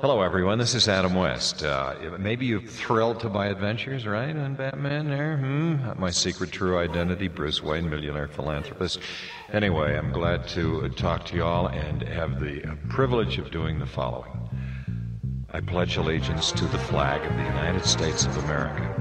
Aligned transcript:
Hello, 0.00 0.22
everyone. 0.22 0.58
This 0.58 0.76
is 0.76 0.86
Adam 0.86 1.12
West. 1.12 1.64
Uh, 1.64 1.96
maybe 2.20 2.46
you're 2.46 2.60
thrilled 2.60 3.18
to 3.18 3.28
my 3.28 3.46
adventures, 3.46 4.06
right, 4.06 4.36
on 4.36 4.54
Batman 4.54 5.08
there? 5.08 5.38
Hmm? 5.38 6.00
My 6.00 6.10
secret 6.10 6.52
true 6.52 6.78
identity, 6.78 7.26
Bruce 7.26 7.64
Wayne, 7.64 7.90
millionaire 7.90 8.28
philanthropist. 8.28 9.00
Anyway, 9.52 9.98
I'm 9.98 10.12
glad 10.12 10.46
to 10.50 10.84
uh, 10.84 10.88
talk 10.90 11.24
to 11.26 11.34
you 11.34 11.42
all 11.42 11.66
and 11.66 12.02
have 12.02 12.38
the 12.38 12.62
uh, 12.62 12.76
privilege 12.88 13.38
of 13.38 13.50
doing 13.50 13.80
the 13.80 13.86
following. 13.86 14.30
I 15.50 15.58
pledge 15.62 15.96
allegiance 15.96 16.52
to 16.52 16.66
the 16.66 16.78
flag 16.78 17.20
of 17.28 17.36
the 17.36 17.42
United 17.42 17.84
States 17.84 18.24
of 18.24 18.36
America 18.44 18.97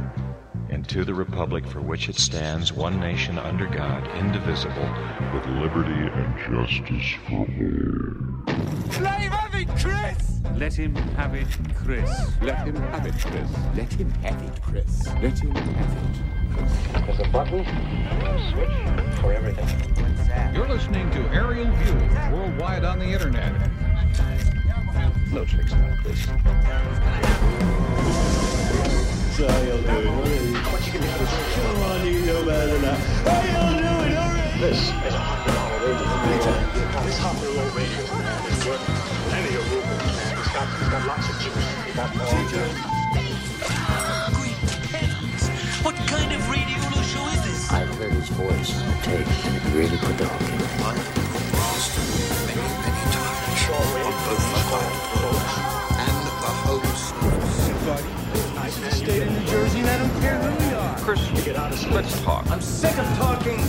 and 0.77 0.87
to 0.87 1.03
the 1.03 1.13
republic 1.13 1.65
for 1.65 1.81
which 1.81 2.07
it 2.07 2.15
stands, 2.15 2.71
one 2.71 2.99
nation 2.99 3.39
under 3.39 3.65
God, 3.65 4.07
indivisible, 4.15 4.87
with 5.33 5.43
liberty 5.47 5.89
and 5.89 6.37
justice 6.37 7.15
for 7.25 7.39
all. 7.39 8.45
Let 9.01 9.19
him 9.19 9.31
have 9.31 9.55
it, 9.55 9.67
Chris! 9.69 10.39
Let 10.55 10.73
him 10.73 10.93
have 10.93 11.33
it, 11.33 11.47
Chris. 11.73 12.07
Let 12.43 12.67
him 12.67 12.75
have 12.75 13.07
it, 13.07 13.15
Chris. 13.19 13.51
Let 13.75 13.91
him 13.91 14.11
have 14.21 14.43
it, 14.43 14.61
Chris. 14.61 15.07
Let 15.19 15.39
him 15.39 15.55
have 15.55 15.97
it. 15.97 17.07
There's 17.07 17.27
a 17.27 17.31
button, 17.31 17.61
a 17.61 18.51
switch 18.51 19.19
for 19.19 19.33
everything. 19.33 20.53
You're 20.53 20.69
listening 20.69 21.09
to 21.09 21.21
Aerial 21.33 21.71
View, 21.77 22.37
worldwide 22.37 22.83
on 22.83 22.99
the 22.99 23.05
internet. 23.05 23.51
No 25.33 25.43
tricks 25.43 25.73
about 25.73 26.03
this. 26.03 27.96
You 29.39 29.45
can 29.45 31.01
do 31.01 31.07
for 31.13 31.19
this? 31.21 31.55
Come 31.61 31.77
on, 31.83 32.07
you 32.07 32.25
know 32.25 32.41
better 32.45 32.73
than 32.73 32.85
I. 32.85 32.97
How 32.97 33.37
y'all 33.45 33.77
doing? 33.77 34.17
All 34.17 34.33
right. 34.33 34.57
This 34.57 34.81
is 34.81 35.13
a 35.13 35.21
hundred 35.21 35.53
dollar 35.53 35.77
radio. 35.85 36.09
Anytime. 36.25 37.05
This 37.05 37.19
hundred 37.21 37.53
roll 37.53 37.69
radio, 37.77 38.01
is 38.49 38.65
worth 38.65 38.81
plenty 39.29 39.53
of 39.53 39.65
rubles, 39.69 39.93
man. 39.93 40.41
It's 40.41 40.49
got, 40.49 40.65
it's 40.81 40.89
got 40.89 41.05
lots 41.05 41.29
of 41.29 41.37
juice. 41.37 41.53
It's 41.85 41.93
got 41.93 42.09
all 42.17 42.33
the 42.33 42.65
Great 44.33 44.57
heavens! 44.89 45.41
What 45.85 45.95
kind 46.09 46.33
of 46.33 46.41
radio 46.49 46.81
show 47.05 47.21
is 47.29 47.41
this? 47.45 47.69
I've 47.69 47.93
heard 48.01 48.13
his 48.17 48.29
voice 48.33 48.73
on 48.73 48.89
the 48.89 48.97
tape, 49.05 49.29
and 49.45 49.53
it 49.53 49.63
really 49.77 49.97
put 50.01 50.17
the 50.17 50.25
hook 50.25 50.49
in 50.49 50.57
me. 50.57 50.65
many, 52.49 52.65
many 52.81 53.05
times 53.13 53.69
on 53.69 53.85
both 54.65 55.16
State 58.91 59.23
of 59.23 59.31
New 59.31 59.45
Jersey, 59.45 59.79
and 59.79 59.89
I 59.89 59.97
don't 59.97 60.21
care 60.21 60.37
who 60.37 60.69
you 60.69 60.75
are. 60.75 60.97
Chris, 60.99 61.87
let's 61.91 62.21
talk. 62.21 62.49
I'm 62.49 62.61
sick 62.61 62.97
of 62.97 63.05
talking. 63.17 63.59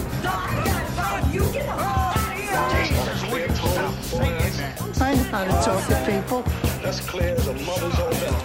I 5.00 5.14
know 5.14 5.22
how 5.24 5.44
to 5.44 5.50
talk 5.64 5.86
to 5.88 5.94
people. 6.06 6.42
That's 6.82 7.00
clear 7.00 7.34
as 7.34 7.46
a 7.46 7.54
mother's 7.54 7.98
own 7.98 8.10
milk. 8.20 8.44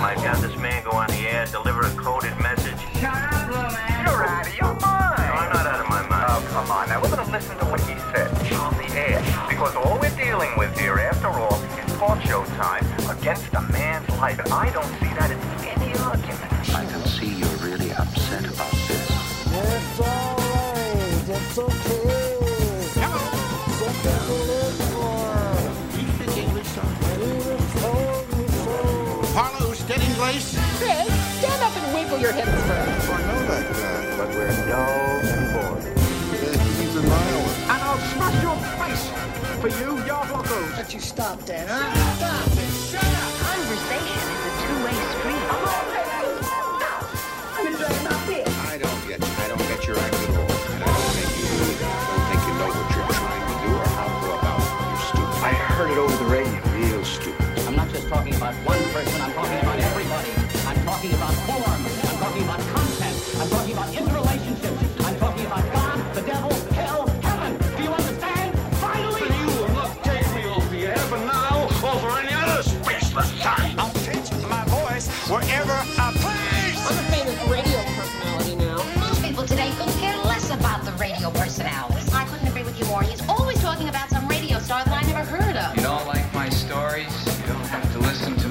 Might 0.00 0.18
have 0.18 0.40
this 0.40 0.56
man 0.56 0.84
go 0.84 0.92
on 0.92 1.08
the 1.08 1.28
air 1.28 1.46
deliver 1.46 1.82
a 1.82 1.90
coded 1.90 2.38
message. 2.40 2.76
You're 3.00 3.08
out 3.08 4.46
of 4.46 4.54
your 4.54 4.74
mind. 4.80 5.18
No, 5.18 5.34
I'm 5.34 5.52
not 5.52 5.66
out 5.66 5.80
of 5.80 5.88
my 5.88 6.02
mind. 6.08 6.26
Oh, 6.28 6.48
come 6.52 6.70
on. 6.70 6.88
Now, 6.88 7.02
we're 7.02 7.10
going 7.10 7.24
to 7.24 7.32
listen 7.32 7.58
to 7.58 7.64
what 7.66 7.80
he 7.80 7.98
said 8.12 8.30
on 8.54 8.76
the 8.76 8.88
air. 8.94 9.22
Because 9.48 9.74
all 9.76 9.98
we're 10.00 10.16
dealing 10.16 10.56
with 10.56 10.78
here, 10.78 10.98
after 10.98 11.28
all, 11.28 11.54
is 11.54 11.92
talk 11.98 12.20
show 12.22 12.44
time 12.56 12.84
against 13.10 13.52
a 13.54 13.60
man's 13.72 14.08
life. 14.20 14.38
And 14.38 14.52
I 14.52 14.70
don't 14.70 14.86
see 15.00 15.12
that 15.18 15.30
as 15.30 15.62
any 15.64 15.94
argument. 15.98 16.52
I 16.74 16.84
can 16.84 17.02
see 17.06 17.34
you're 17.34 17.58
really 17.58 17.90
upset 17.92 18.44
about 18.44 18.72
this. 18.88 19.10
It's 19.50 20.00
all 20.00 20.36
right. 20.36 21.28
It's 21.28 21.58
okay. 21.58 22.38
Something 23.78 24.20
to 24.26 24.34
live 24.48 24.76
for. 24.92 25.28
Do 25.92 25.98
you 26.00 26.08
speak 26.12 26.36
English, 26.44 26.68
son? 26.68 26.90
Even 27.14 27.58
told 27.80 28.24
me 28.32 28.42
so. 28.48 28.72
Harlow, 29.34 29.72
steady 29.72 30.10
place? 30.14 30.48
Chris, 30.78 31.08
stand 31.38 31.62
up 31.62 31.74
and 31.76 31.86
wiggle 31.94 32.18
your 32.18 32.32
hips 32.32 32.50
first. 32.50 33.10
I 33.10 33.12
know 33.26 33.40
that 33.46 33.64
guy. 33.72 34.16
But 34.18 34.28
we're 34.34 34.56
dull 34.68 35.27
for 39.60 39.68
you, 39.68 39.98
Yarblocos. 40.06 40.76
Let 40.76 40.94
you 40.94 41.00
stop 41.00 41.40
that, 41.46 41.66
huh? 41.66 41.90
Stop 42.14 42.46
it. 42.54 42.70
Shut 42.90 43.02
up. 43.02 43.30
Conversation 43.42 44.22
is 44.30 44.42
a 44.46 44.52
two-way 44.62 44.94
street. 45.18 45.44
I 47.58 48.78
don't 48.78 49.02
get 49.08 49.18
I 49.18 49.48
don't 49.48 49.66
get 49.66 49.82
your 49.86 49.98
act 49.98 50.14
at 50.14 50.36
all. 50.38 50.46
And 50.46 50.78
I 50.78 50.86
don't 50.86 51.10
think 51.10 51.26
you 51.34 51.44
really 51.58 51.74
don't 51.82 52.22
think 52.30 52.40
you 52.46 52.54
know 52.54 52.70
what 52.70 52.86
you're 52.94 53.10
trying 53.18 53.46
to 53.50 53.56
do 53.66 53.70
or 53.74 53.88
how 53.98 54.06
to 54.06 54.14
go 54.22 54.30
about 54.38 54.62
it. 54.62 54.70
You're 54.78 55.02
stupid. 55.10 55.42
I 55.42 55.50
heard 55.74 55.90
it 55.90 55.98
over 55.98 56.16
the 56.22 56.30
radio. 56.30 56.58
Real 56.78 57.04
stupid. 57.04 57.58
I'm 57.66 57.74
not 57.74 57.90
just 57.90 58.06
talking 58.06 58.34
about 58.36 58.54
one 58.62 58.78
person, 58.94 59.20
I'm 59.20 59.34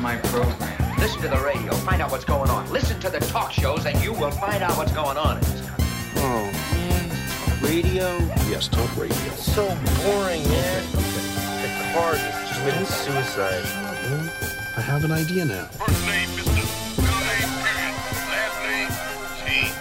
my 0.07 0.15
program. 0.29 0.99
Listen 0.99 1.21
to 1.21 1.27
the 1.27 1.37
radio. 1.39 1.73
Find 1.83 2.01
out 2.01 2.11
what's 2.11 2.23
going 2.23 2.49
on. 2.49 2.71
Listen 2.71 2.97
to 3.01 3.09
the 3.09 3.19
talk 3.19 3.51
shows, 3.51 3.85
and 3.85 4.01
you 4.01 4.13
will 4.13 4.31
find 4.31 4.63
out 4.63 4.77
what's 4.77 4.93
going 4.93 5.17
on 5.17 5.35
in 5.35 5.43
this 5.43 5.67
country. 5.67 5.85
Oh 6.15 6.49
man. 6.71 7.61
Radio? 7.61 8.07
Yes, 8.47 8.69
talk 8.69 8.89
radio. 8.95 9.17
So 9.35 9.67
boring, 10.05 10.43
man. 10.47 10.83
The 11.61 11.91
cars 11.91 12.21
is 12.23 12.35
just 12.39 12.53
committing 12.55 12.85
suicide. 12.85 13.65
I 14.77 14.81
have 14.81 15.03
an 15.03 15.11
idea 15.11 15.43
now. 15.43 15.67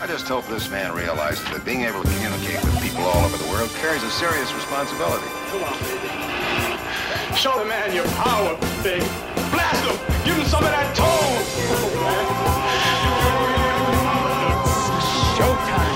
I 0.02 0.06
just 0.08 0.26
hope 0.26 0.44
this 0.48 0.68
man 0.68 0.92
realizes 0.92 1.44
that 1.50 1.64
being 1.64 1.82
able 1.82 2.02
to 2.02 2.10
communicate 2.14 2.64
with 2.64 2.82
people 2.82 3.04
all 3.04 3.24
over 3.24 3.36
the 3.36 3.48
world 3.50 3.70
carries 3.78 4.02
a 4.02 4.10
serious 4.10 4.52
responsibility. 4.52 5.30
Come 5.50 5.62
on, 5.62 5.78
baby. 5.86 7.36
Show 7.36 7.56
the 7.60 7.64
man 7.64 7.94
your 7.94 8.08
power, 8.26 8.58
big. 8.82 9.02
Blast 9.52 9.84
him. 9.84 10.15
Give 10.26 10.34
him 10.34 10.44
some 10.46 10.64
of 10.64 10.70
that 10.70 10.90
tone. 10.96 11.38
It's 14.50 15.06
showtime. 15.38 15.94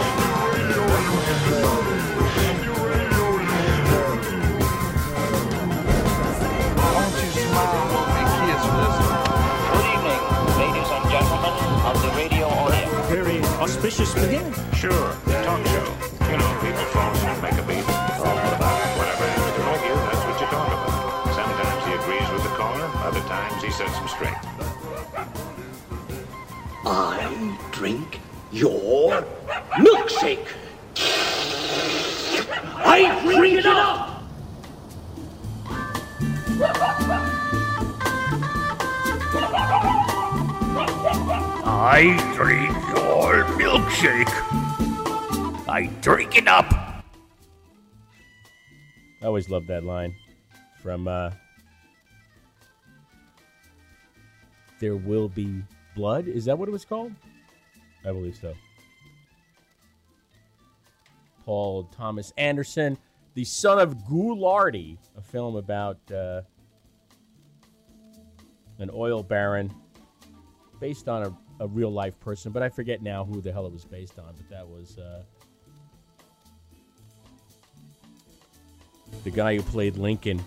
Won't 6.95 7.15
you 7.19 7.31
smile 7.43 7.91
and 8.21 8.31
kiss 8.47 8.65
Good 9.75 9.87
evening, 9.95 10.23
ladies 10.63 10.91
and 10.95 11.05
gentlemen 11.11 11.55
of 11.91 11.97
the 12.01 12.11
radio 12.17 12.47
audience. 12.47 13.09
Very 13.09 13.39
auspicious 13.59 14.15
beginning. 14.15 14.55
Sure, 14.75 15.13
your 28.61 29.23
milkshake. 29.79 30.47
I 32.77 33.23
drink 33.25 33.59
it 33.59 33.67
up. 33.67 34.23
I 41.65 42.33
drink 42.35 42.71
your 42.89 43.45
milkshake. 43.57 44.29
I 45.67 45.87
drink 46.03 46.37
it 46.37 46.47
up. 46.47 46.71
I 49.23 49.27
always 49.27 49.49
loved 49.49 49.69
that 49.69 49.85
line 49.85 50.15
from 50.83 51.09
uh, 51.09 51.31
There 54.81 54.97
Will 54.97 55.29
Be 55.31 55.63
Blood. 55.97 56.29
Is 56.29 56.45
that 56.45 56.59
what 56.59 56.69
it 56.69 56.73
was 56.73 56.85
called? 56.85 57.13
I 58.05 58.13
believe 58.13 58.37
so. 58.37 58.55
Paul 61.45 61.85
Thomas 61.97 62.33
Anderson, 62.37 62.97
the 63.35 63.45
son 63.45 63.79
of 63.79 63.97
Ghoulardi, 64.05 64.99
a 65.17 65.21
film 65.21 65.57
about 65.57 65.99
uh, 66.13 66.43
an 68.79 68.91
oil 68.93 69.23
baron 69.23 69.73
based 70.81 71.09
on 71.09 71.25
a, 71.25 71.65
a 71.65 71.67
real 71.67 71.91
life 71.91 72.19
person, 72.21 72.53
but 72.53 72.63
I 72.63 72.69
forget 72.69 73.03
now 73.03 73.25
who 73.25 73.41
the 73.41 73.53
hell 73.53 73.67
it 73.67 73.73
was 73.73 73.85
based 73.85 74.19
on, 74.19 74.35
but 74.37 74.49
that 74.51 74.67
was. 74.67 74.99
Uh, 74.99 75.23
the 79.25 79.31
guy 79.31 79.57
who 79.57 79.63
played 79.63 79.97
Lincoln 79.97 80.41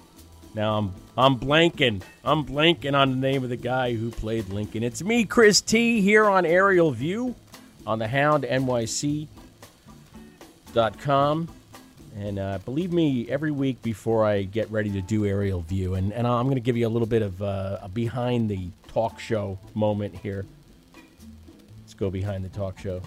Now 0.55 0.77
I'm 0.77 0.93
I'm 1.17 1.39
blanking. 1.39 2.01
I'm 2.23 2.45
blanking 2.45 2.93
on 2.93 3.11
the 3.11 3.17
name 3.17 3.43
of 3.43 3.49
the 3.49 3.57
guy 3.57 3.93
who 3.93 4.09
played 4.09 4.49
Lincoln. 4.49 4.83
It's 4.83 5.03
me, 5.03 5.25
Chris 5.25 5.61
T, 5.61 6.01
here 6.01 6.25
on 6.25 6.45
Aerial 6.45 6.91
View 6.91 7.35
on 7.85 7.99
the 7.99 8.07
Hound 8.07 8.43
NYC.com. 8.43 9.27
And 12.15 12.37
uh, 12.37 12.59
believe 12.63 12.93
me, 12.93 13.27
every 13.29 13.51
week 13.51 13.81
before 13.81 14.23
I 14.23 14.43
get 14.43 14.69
ready 14.69 14.91
to 14.91 15.01
do 15.01 15.25
Aerial 15.25 15.61
View, 15.61 15.95
and, 15.95 16.13
and 16.13 16.27
I'm 16.27 16.45
going 16.45 16.55
to 16.55 16.61
give 16.61 16.77
you 16.77 16.87
a 16.87 16.89
little 16.89 17.07
bit 17.07 17.23
of 17.23 17.41
uh, 17.41 17.79
a 17.81 17.89
behind 17.89 18.49
the 18.49 18.67
talk 18.87 19.19
show 19.19 19.57
moment 19.73 20.15
here. 20.15 20.45
Let's 21.81 21.95
go 21.95 22.11
behind 22.11 22.45
the 22.45 22.49
talk 22.49 22.77
show. 22.77 23.01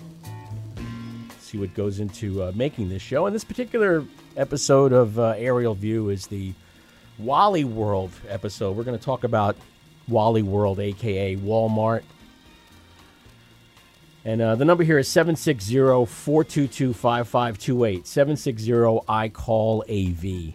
See 1.38 1.58
what 1.58 1.72
goes 1.74 2.00
into 2.00 2.42
uh, 2.42 2.52
making 2.56 2.88
this 2.88 3.02
show. 3.02 3.26
And 3.26 3.34
this 3.34 3.44
particular 3.44 4.04
episode 4.36 4.92
of 4.92 5.18
uh, 5.18 5.34
Aerial 5.36 5.74
View 5.74 6.08
is 6.08 6.26
the 6.26 6.52
Wally 7.18 7.64
World 7.64 8.10
episode. 8.28 8.76
We're 8.76 8.82
going 8.84 8.98
to 8.98 9.04
talk 9.04 9.22
about 9.22 9.56
Wally 10.08 10.42
World, 10.42 10.80
aka 10.80 11.36
Walmart. 11.36 12.02
And 14.26 14.42
uh, 14.42 14.56
the 14.56 14.64
number 14.64 14.82
here 14.82 14.98
is 14.98 15.06
760 15.06 15.76
422 15.76 16.92
5528. 16.92 18.04
760 18.08 18.98
I 19.08 19.28
call 19.28 19.84
AV. 19.88 20.52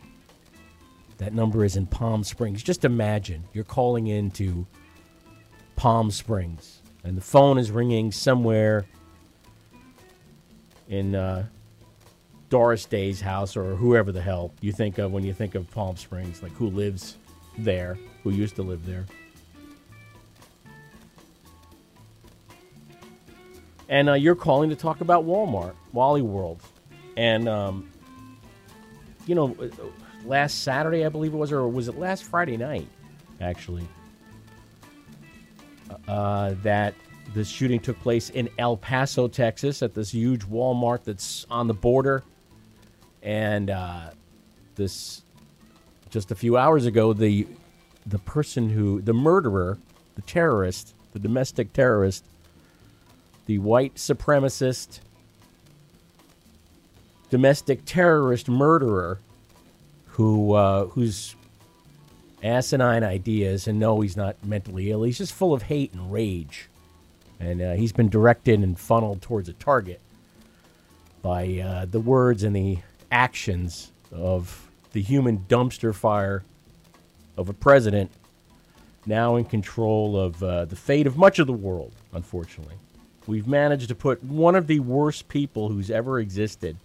That 1.19 1.33
number 1.33 1.63
is 1.63 1.77
in 1.77 1.85
Palm 1.87 2.25
Springs. 2.25 2.63
Just 2.63 2.83
imagine 2.83 3.45
you're 3.53 3.63
calling 3.63 4.07
into 4.07 4.67
Palm 5.77 6.11
Springs 6.11 6.81
and 7.05 7.15
the 7.15 7.21
phone 7.21 7.57
is 7.57 7.71
ringing 7.71 8.11
somewhere 8.11 8.85
in 10.89 11.15
uh, 11.15 11.45
Doris 12.49 12.83
Day's 12.83 13.21
house 13.21 13.55
or 13.55 13.77
whoever 13.77 14.11
the 14.11 14.21
hell 14.21 14.53
you 14.59 14.73
think 14.73 14.97
of 14.97 15.13
when 15.13 15.23
you 15.23 15.33
think 15.33 15.55
of 15.55 15.71
Palm 15.71 15.95
Springs, 15.95 16.43
like 16.43 16.51
who 16.51 16.67
lives 16.67 17.15
there, 17.57 17.97
who 18.23 18.31
used 18.31 18.57
to 18.57 18.63
live 18.63 18.85
there. 18.85 19.05
And 23.91 24.09
uh, 24.09 24.13
you're 24.13 24.35
calling 24.35 24.69
to 24.69 24.75
talk 24.75 25.01
about 25.01 25.25
Walmart, 25.25 25.73
Wally 25.91 26.21
World. 26.21 26.63
And, 27.17 27.49
um, 27.49 27.91
you 29.27 29.35
know, 29.35 29.53
uh, 29.61 29.67
last 30.25 30.63
Saturday, 30.63 31.05
I 31.05 31.09
believe 31.09 31.33
it 31.33 31.37
was, 31.37 31.51
or 31.51 31.67
was 31.67 31.89
it 31.89 31.99
last 31.99 32.23
Friday 32.23 32.55
night, 32.55 32.87
actually, 33.41 33.85
uh, 36.07 36.55
that 36.63 36.95
the 37.33 37.43
shooting 37.43 37.81
took 37.81 37.99
place 37.99 38.29
in 38.29 38.47
El 38.57 38.77
Paso, 38.77 39.27
Texas, 39.27 39.81
at 39.81 39.93
this 39.93 40.11
huge 40.11 40.43
Walmart 40.43 41.03
that's 41.03 41.45
on 41.51 41.67
the 41.67 41.73
border. 41.73 42.23
And 43.21 43.69
uh, 43.69 44.11
this, 44.75 45.23
just 46.09 46.31
a 46.31 46.35
few 46.35 46.55
hours 46.57 46.85
ago, 46.85 47.11
the 47.11 47.45
the 48.07 48.19
person 48.19 48.69
who, 48.69 48.99
the 49.01 49.13
murderer, 49.13 49.77
the 50.15 50.21
terrorist, 50.23 50.95
the 51.11 51.19
domestic 51.19 51.71
terrorist, 51.71 52.25
the 53.51 53.59
white 53.59 53.95
supremacist, 53.95 54.99
domestic 57.29 57.81
terrorist 57.85 58.47
murderer, 58.47 59.19
who 60.05 60.53
uh, 60.53 60.85
who's 60.87 61.35
asinine 62.43 63.03
ideas, 63.03 63.67
and 63.67 63.79
no, 63.79 64.01
he's 64.01 64.17
not 64.17 64.35
mentally 64.43 64.91
ill. 64.91 65.03
He's 65.03 65.17
just 65.17 65.33
full 65.33 65.53
of 65.53 65.63
hate 65.63 65.93
and 65.93 66.11
rage 66.11 66.69
and 67.41 67.61
uh, 67.61 67.73
he's 67.73 67.91
been 67.91 68.09
directed 68.09 68.59
and 68.59 68.79
funneled 68.79 69.21
towards 69.21 69.49
a 69.49 69.53
target 69.53 69.99
by 71.21 71.59
uh, 71.59 71.85
the 71.85 71.99
words 71.99 72.43
and 72.43 72.55
the 72.55 72.77
actions 73.11 73.91
of 74.11 74.69
the 74.91 75.01
human 75.01 75.39
dumpster 75.49 75.93
fire 75.93 76.43
of 77.37 77.49
a 77.49 77.53
president 77.53 78.11
now 79.05 79.35
in 79.35 79.45
control 79.45 80.19
of 80.19 80.43
uh, 80.43 80.65
the 80.65 80.75
fate 80.75 81.07
of 81.07 81.17
much 81.17 81.39
of 81.39 81.47
the 81.47 81.53
world, 81.53 81.93
unfortunately. 82.13 82.75
We've 83.31 83.47
managed 83.47 83.87
to 83.87 83.95
put 83.95 84.21
one 84.21 84.55
of 84.55 84.67
the 84.67 84.81
worst 84.81 85.29
people 85.29 85.69
who's 85.69 85.89
ever 85.89 86.19
existed. 86.19 86.75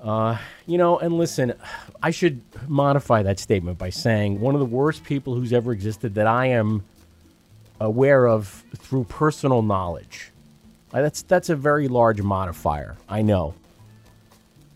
Uh, 0.00 0.38
you 0.64 0.78
know, 0.78 0.96
and 0.96 1.18
listen, 1.18 1.54
I 2.00 2.12
should 2.12 2.40
modify 2.68 3.24
that 3.24 3.40
statement 3.40 3.78
by 3.78 3.90
saying 3.90 4.38
one 4.38 4.54
of 4.54 4.60
the 4.60 4.64
worst 4.64 5.02
people 5.02 5.34
who's 5.34 5.52
ever 5.52 5.72
existed 5.72 6.14
that 6.14 6.28
I 6.28 6.46
am 6.46 6.84
aware 7.80 8.28
of 8.28 8.62
through 8.76 9.04
personal 9.08 9.60
knowledge. 9.60 10.30
Uh, 10.92 11.02
That's 11.02 11.22
that's 11.22 11.48
a 11.48 11.56
very 11.56 11.88
large 11.88 12.22
modifier. 12.22 12.96
I 13.08 13.22
know. 13.22 13.54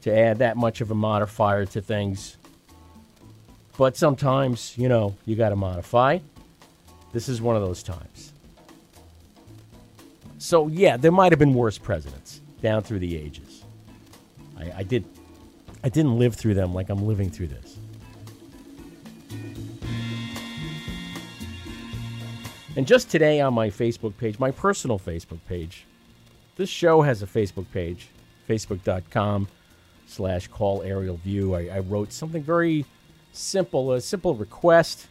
To 0.00 0.12
add 0.12 0.38
that 0.38 0.56
much 0.56 0.80
of 0.80 0.90
a 0.90 0.94
modifier 0.96 1.66
to 1.66 1.80
things, 1.80 2.36
but 3.78 3.96
sometimes 3.96 4.76
you 4.76 4.88
know 4.88 5.14
you 5.24 5.36
got 5.36 5.50
to 5.50 5.56
modify. 5.56 6.18
This 7.12 7.28
is 7.28 7.40
one 7.40 7.54
of 7.54 7.62
those 7.62 7.84
times. 7.84 8.32
So 10.46 10.68
yeah, 10.68 10.96
there 10.96 11.10
might 11.10 11.32
have 11.32 11.40
been 11.40 11.54
worse 11.54 11.76
presidents 11.76 12.40
down 12.62 12.84
through 12.84 13.00
the 13.00 13.16
ages. 13.16 13.64
I, 14.56 14.74
I 14.76 14.82
did, 14.84 15.04
I 15.82 15.88
didn't 15.88 16.20
live 16.20 16.36
through 16.36 16.54
them 16.54 16.72
like 16.72 16.88
I'm 16.88 17.04
living 17.04 17.30
through 17.30 17.48
this. 17.48 17.78
And 22.76 22.86
just 22.86 23.10
today 23.10 23.40
on 23.40 23.54
my 23.54 23.70
Facebook 23.70 24.16
page, 24.18 24.38
my 24.38 24.52
personal 24.52 25.00
Facebook 25.00 25.40
page, 25.48 25.84
this 26.54 26.68
show 26.68 27.02
has 27.02 27.24
a 27.24 27.26
Facebook 27.26 27.66
page, 27.72 28.06
facebook.com 28.48 29.48
slash 30.06 30.46
call 30.46 30.80
aerial 30.84 31.16
view. 31.16 31.56
I, 31.56 31.62
I 31.62 31.78
wrote 31.80 32.12
something 32.12 32.44
very 32.44 32.84
simple, 33.32 33.94
a 33.94 34.00
simple 34.00 34.36
request 34.36 35.08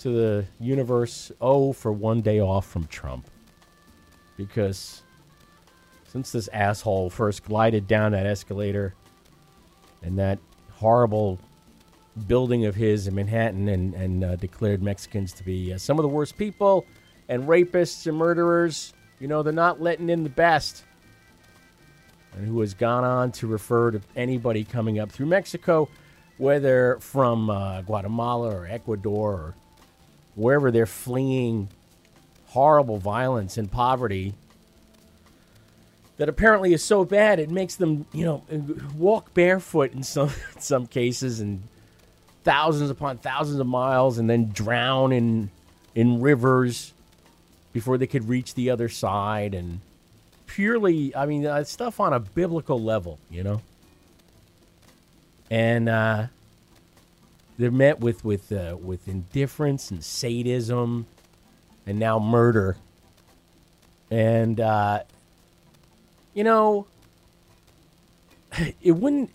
to 0.00 0.10
the 0.10 0.44
universe. 0.58 1.30
Oh, 1.40 1.72
for 1.72 1.92
one 1.92 2.20
day 2.20 2.40
off 2.40 2.66
from 2.66 2.88
Trump. 2.88 3.30
Because 4.38 5.02
since 6.06 6.32
this 6.32 6.48
asshole 6.48 7.10
first 7.10 7.44
glided 7.44 7.86
down 7.86 8.12
that 8.12 8.24
escalator 8.24 8.94
and 10.02 10.18
that 10.18 10.38
horrible 10.72 11.38
building 12.26 12.64
of 12.64 12.74
his 12.74 13.06
in 13.06 13.14
Manhattan 13.14 13.68
and, 13.68 13.94
and 13.94 14.24
uh, 14.24 14.36
declared 14.36 14.82
Mexicans 14.82 15.32
to 15.34 15.44
be 15.44 15.74
uh, 15.74 15.78
some 15.78 15.98
of 15.98 16.02
the 16.02 16.08
worst 16.08 16.38
people 16.38 16.86
and 17.28 17.44
rapists 17.44 18.06
and 18.06 18.16
murderers. 18.16 18.94
You 19.20 19.28
know, 19.28 19.42
they're 19.42 19.52
not 19.52 19.80
letting 19.80 20.08
in 20.08 20.22
the 20.22 20.30
best. 20.30 20.84
And 22.34 22.46
who 22.46 22.60
has 22.60 22.74
gone 22.74 23.04
on 23.04 23.32
to 23.32 23.46
refer 23.46 23.90
to 23.90 24.00
anybody 24.16 24.64
coming 24.64 24.98
up 24.98 25.10
through 25.10 25.26
Mexico, 25.26 25.88
whether 26.36 26.98
from 27.00 27.50
uh, 27.50 27.82
Guatemala 27.82 28.54
or 28.54 28.66
Ecuador 28.66 29.32
or 29.32 29.54
wherever 30.36 30.70
they're 30.70 30.86
fleeing 30.86 31.68
horrible 32.48 32.98
violence 32.98 33.56
and 33.56 33.70
poverty 33.70 34.34
that 36.16 36.28
apparently 36.28 36.72
is 36.72 36.82
so 36.82 37.04
bad 37.04 37.38
it 37.38 37.50
makes 37.50 37.76
them, 37.76 38.06
you 38.12 38.24
know, 38.24 38.42
walk 38.96 39.32
barefoot 39.34 39.92
in 39.92 40.02
some 40.02 40.28
in 40.54 40.60
some 40.60 40.86
cases 40.86 41.40
and 41.40 41.62
thousands 42.44 42.90
upon 42.90 43.18
thousands 43.18 43.60
of 43.60 43.66
miles 43.66 44.18
and 44.18 44.28
then 44.28 44.50
drown 44.50 45.12
in 45.12 45.50
in 45.94 46.20
rivers 46.20 46.92
before 47.72 47.98
they 47.98 48.06
could 48.06 48.28
reach 48.28 48.54
the 48.54 48.70
other 48.70 48.88
side 48.88 49.54
and 49.54 49.80
purely 50.46 51.14
i 51.14 51.26
mean 51.26 51.44
uh, 51.44 51.62
stuff 51.62 52.00
on 52.00 52.12
a 52.12 52.20
biblical 52.20 52.80
level 52.80 53.18
you 53.30 53.42
know? 53.42 53.60
And 55.50 55.88
uh, 55.88 56.26
they're 57.58 57.70
met 57.70 58.00
with 58.00 58.24
with 58.24 58.52
uh, 58.52 58.76
with 58.80 59.08
indifference 59.08 59.90
and 59.90 60.04
sadism 60.04 61.06
and 61.88 61.98
now 61.98 62.18
murder 62.18 62.76
and 64.10 64.60
uh, 64.60 65.02
you 66.34 66.44
know 66.44 66.86
it 68.82 68.92
wouldn't 68.92 69.30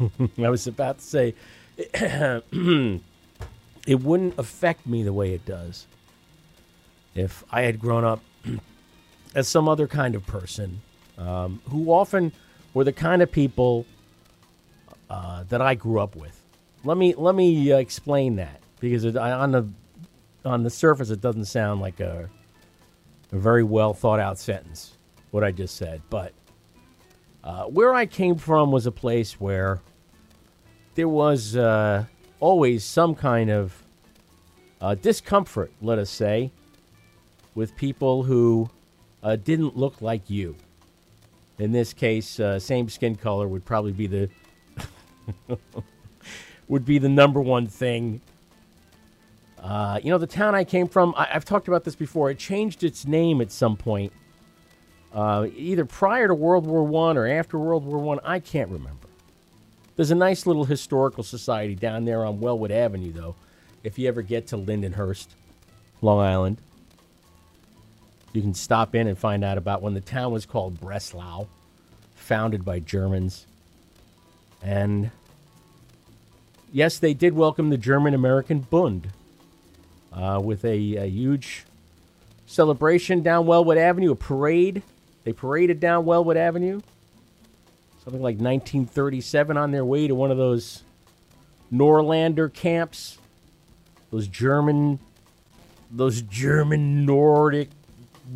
I 0.38 0.50
was 0.50 0.66
about 0.66 0.98
to 0.98 1.04
say 1.04 1.34
it 1.76 3.00
wouldn't 3.86 4.38
affect 4.38 4.86
me 4.86 5.04
the 5.04 5.12
way 5.12 5.32
it 5.32 5.46
does 5.46 5.86
if 7.14 7.44
I 7.52 7.62
had 7.62 7.78
grown 7.78 8.04
up 8.04 8.20
as 9.36 9.46
some 9.46 9.68
other 9.68 9.86
kind 9.86 10.16
of 10.16 10.26
person 10.26 10.80
um, 11.16 11.62
who 11.70 11.92
often 11.92 12.32
were 12.74 12.82
the 12.82 12.92
kind 12.92 13.22
of 13.22 13.30
people 13.30 13.86
uh, 15.08 15.44
that 15.44 15.60
I 15.60 15.76
grew 15.76 16.00
up 16.00 16.16
with. 16.16 16.43
Let 16.84 16.98
me 16.98 17.14
let 17.14 17.34
me 17.34 17.72
uh, 17.72 17.78
explain 17.78 18.36
that 18.36 18.60
because 18.78 19.04
it, 19.04 19.16
on 19.16 19.52
the 19.52 19.68
on 20.44 20.62
the 20.62 20.70
surface 20.70 21.10
it 21.10 21.20
doesn't 21.20 21.46
sound 21.46 21.80
like 21.80 22.00
a 22.00 22.28
a 23.32 23.38
very 23.38 23.64
well 23.64 23.94
thought 23.94 24.20
out 24.20 24.38
sentence 24.38 24.96
what 25.30 25.42
I 25.42 25.50
just 25.50 25.76
said, 25.76 26.00
but 26.10 26.32
uh, 27.42 27.64
where 27.64 27.92
I 27.92 28.06
came 28.06 28.36
from 28.36 28.70
was 28.70 28.86
a 28.86 28.92
place 28.92 29.40
where 29.40 29.80
there 30.94 31.08
was 31.08 31.56
uh, 31.56 32.04
always 32.38 32.84
some 32.84 33.14
kind 33.16 33.50
of 33.50 33.82
uh, 34.80 34.94
discomfort, 34.94 35.72
let 35.82 35.98
us 35.98 36.10
say, 36.10 36.52
with 37.54 37.74
people 37.76 38.22
who 38.22 38.70
uh, 39.24 39.36
didn't 39.36 39.76
look 39.76 40.00
like 40.00 40.30
you. 40.30 40.54
In 41.58 41.72
this 41.72 41.92
case, 41.92 42.38
uh, 42.38 42.58
same 42.60 42.88
skin 42.88 43.16
color 43.16 43.48
would 43.48 43.64
probably 43.64 43.92
be 43.92 44.06
the 44.06 44.28
would 46.68 46.84
be 46.84 46.98
the 46.98 47.08
number 47.08 47.40
one 47.40 47.66
thing. 47.66 48.20
Uh, 49.62 49.98
you 50.02 50.10
know, 50.10 50.18
the 50.18 50.26
town 50.26 50.54
I 50.54 50.64
came 50.64 50.88
from, 50.88 51.14
I, 51.16 51.28
I've 51.32 51.44
talked 51.44 51.68
about 51.68 51.84
this 51.84 51.94
before. 51.94 52.30
It 52.30 52.38
changed 52.38 52.84
its 52.84 53.06
name 53.06 53.40
at 53.40 53.50
some 53.50 53.76
point, 53.76 54.12
uh, 55.14 55.46
either 55.56 55.84
prior 55.86 56.28
to 56.28 56.34
World 56.34 56.66
War 56.66 56.84
One 56.84 57.16
or 57.16 57.26
after 57.26 57.58
World 57.58 57.84
War 57.84 57.98
One. 57.98 58.20
I. 58.24 58.34
I 58.34 58.40
can't 58.40 58.68
remember. 58.68 59.08
There's 59.96 60.10
a 60.10 60.16
nice 60.16 60.44
little 60.44 60.64
historical 60.64 61.22
society 61.22 61.76
down 61.76 62.04
there 62.04 62.24
on 62.24 62.40
Wellwood 62.40 62.72
Avenue, 62.72 63.12
though. 63.12 63.36
If 63.84 63.98
you 63.98 64.08
ever 64.08 64.22
get 64.22 64.48
to 64.48 64.56
Lindenhurst, 64.56 65.28
Long 66.02 66.18
Island, 66.18 66.58
you 68.32 68.42
can 68.42 68.54
stop 68.54 68.94
in 68.96 69.06
and 69.06 69.16
find 69.16 69.44
out 69.44 69.56
about 69.56 69.82
when 69.82 69.94
the 69.94 70.00
town 70.00 70.32
was 70.32 70.46
called 70.46 70.80
Breslau, 70.80 71.46
founded 72.16 72.64
by 72.64 72.80
Germans. 72.80 73.46
And 74.60 75.12
yes, 76.74 76.98
they 76.98 77.14
did 77.14 77.34
welcome 77.34 77.70
the 77.70 77.78
German 77.78 78.14
American 78.14 78.58
Bund 78.58 79.08
uh, 80.12 80.40
with 80.42 80.64
a, 80.64 80.96
a 80.96 81.06
huge 81.06 81.64
celebration 82.46 83.22
down 83.22 83.46
Wellwood 83.46 83.78
Avenue, 83.78 84.10
a 84.10 84.16
parade. 84.16 84.82
They 85.22 85.32
paraded 85.32 85.78
down 85.78 86.04
Wellwood 86.04 86.36
Avenue, 86.36 86.80
something 88.02 88.20
like 88.20 88.34
1937, 88.34 89.56
on 89.56 89.70
their 89.70 89.84
way 89.84 90.08
to 90.08 90.14
one 90.14 90.32
of 90.32 90.36
those 90.36 90.82
Norlander 91.72 92.52
camps, 92.52 93.18
those 94.10 94.26
German, 94.26 94.98
those 95.90 96.22
German 96.22 97.06
Nordic 97.06 97.68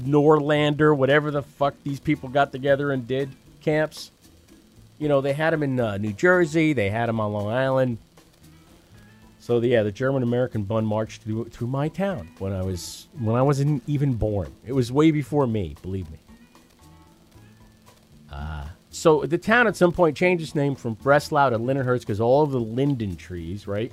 Norlander, 0.00 0.96
whatever 0.96 1.32
the 1.32 1.42
fuck 1.42 1.74
these 1.82 1.98
people 1.98 2.28
got 2.28 2.52
together 2.52 2.92
and 2.92 3.06
did 3.06 3.30
camps. 3.62 4.12
You 4.98 5.08
know, 5.08 5.20
they 5.20 5.32
had 5.32 5.52
them 5.52 5.64
in 5.64 5.80
uh, 5.80 5.96
New 5.96 6.12
Jersey, 6.12 6.72
they 6.72 6.88
had 6.88 7.08
them 7.08 7.18
on 7.18 7.32
Long 7.32 7.48
Island. 7.48 7.98
So 9.48 9.58
yeah, 9.62 9.82
the 9.82 9.90
German 9.90 10.22
American 10.22 10.64
Bund 10.64 10.86
marched 10.86 11.22
through, 11.22 11.46
through 11.46 11.68
my 11.68 11.88
town 11.88 12.28
when 12.38 12.52
I 12.52 12.62
was 12.62 13.08
when 13.18 13.34
I 13.34 13.40
wasn't 13.40 13.82
even 13.86 14.12
born. 14.12 14.52
It 14.66 14.74
was 14.74 14.92
way 14.92 15.10
before 15.10 15.46
me, 15.46 15.74
believe 15.80 16.10
me. 16.10 16.18
Uh, 18.30 18.66
so 18.90 19.24
the 19.24 19.38
town 19.38 19.66
at 19.66 19.74
some 19.74 19.90
point 19.90 20.18
changed 20.18 20.44
its 20.44 20.54
name 20.54 20.74
from 20.74 20.92
Breslau 20.92 21.48
to 21.48 21.58
Lindenhurst 21.58 22.00
because 22.00 22.20
all 22.20 22.42
of 22.42 22.50
the 22.50 22.60
linden 22.60 23.16
trees, 23.16 23.66
right? 23.66 23.90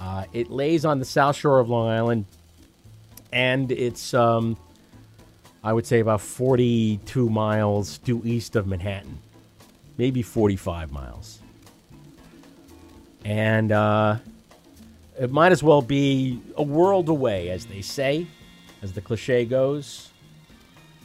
Uh, 0.00 0.24
it 0.32 0.50
lays 0.50 0.84
on 0.84 0.98
the 0.98 1.04
south 1.04 1.36
shore 1.36 1.60
of 1.60 1.68
Long 1.68 1.88
Island, 1.88 2.24
and 3.30 3.70
it's 3.70 4.14
um, 4.14 4.56
I 5.62 5.72
would 5.72 5.86
say 5.86 6.00
about 6.00 6.22
42 6.22 7.30
miles 7.30 7.98
due 7.98 8.20
east 8.24 8.56
of 8.56 8.66
Manhattan, 8.66 9.16
maybe 9.96 10.22
45 10.22 10.90
miles. 10.90 11.38
And 13.24 13.70
uh, 13.70 14.16
it 15.20 15.30
might 15.30 15.52
as 15.52 15.62
well 15.62 15.82
be 15.82 16.40
a 16.56 16.62
world 16.62 17.10
away, 17.10 17.50
as 17.50 17.66
they 17.66 17.82
say, 17.82 18.26
as 18.80 18.94
the 18.94 19.02
cliche 19.02 19.44
goes, 19.44 20.10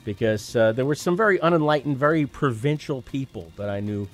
because 0.05 0.55
uh, 0.55 0.71
there 0.71 0.85
were 0.85 0.95
some 0.95 1.17
very 1.17 1.37
unenlightened, 1.41 1.97
very 1.97 2.25
provincial 2.25 3.01
people 3.01 3.51
that 3.57 3.69
I 3.69 3.81
knew 3.81 4.07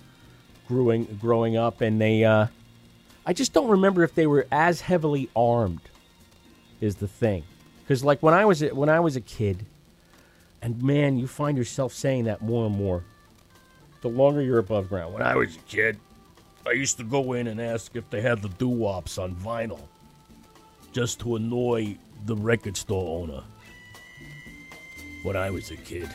growing 0.68 1.06
growing 1.22 1.56
up, 1.56 1.82
and 1.82 2.02
they. 2.02 2.24
Uh, 2.24 2.48
I 3.28 3.34
just 3.34 3.54
don't 3.54 3.70
remember 3.70 4.04
if 4.04 4.16
they 4.16 4.26
were 4.26 4.48
as 4.52 4.82
heavily 4.82 5.30
armed. 5.36 5.82
Is 6.80 6.96
the 6.96 7.08
thing, 7.08 7.44
because 7.84 8.04
like 8.04 8.24
when 8.24 8.34
I 8.34 8.46
was 8.46 8.64
a, 8.64 8.70
when 8.74 8.90
I 8.90 9.00
was 9.00 9.16
a 9.16 9.22
kid, 9.22 9.68
and 10.64 10.82
man, 10.82 11.20
you 11.20 11.28
find 11.28 11.56
yourself 11.56 11.94
saying 11.94 12.24
that 12.24 12.42
more 12.42 12.66
and 12.66 12.76
more. 12.76 13.04
The 14.02 14.08
longer 14.10 14.42
you're 14.42 14.58
above 14.58 14.90
ground. 14.90 15.14
When 15.14 15.22
I 15.22 15.36
was 15.36 15.56
a 15.56 15.60
kid, 15.60 16.00
I 16.66 16.72
used 16.72 16.98
to 16.98 17.04
go 17.04 17.34
in 17.34 17.46
and 17.46 17.62
ask 17.62 17.96
if 17.96 18.10
they 18.10 18.22
had 18.22 18.42
the 18.42 18.50
doo 18.50 18.68
wops 18.68 19.20
on 19.20 19.36
vinyl, 19.36 19.82
just 20.92 21.20
to 21.22 21.36
annoy 21.36 21.98
the 22.26 22.36
record 22.36 22.78
store 22.78 23.22
owner. 23.22 23.44
When 25.24 25.36
I 25.36 25.52
was 25.52 25.70
a 25.72 25.78
kid. 25.78 26.10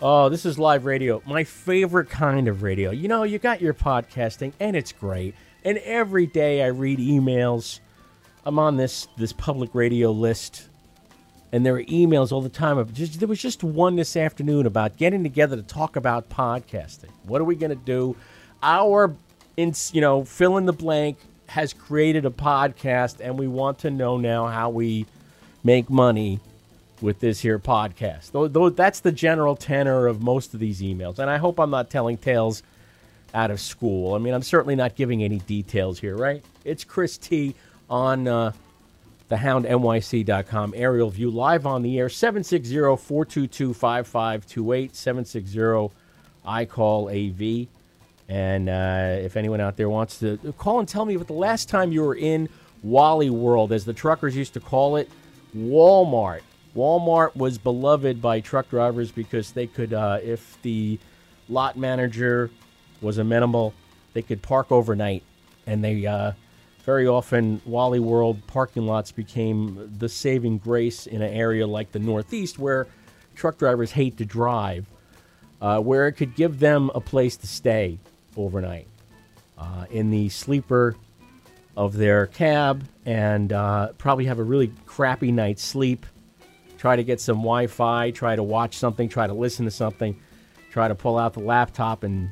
Oh, 0.00 0.28
this 0.28 0.46
is 0.46 0.58
live 0.58 0.86
radio. 0.86 1.22
My 1.26 1.44
favorite 1.44 2.08
kind 2.08 2.48
of 2.48 2.62
radio. 2.62 2.90
You 2.90 3.08
know, 3.08 3.24
you 3.24 3.38
got 3.38 3.60
your 3.60 3.74
podcasting, 3.74 4.52
and 4.60 4.74
it's 4.74 4.92
great. 4.92 5.34
And 5.64 5.76
every 5.78 6.26
day 6.26 6.62
I 6.62 6.68
read 6.68 6.98
emails. 6.98 7.80
I'm 8.46 8.58
on 8.58 8.76
this 8.76 9.08
this 9.18 9.32
public 9.34 9.74
radio 9.74 10.10
list, 10.10 10.70
and 11.52 11.66
there 11.66 11.74
are 11.74 11.82
emails 11.82 12.32
all 12.32 12.40
the 12.40 12.48
time. 12.48 12.78
Of 12.78 12.94
just, 12.94 13.18
there 13.18 13.28
was 13.28 13.42
just 13.42 13.62
one 13.62 13.96
this 13.96 14.16
afternoon 14.16 14.64
about 14.64 14.96
getting 14.96 15.22
together 15.22 15.56
to 15.56 15.62
talk 15.62 15.96
about 15.96 16.30
podcasting. 16.30 17.10
What 17.24 17.42
are 17.42 17.44
we 17.44 17.56
going 17.56 17.70
to 17.70 17.84
do? 17.84 18.16
Our, 18.62 19.14
in, 19.58 19.74
you 19.92 20.00
know, 20.00 20.24
fill 20.24 20.56
in 20.56 20.64
the 20.64 20.72
blank 20.72 21.18
has 21.50 21.72
created 21.72 22.24
a 22.24 22.30
podcast, 22.30 23.16
and 23.20 23.36
we 23.36 23.48
want 23.48 23.80
to 23.80 23.90
know 23.90 24.16
now 24.16 24.46
how 24.46 24.70
we 24.70 25.04
make 25.64 25.90
money 25.90 26.38
with 27.00 27.18
this 27.18 27.40
here 27.40 27.58
podcast. 27.58 28.30
Though, 28.30 28.46
though 28.46 28.70
that's 28.70 29.00
the 29.00 29.10
general 29.10 29.56
tenor 29.56 30.06
of 30.06 30.22
most 30.22 30.54
of 30.54 30.60
these 30.60 30.80
emails, 30.80 31.18
and 31.18 31.28
I 31.28 31.38
hope 31.38 31.58
I'm 31.58 31.70
not 31.70 31.90
telling 31.90 32.18
tales 32.18 32.62
out 33.34 33.50
of 33.50 33.60
school. 33.60 34.14
I 34.14 34.18
mean, 34.18 34.32
I'm 34.32 34.42
certainly 34.42 34.76
not 34.76 34.94
giving 34.94 35.24
any 35.24 35.40
details 35.40 35.98
here, 35.98 36.16
right? 36.16 36.44
It's 36.64 36.84
Chris 36.84 37.18
T 37.18 37.56
on 37.88 38.28
uh, 38.28 38.52
thehoundnyc.com 39.28 40.74
aerial 40.76 41.10
view 41.10 41.30
live 41.30 41.66
on 41.66 41.82
the 41.82 41.98
air 41.98 42.06
760-422-5528 42.06 44.94
760 44.94 45.90
I 46.44 46.64
call 46.64 47.10
AV. 47.10 47.66
And 48.30 48.68
uh, 48.68 49.16
if 49.24 49.36
anyone 49.36 49.60
out 49.60 49.76
there 49.76 49.90
wants 49.90 50.20
to 50.20 50.38
call 50.56 50.78
and 50.78 50.88
tell 50.88 51.04
me 51.04 51.16
about 51.16 51.26
the 51.26 51.32
last 51.32 51.68
time 51.68 51.90
you 51.90 52.02
were 52.02 52.14
in 52.14 52.48
Wally 52.80 53.28
World, 53.28 53.72
as 53.72 53.84
the 53.84 53.92
truckers 53.92 54.36
used 54.36 54.54
to 54.54 54.60
call 54.60 54.94
it, 54.94 55.10
Walmart. 55.54 56.42
Walmart 56.76 57.34
was 57.34 57.58
beloved 57.58 58.22
by 58.22 58.38
truck 58.38 58.70
drivers 58.70 59.10
because 59.10 59.50
they 59.50 59.66
could, 59.66 59.92
uh, 59.92 60.20
if 60.22 60.62
the 60.62 61.00
lot 61.48 61.76
manager 61.76 62.52
was 63.00 63.18
amenable, 63.18 63.74
they 64.12 64.22
could 64.22 64.40
park 64.42 64.70
overnight. 64.70 65.24
And 65.66 65.82
they 65.82 66.06
uh, 66.06 66.30
very 66.84 67.08
often, 67.08 67.60
Wally 67.66 67.98
World 67.98 68.46
parking 68.46 68.86
lots 68.86 69.10
became 69.10 69.92
the 69.98 70.08
saving 70.08 70.58
grace 70.58 71.08
in 71.08 71.20
an 71.20 71.34
area 71.34 71.66
like 71.66 71.90
the 71.90 71.98
Northeast 71.98 72.60
where 72.60 72.86
truck 73.34 73.58
drivers 73.58 73.90
hate 73.90 74.18
to 74.18 74.24
drive, 74.24 74.86
uh, 75.60 75.80
where 75.80 76.06
it 76.06 76.12
could 76.12 76.36
give 76.36 76.60
them 76.60 76.92
a 76.94 77.00
place 77.00 77.36
to 77.38 77.48
stay 77.48 77.98
overnight 78.36 78.86
uh, 79.58 79.86
in 79.90 80.10
the 80.10 80.28
sleeper 80.28 80.96
of 81.76 81.96
their 81.96 82.26
cab 82.26 82.84
and 83.06 83.52
uh, 83.52 83.92
probably 83.98 84.26
have 84.26 84.38
a 84.38 84.42
really 84.42 84.72
crappy 84.86 85.32
night's 85.32 85.62
sleep. 85.62 86.06
Try 86.78 86.96
to 86.96 87.04
get 87.04 87.20
some 87.20 87.36
Wi 87.38 87.66
Fi, 87.66 88.10
try 88.10 88.36
to 88.36 88.42
watch 88.42 88.76
something, 88.76 89.08
try 89.08 89.26
to 89.26 89.34
listen 89.34 89.64
to 89.66 89.70
something, 89.70 90.18
try 90.70 90.88
to 90.88 90.94
pull 90.94 91.18
out 91.18 91.34
the 91.34 91.40
laptop 91.40 92.02
and 92.04 92.30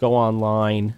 go 0.00 0.14
online. 0.14 0.94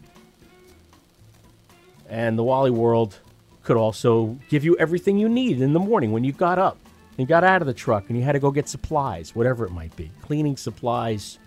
And 2.08 2.38
the 2.38 2.44
Wally 2.44 2.70
World 2.70 3.18
could 3.64 3.76
also 3.76 4.38
give 4.48 4.64
you 4.64 4.76
everything 4.78 5.18
you 5.18 5.28
need 5.28 5.60
in 5.60 5.72
the 5.72 5.80
morning 5.80 6.12
when 6.12 6.22
you 6.22 6.32
got 6.32 6.58
up. 6.58 6.78
and 7.18 7.26
got 7.26 7.44
out 7.44 7.62
of 7.62 7.66
the 7.66 7.74
truck 7.74 8.04
and 8.08 8.18
you 8.18 8.24
had 8.24 8.32
to 8.32 8.38
go 8.38 8.50
get 8.50 8.68
supplies, 8.68 9.34
whatever 9.34 9.64
it 9.64 9.72
might 9.72 9.94
be 9.96 10.10
cleaning 10.22 10.56
supplies, 10.56 11.38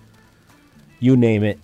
you 1.00 1.16
name 1.16 1.44
it. 1.44 1.60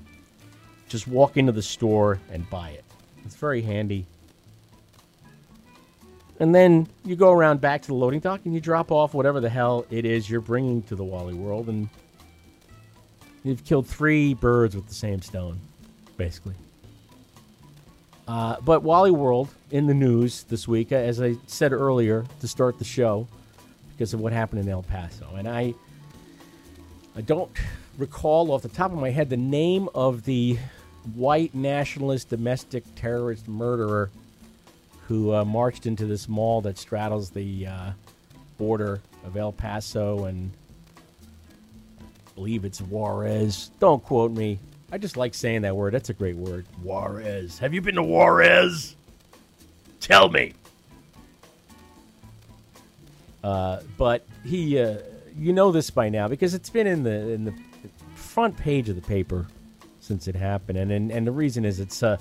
Just 0.87 1.07
walk 1.07 1.37
into 1.37 1.51
the 1.51 1.61
store 1.61 2.19
and 2.31 2.49
buy 2.49 2.69
it. 2.69 2.83
It's 3.25 3.35
very 3.35 3.61
handy. 3.61 4.05
And 6.39 6.53
then 6.53 6.87
you 7.05 7.15
go 7.15 7.31
around 7.31 7.61
back 7.61 7.81
to 7.83 7.87
the 7.87 7.93
loading 7.93 8.19
dock 8.19 8.41
and 8.45 8.53
you 8.53 8.59
drop 8.59 8.91
off 8.91 9.13
whatever 9.13 9.39
the 9.39 9.49
hell 9.49 9.85
it 9.89 10.05
is 10.05 10.29
you're 10.29 10.41
bringing 10.41 10.81
to 10.83 10.95
the 10.95 11.03
Wally 11.03 11.33
World. 11.33 11.69
And 11.69 11.89
you've 13.43 13.63
killed 13.63 13.87
three 13.87 14.33
birds 14.33 14.75
with 14.75 14.87
the 14.87 14.93
same 14.93 15.21
stone, 15.21 15.59
basically. 16.17 16.55
Uh, 18.27 18.57
but 18.61 18.83
Wally 18.83 19.11
World 19.11 19.49
in 19.71 19.87
the 19.87 19.93
news 19.93 20.43
this 20.43 20.67
week, 20.67 20.91
as 20.91 21.21
I 21.21 21.35
said 21.47 21.71
earlier 21.71 22.25
to 22.41 22.47
start 22.47 22.79
the 22.79 22.85
show, 22.85 23.27
because 23.91 24.13
of 24.13 24.19
what 24.19 24.33
happened 24.33 24.61
in 24.61 24.69
El 24.69 24.83
Paso. 24.83 25.27
And 25.35 25.47
I, 25.47 25.73
I 27.15 27.21
don't 27.21 27.49
recall 27.97 28.51
off 28.51 28.61
the 28.61 28.67
top 28.67 28.91
of 28.91 28.97
my 28.97 29.09
head 29.09 29.29
the 29.29 29.37
name 29.37 29.87
of 29.95 30.25
the 30.25 30.57
white 31.13 31.53
nationalist 31.53 32.29
domestic 32.29 32.83
terrorist 32.95 33.47
murderer 33.47 34.09
who 35.07 35.33
uh, 35.33 35.45
marched 35.45 35.85
into 35.85 36.05
this 36.05 36.27
mall 36.27 36.61
that 36.61 36.77
straddles 36.77 37.29
the 37.29 37.67
uh, 37.67 37.91
border 38.57 39.01
of 39.23 39.37
El 39.37 39.51
Paso 39.51 40.25
and 40.25 40.51
I 41.99 42.31
believe 42.35 42.65
it's 42.65 42.81
Juarez. 42.81 43.71
Don't 43.79 44.03
quote 44.03 44.31
me. 44.31 44.59
I 44.91 44.97
just 44.97 45.17
like 45.17 45.33
saying 45.33 45.61
that 45.61 45.75
word. 45.75 45.93
That's 45.93 46.09
a 46.09 46.13
great 46.13 46.35
word. 46.35 46.65
Juarez. 46.81 47.59
Have 47.59 47.73
you 47.73 47.81
been 47.81 47.95
to 47.95 48.03
Juarez? 48.03 48.95
Tell 49.99 50.29
me. 50.29 50.53
Uh, 53.43 53.81
but 53.97 54.25
he, 54.43 54.79
uh, 54.79 54.97
you 55.37 55.53
know 55.53 55.71
this 55.71 55.89
by 55.89 56.09
now 56.09 56.27
because 56.27 56.53
it's 56.53 56.69
been 56.69 56.87
in 56.87 57.03
the 57.03 57.29
in 57.29 57.45
the 57.45 57.53
front 58.15 58.57
page 58.57 58.89
of 58.89 58.95
the 58.95 59.01
paper 59.01 59.47
since 60.05 60.27
it 60.27 60.35
happened, 60.35 60.77
and 60.77 60.91
and, 60.91 61.11
and 61.11 61.25
the 61.25 61.31
reason 61.31 61.65
is 61.65 61.79
it's 61.79 62.03
uh, 62.03 62.17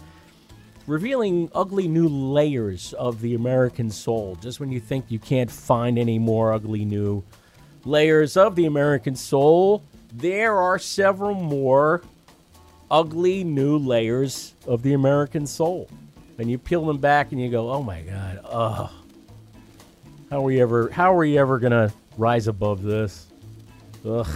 revealing 0.86 1.50
ugly 1.54 1.88
new 1.88 2.08
layers 2.08 2.92
of 2.94 3.20
the 3.20 3.34
American 3.34 3.90
soul. 3.90 4.36
Just 4.40 4.60
when 4.60 4.72
you 4.72 4.80
think 4.80 5.06
you 5.08 5.18
can't 5.18 5.50
find 5.50 5.98
any 5.98 6.18
more 6.18 6.52
ugly 6.52 6.84
new 6.84 7.22
layers 7.84 8.36
of 8.36 8.56
the 8.56 8.66
American 8.66 9.14
soul, 9.14 9.84
there 10.12 10.56
are 10.56 10.78
several 10.78 11.34
more 11.34 12.02
ugly 12.90 13.44
new 13.44 13.78
layers 13.78 14.54
of 14.66 14.82
the 14.82 14.92
American 14.92 15.46
soul. 15.46 15.88
And 16.38 16.50
you 16.50 16.58
peel 16.58 16.84
them 16.84 16.98
back 16.98 17.32
and 17.32 17.40
you 17.40 17.50
go, 17.50 17.70
"Oh 17.70 17.82
my 17.82 18.00
god, 18.02 18.40
ugh. 18.44 18.90
How 20.30 20.38
are 20.38 20.42
we 20.42 20.60
ever 20.60 20.88
how 20.90 21.12
are 21.14 21.18
we 21.18 21.38
ever 21.38 21.60
to 21.60 21.92
rise 22.16 22.48
above 22.48 22.82
this?" 22.82 23.26
Ugh. 24.04 24.26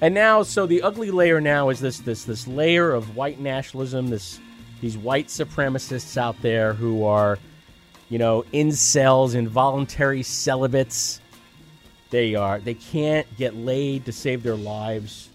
And 0.00 0.14
now 0.14 0.42
so 0.42 0.66
the 0.66 0.82
ugly 0.82 1.10
layer 1.10 1.40
now 1.40 1.70
is 1.70 1.80
this 1.80 1.98
this 1.98 2.24
this 2.24 2.46
layer 2.46 2.92
of 2.92 3.16
white 3.16 3.40
nationalism, 3.40 4.08
this 4.08 4.40
these 4.80 4.96
white 4.96 5.26
supremacists 5.26 6.16
out 6.16 6.40
there 6.40 6.72
who 6.72 7.04
are 7.04 7.38
you 8.08 8.18
know, 8.18 8.44
incels, 8.52 9.34
involuntary 9.34 10.22
celibates. 10.22 11.20
They 12.10 12.34
are 12.34 12.58
they 12.58 12.74
can't 12.74 13.26
get 13.36 13.54
laid 13.54 14.06
to 14.06 14.12
save 14.12 14.42
their 14.42 14.56
lives, 14.56 15.28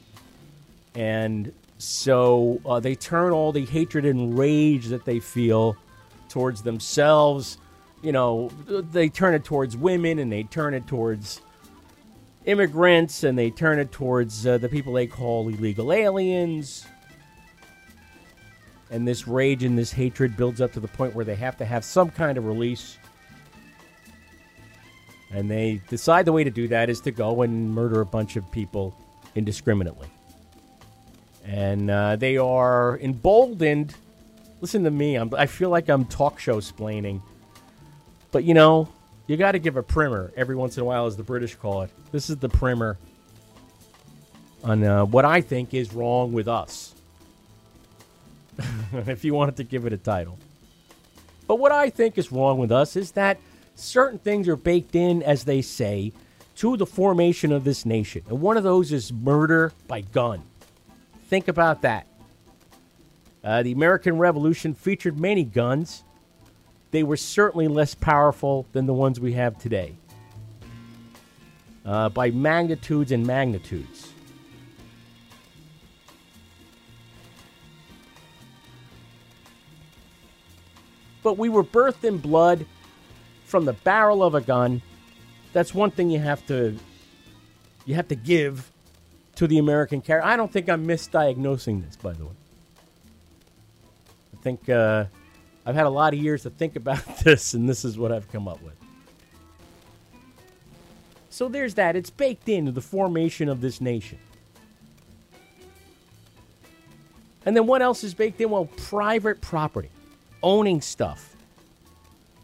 and 0.96 1.54
so 1.78 2.60
uh, 2.66 2.80
they 2.80 2.96
turn 2.96 3.32
all 3.32 3.52
the 3.52 3.66
hatred 3.66 4.06
and 4.06 4.38
rage 4.38 4.88
that 4.88 5.06
they 5.06 5.20
feel 5.20 5.78
towards 6.30 6.64
themselves. 6.64 7.60
You 8.02 8.12
know, 8.12 8.50
they 8.68 9.08
turn 9.08 9.36
it 9.36 9.44
towards 9.44 9.78
women, 9.78 10.18
and 10.18 10.32
they 10.32 10.44
turn 10.44 10.74
it 10.74 10.88
towards 10.88 11.42
immigrants, 12.46 13.24
and 13.24 13.38
they 13.38 13.50
turn 13.50 13.80
it 13.80 13.92
towards 13.92 14.46
uh, 14.46 14.58
the 14.58 14.70
people 14.70 14.94
they 14.94 15.08
call 15.08 15.48
illegal 15.48 15.94
aliens. 15.94 16.86
And 18.92 19.08
this 19.08 19.28
rage 19.28 19.64
and 19.64 19.78
this 19.78 19.92
hatred 19.92 20.38
builds 20.38 20.62
up 20.62 20.72
to 20.74 20.80
the 20.80 20.88
point 20.88 21.16
where 21.16 21.26
they 21.26 21.36
have 21.36 21.58
to 21.58 21.66
have 21.66 21.84
some 21.84 22.10
kind 22.12 22.38
of 22.38 22.46
release. 22.46 22.98
And 25.32 25.50
they 25.50 25.82
decide 25.90 26.26
the 26.26 26.32
way 26.32 26.44
to 26.44 26.52
do 26.52 26.68
that 26.68 26.90
is 26.90 27.02
to 27.02 27.12
go 27.12 27.42
and 27.42 27.74
murder 27.74 28.02
a 28.02 28.06
bunch 28.06 28.36
of 28.36 28.50
people 28.52 28.96
indiscriminately. 29.34 30.08
And 31.44 31.90
uh, 31.90 32.18
they 32.18 32.38
are 32.38 33.00
emboldened. 33.00 33.96
Listen 34.62 34.84
to 34.84 34.92
me, 34.92 35.16
I'm, 35.16 35.34
I 35.36 35.48
feel 35.48 35.70
like 35.70 35.90
I'm 35.90 36.06
talk 36.06 36.40
show 36.40 36.58
splaining. 36.58 37.22
But 38.32 38.44
you 38.44 38.54
know, 38.54 38.90
you 39.28 39.38
got 39.38 39.54
to 39.54 39.60
give 39.60 39.78
a 39.78 39.84
primer 39.84 40.32
every 40.36 40.56
once 40.56 40.78
in 40.78 40.82
a 40.82 40.86
while, 40.86 41.06
as 41.06 41.16
the 41.16 41.24
British 41.24 41.56
call 41.56 41.84
it. 41.84 41.90
This 42.12 42.30
is 42.30 42.38
the 42.38 42.50
primer 42.50 42.98
on 44.64 44.84
uh, 44.84 45.06
what 45.06 45.26
I 45.26 45.42
think 45.42 45.74
is 45.74 45.94
wrong 45.94 46.34
with 46.34 46.48
us. 46.48 46.94
if 48.94 49.24
you 49.24 49.34
wanted 49.34 49.58
to 49.58 49.64
give 49.64 49.86
it 49.86 49.94
a 49.94 49.98
title. 49.98 50.38
But 51.48 51.60
what 51.60 51.72
I 51.72 51.90
think 51.90 52.18
is 52.18 52.32
wrong 52.32 52.58
with 52.58 52.72
us 52.72 52.96
is 52.96 53.12
that 53.12 53.40
certain 53.76 54.20
things 54.20 54.48
are 54.48 54.56
baked 54.56 54.96
in, 54.96 55.24
as 55.24 55.44
they 55.44 55.62
say, 55.62 56.14
to 56.58 56.78
the 56.78 56.86
formation 56.86 57.52
of 57.52 57.64
this 57.64 57.86
nation. 57.86 58.24
And 58.30 58.42
one 58.42 58.58
of 58.58 58.64
those 58.64 58.92
is 58.92 59.12
murder 59.12 59.74
by 59.88 60.02
gun. 60.02 60.44
Think 61.28 61.48
about 61.48 61.82
that. 61.82 62.08
Uh, 63.44 63.64
the 63.64 63.72
American 63.72 64.18
Revolution 64.18 64.74
featured 64.74 65.20
many 65.20 65.44
guns. 65.44 66.04
They 66.94 67.04
were 67.04 67.18
certainly 67.18 67.68
less 67.68 67.94
powerful 67.94 68.66
than 68.72 68.86
the 68.86 68.94
ones 68.94 69.20
we 69.20 69.34
have 69.34 69.58
today. 69.58 69.96
Uh, 71.86 72.08
by 72.08 72.32
magnitudes 72.32 73.12
and 73.12 73.28
magnitudes. 73.28 74.14
but 81.24 81.38
we 81.38 81.50
were 81.50 81.64
birthed 81.64 82.04
in 82.04 82.18
blood 82.18 82.66
from 83.46 83.66
the 83.66 83.74
barrel 83.74 84.22
of 84.22 84.36
a 84.36 84.42
gun. 84.42 84.82
That's 85.54 85.74
one 85.74 85.90
thing 85.90 86.12
you 86.12 86.20
have 86.20 86.46
to 86.48 86.78
you 87.86 87.96
have 87.96 88.10
to 88.10 88.16
give 88.16 88.72
to 89.36 89.48
the 89.48 89.58
American 89.58 90.02
character. 90.02 90.28
I 90.28 90.36
don't 90.36 90.52
think 90.52 90.70
I'm 90.70 90.86
misdiagnosing 90.86 91.84
this, 91.86 91.96
by 91.96 92.14
the 92.14 92.26
way. 92.26 92.32
I 94.38 94.42
think 94.44 94.70
uh, 94.70 95.06
I've 95.66 95.76
had 95.76 95.86
a 95.86 95.90
lot 95.90 96.14
of 96.14 96.20
years 96.20 96.44
to 96.44 96.50
think 96.50 96.76
about 96.76 97.18
this, 97.24 97.54
and 97.54 97.68
this 97.68 97.86
is 97.86 97.98
what 97.98 98.12
I've 98.12 98.32
come 98.32 98.48
up 98.48 98.62
with. 98.62 98.76
So 101.30 101.50
there's 101.50 101.74
that. 101.76 101.96
It's 101.96 102.12
baked 102.12 102.48
into 102.48 102.72
the 102.72 102.82
formation 102.82 103.50
of 103.50 103.60
this 103.60 103.82
nation. 103.82 104.20
And 107.46 107.56
then 107.56 107.66
what 107.66 107.82
else 107.82 108.04
is 108.04 108.14
baked 108.14 108.40
in? 108.40 108.50
Well, 108.50 108.66
private 108.66 109.42
property 109.42 109.90
owning 110.42 110.82
stuff. 110.82 111.36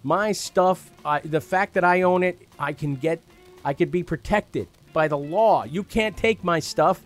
My 0.02 0.32
stuff, 0.32 0.90
I, 1.04 1.20
the 1.20 1.42
fact 1.42 1.74
that 1.74 1.84
I 1.84 2.04
own 2.04 2.24
it, 2.24 2.48
I 2.58 2.74
can 2.74 2.96
get, 2.96 3.22
I 3.64 3.74
could 3.74 3.92
be 3.92 4.02
protected 4.02 4.68
by 4.94 5.08
the 5.08 5.18
law. 5.18 5.66
You 5.66 5.84
can't 5.84 6.16
take 6.16 6.44
my 6.44 6.60
stuff. 6.60 7.02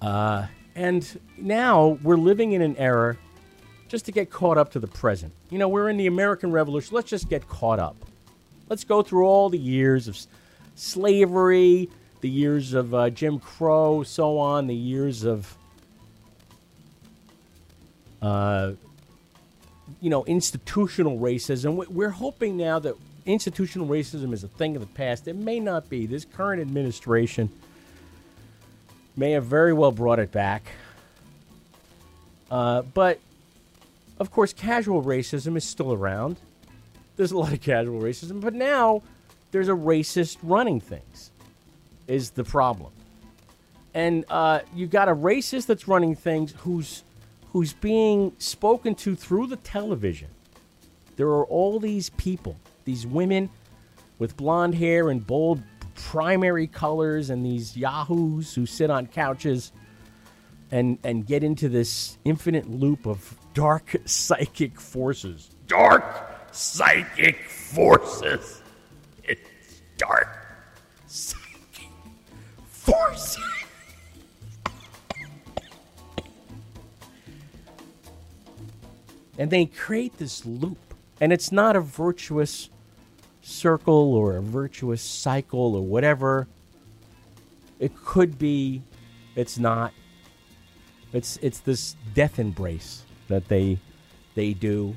Uh, 0.00 0.46
and 0.74 1.20
now 1.36 1.98
we're 2.02 2.16
living 2.16 2.52
in 2.52 2.62
an 2.62 2.76
era 2.76 3.16
just 3.88 4.04
to 4.06 4.12
get 4.12 4.30
caught 4.30 4.58
up 4.58 4.70
to 4.72 4.78
the 4.78 4.86
present. 4.86 5.32
You 5.50 5.58
know, 5.58 5.68
we're 5.68 5.88
in 5.88 5.96
the 5.96 6.06
American 6.06 6.52
Revolution. 6.52 6.94
Let's 6.94 7.10
just 7.10 7.28
get 7.28 7.48
caught 7.48 7.78
up. 7.78 7.96
Let's 8.68 8.84
go 8.84 9.02
through 9.02 9.24
all 9.24 9.48
the 9.48 9.58
years 9.58 10.08
of 10.08 10.18
slavery, 10.74 11.88
the 12.20 12.28
years 12.28 12.74
of 12.74 12.94
uh, 12.94 13.10
Jim 13.10 13.38
Crow, 13.40 14.02
so 14.02 14.38
on, 14.38 14.66
the 14.66 14.74
years 14.74 15.24
of, 15.24 15.56
uh, 18.20 18.72
you 20.00 20.10
know, 20.10 20.24
institutional 20.26 21.18
racism. 21.18 21.76
We- 21.76 21.86
We're 21.86 22.10
hoping 22.10 22.56
now 22.56 22.78
that 22.80 22.94
institutional 23.24 23.88
racism 23.88 24.32
is 24.32 24.44
a 24.44 24.48
thing 24.48 24.76
of 24.76 24.80
the 24.82 24.88
past. 24.88 25.26
It 25.28 25.36
may 25.36 25.60
not 25.60 25.88
be. 25.88 26.06
This 26.06 26.24
current 26.24 26.60
administration 26.60 27.50
may 29.18 29.32
have 29.32 29.44
very 29.44 29.72
well 29.72 29.92
brought 29.92 30.18
it 30.18 30.30
back. 30.30 30.70
Uh, 32.50 32.82
but, 32.82 33.18
of 34.18 34.30
course, 34.30 34.52
casual 34.52 35.02
racism 35.02 35.56
is 35.56 35.64
still 35.64 35.92
around. 35.92 36.38
There's 37.16 37.32
a 37.32 37.38
lot 37.38 37.52
of 37.52 37.60
casual 37.60 38.00
racism, 38.00 38.40
but 38.40 38.54
now 38.54 39.02
there's 39.50 39.68
a 39.68 39.72
racist 39.72 40.38
running 40.42 40.80
things 40.80 41.30
is 42.06 42.30
the 42.30 42.44
problem. 42.44 42.92
And 43.92 44.24
uh, 44.30 44.60
you 44.74 44.86
got 44.86 45.08
a 45.08 45.14
racist 45.14 45.66
that's 45.66 45.88
running 45.88 46.14
things 46.14 46.54
who's 46.58 47.02
who's 47.52 47.72
being 47.72 48.32
spoken 48.38 48.94
to 48.94 49.16
through 49.16 49.46
the 49.46 49.56
television. 49.56 50.28
There 51.16 51.28
are 51.28 51.44
all 51.46 51.80
these 51.80 52.10
people, 52.10 52.56
these 52.84 53.06
women 53.06 53.50
with 54.18 54.36
blonde 54.36 54.74
hair 54.74 55.08
and 55.08 55.26
bold 55.26 55.62
primary 55.98 56.66
colors, 56.66 57.30
and 57.30 57.44
these 57.44 57.76
yahoos 57.76 58.54
who 58.54 58.64
sit 58.66 58.90
on 58.90 59.06
couches 59.06 59.72
and 60.70 60.98
and 61.04 61.26
get 61.26 61.42
into 61.42 61.68
this 61.68 62.18
infinite 62.24 62.68
loop 62.70 63.06
of 63.06 63.36
dark 63.54 63.96
psychic 64.04 64.80
forces. 64.80 65.50
Dark 65.66 66.04
psychic 66.52 67.44
forces. 67.48 68.62
It's 69.24 69.82
dark 69.96 70.28
psychic 71.06 71.90
forces. 72.66 73.44
and 79.38 79.52
they 79.52 79.66
create 79.66 80.18
this 80.18 80.44
loop, 80.44 80.78
and 81.20 81.32
it's 81.32 81.52
not 81.52 81.76
a 81.76 81.80
virtuous 81.80 82.68
circle 83.48 84.14
or 84.14 84.36
a 84.36 84.42
virtuous 84.42 85.02
cycle 85.02 85.74
or 85.74 85.82
whatever. 85.82 86.46
It 87.78 87.92
could 88.04 88.38
be, 88.38 88.82
it's 89.34 89.58
not. 89.58 89.92
It's 91.12 91.38
it's 91.40 91.60
this 91.60 91.96
death 92.12 92.38
embrace 92.38 93.04
that 93.28 93.48
they 93.48 93.78
they 94.34 94.52
do, 94.52 94.94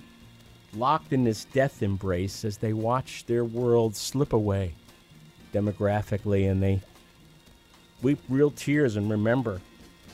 locked 0.73 1.13
in 1.13 1.23
this 1.23 1.45
death 1.45 1.81
embrace 1.81 2.43
as 2.43 2.57
they 2.57 2.73
watch 2.73 3.25
their 3.25 3.45
world 3.45 3.95
slip 3.95 4.33
away 4.33 4.73
demographically, 5.53 6.51
and 6.51 6.61
they 6.61 6.81
weep 8.01 8.19
real 8.27 8.51
tears 8.51 8.97
and 8.97 9.09
remember 9.09 9.61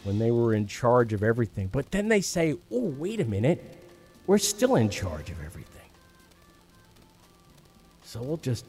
when 0.03 0.19
they 0.19 0.29
were 0.29 0.53
in 0.53 0.67
charge 0.67 1.13
of 1.13 1.23
everything. 1.23 1.67
But 1.71 1.89
then 1.89 2.07
they 2.07 2.21
say, 2.21 2.55
"Oh, 2.71 2.93
wait 2.97 3.19
a 3.19 3.25
minute, 3.25 3.83
we're 4.27 4.37
still 4.37 4.75
in 4.75 4.89
charge 4.89 5.31
of 5.31 5.43
everything." 5.43 5.76
So 8.07 8.21
we'll 8.21 8.37
just 8.37 8.65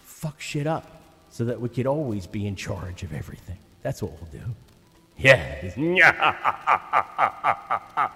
fuck 0.00 0.40
shit 0.40 0.66
up 0.66 1.00
so 1.30 1.44
that 1.44 1.60
we 1.60 1.68
could 1.68 1.86
always 1.86 2.26
be 2.26 2.44
in 2.44 2.56
charge 2.56 3.04
of 3.04 3.14
everything. 3.14 3.58
That's 3.84 4.02
what 4.02 4.20
we'll 4.20 4.28
do. 4.32 4.40
Yeah. 5.16 5.70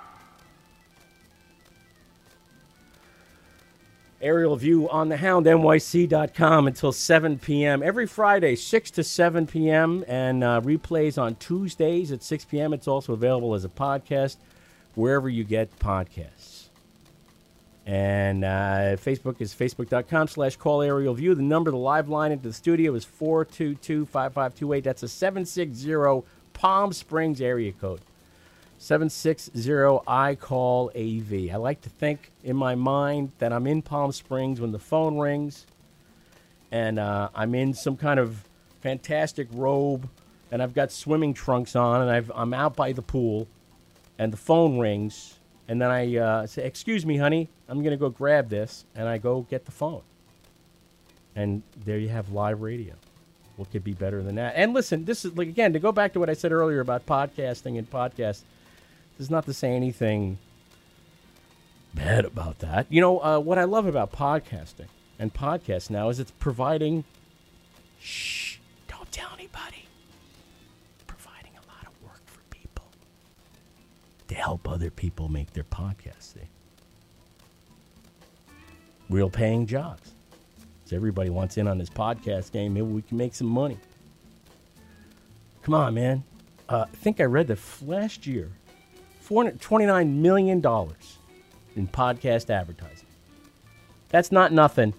Aerial 4.21 4.57
View 4.57 4.91
on 4.91 5.09
the 5.09 5.19
Hound, 5.19 5.47
NYC.com 5.47 6.67
until 6.67 6.91
7 6.91 7.39
p.m. 7.39 7.81
Every 7.81 8.09
Friday, 8.09 8.57
6 8.57 8.91
to 8.91 9.05
7 9.05 9.47
p.m. 9.47 10.05
And 10.09 10.43
uh, 10.43 10.61
replays 10.61 11.23
on 11.23 11.37
Tuesdays 11.37 12.11
at 12.11 12.25
6 12.25 12.47
p.m. 12.47 12.73
It's 12.73 12.89
also 12.89 13.13
available 13.13 13.55
as 13.55 13.65
a 13.65 13.69
podcast 13.69 14.39
wherever 14.97 15.29
you 15.29 15.45
get 15.45 15.79
podcasts. 15.79 16.58
And 17.89 18.45
uh, 18.45 18.97
Facebook 18.97 19.41
is 19.41 19.55
facebook.com 19.55 20.29
slash 20.29 20.57
call 20.57 20.83
aerial 20.83 21.15
view. 21.15 21.35
The 21.35 21.41
number, 21.41 21.71
the 21.71 21.79
live 21.79 22.11
line 22.11 22.33
into 22.33 22.49
the 22.49 22.53
studio 22.53 22.95
is 22.95 23.07
422 23.07 24.05
5528. 24.05 24.85
That's 24.85 25.03
a 25.03 25.09
760 25.09 26.29
Palm 26.53 26.93
Springs 26.93 27.41
area 27.41 27.73
code. 27.73 28.03
760 28.77 30.01
I 30.07 30.35
call 30.35 30.93
AV. 30.95 31.51
I 31.51 31.57
like 31.57 31.81
to 31.81 31.89
think 31.89 32.31
in 32.45 32.57
my 32.57 32.75
mind 32.75 33.33
that 33.39 33.55
I'm 33.55 33.67
in 33.67 33.81
Palm 33.81 34.13
Springs 34.13 34.61
when 34.61 34.73
the 34.73 34.79
phone 34.79 35.17
rings 35.17 35.65
and 36.71 36.99
uh, 36.99 37.31
I'm 37.35 37.55
in 37.55 37.73
some 37.73 37.97
kind 37.97 38.21
of 38.21 38.45
fantastic 38.83 39.49
robe 39.51 40.11
and 40.53 40.63
I've 40.63 40.75
got 40.75 40.93
swimming 40.93 41.33
trunks 41.33 41.75
on 41.75 42.03
and 42.03 42.11
I've, 42.11 42.31
I'm 42.35 42.53
out 42.53 42.77
by 42.77 42.93
the 42.93 43.01
pool 43.01 43.49
and 44.19 44.31
the 44.31 44.37
phone 44.37 44.79
rings 44.79 45.38
and 45.69 45.81
then 45.81 45.91
I 45.91 46.17
uh, 46.17 46.47
say, 46.47 46.65
Excuse 46.65 47.05
me, 47.05 47.19
honey, 47.19 47.49
I'm 47.69 47.83
going 47.83 47.91
to 47.91 47.99
go 47.99 48.09
grab 48.09 48.49
this 48.49 48.85
and 48.95 49.07
I 49.07 49.19
go 49.19 49.43
get 49.43 49.67
the 49.67 49.73
phone. 49.73 50.03
And 51.37 51.63
there 51.85 51.99
you 51.99 52.09
have 52.09 52.33
live 52.33 52.63
radio. 52.63 52.95
What 53.57 53.71
could 53.71 53.85
be 53.85 53.93
better 53.93 54.23
than 54.23 54.37
that? 54.37 54.55
And 54.57 54.73
listen, 54.73 55.05
this 55.05 55.25
is 55.25 55.37
like 55.37 55.49
again 55.49 55.73
to 55.75 55.79
go 55.79 55.93
back 55.93 56.13
to 56.15 56.21
what 56.21 56.31
I 56.31 56.35
said 56.35 56.53
earlier 56.53 56.81
about 56.81 57.07
podcasting 57.07 57.77
and 57.79 57.89
podcast. 57.89 58.43
This 59.17 59.27
is 59.27 59.31
not 59.31 59.47
to 59.47 59.53
say 59.53 59.73
anything 59.73 60.39
bad 61.93 62.25
about 62.25 62.61
that. 62.61 62.87
You 62.89 63.01
know 63.01 63.23
uh, 63.23 63.39
what 63.39 63.59
I 63.59 63.65
love 63.65 63.87
about 63.87 64.13
podcasting 64.13 64.87
and 65.19 65.35
podcasts 65.35 65.91
now 65.91 66.09
is 66.09 66.19
it's 66.19 66.31
providing. 66.31 67.05
Shh! 68.01 68.38
Help 74.39 74.69
other 74.69 74.91
people 74.91 75.29
make 75.29 75.53
their 75.53 75.65
podcasts. 75.65 76.35
See? 76.35 76.49
Real 79.11 79.31
paying 79.31 79.67
jobs. 79.67 80.13
So 80.85 80.97
everybody 80.97 81.29
wants 81.29 81.59
in 81.59 81.69
on 81.69 81.79
this 81.79 81.91
podcast 81.91 82.53
game. 82.53 82.75
Maybe 82.75 82.87
we 82.87 83.03
can 83.03 83.19
make 83.19 83.35
some 83.35 83.49
money. 83.49 83.79
Come 85.63 85.75
on, 85.75 85.95
man. 85.95 86.25
Uh, 86.69 86.87
I 86.91 86.97
think 86.97 87.21
I 87.21 87.25
read 87.25 87.49
that 87.49 87.59
last 87.85 88.27
year, 88.27 88.51
$429 89.29 90.15
million 90.15 90.59
in 90.59 91.89
podcast 91.89 92.51
advertising. 92.51 93.07
That's 94.09 94.33
not 94.33 94.53
nothing. 94.53 94.95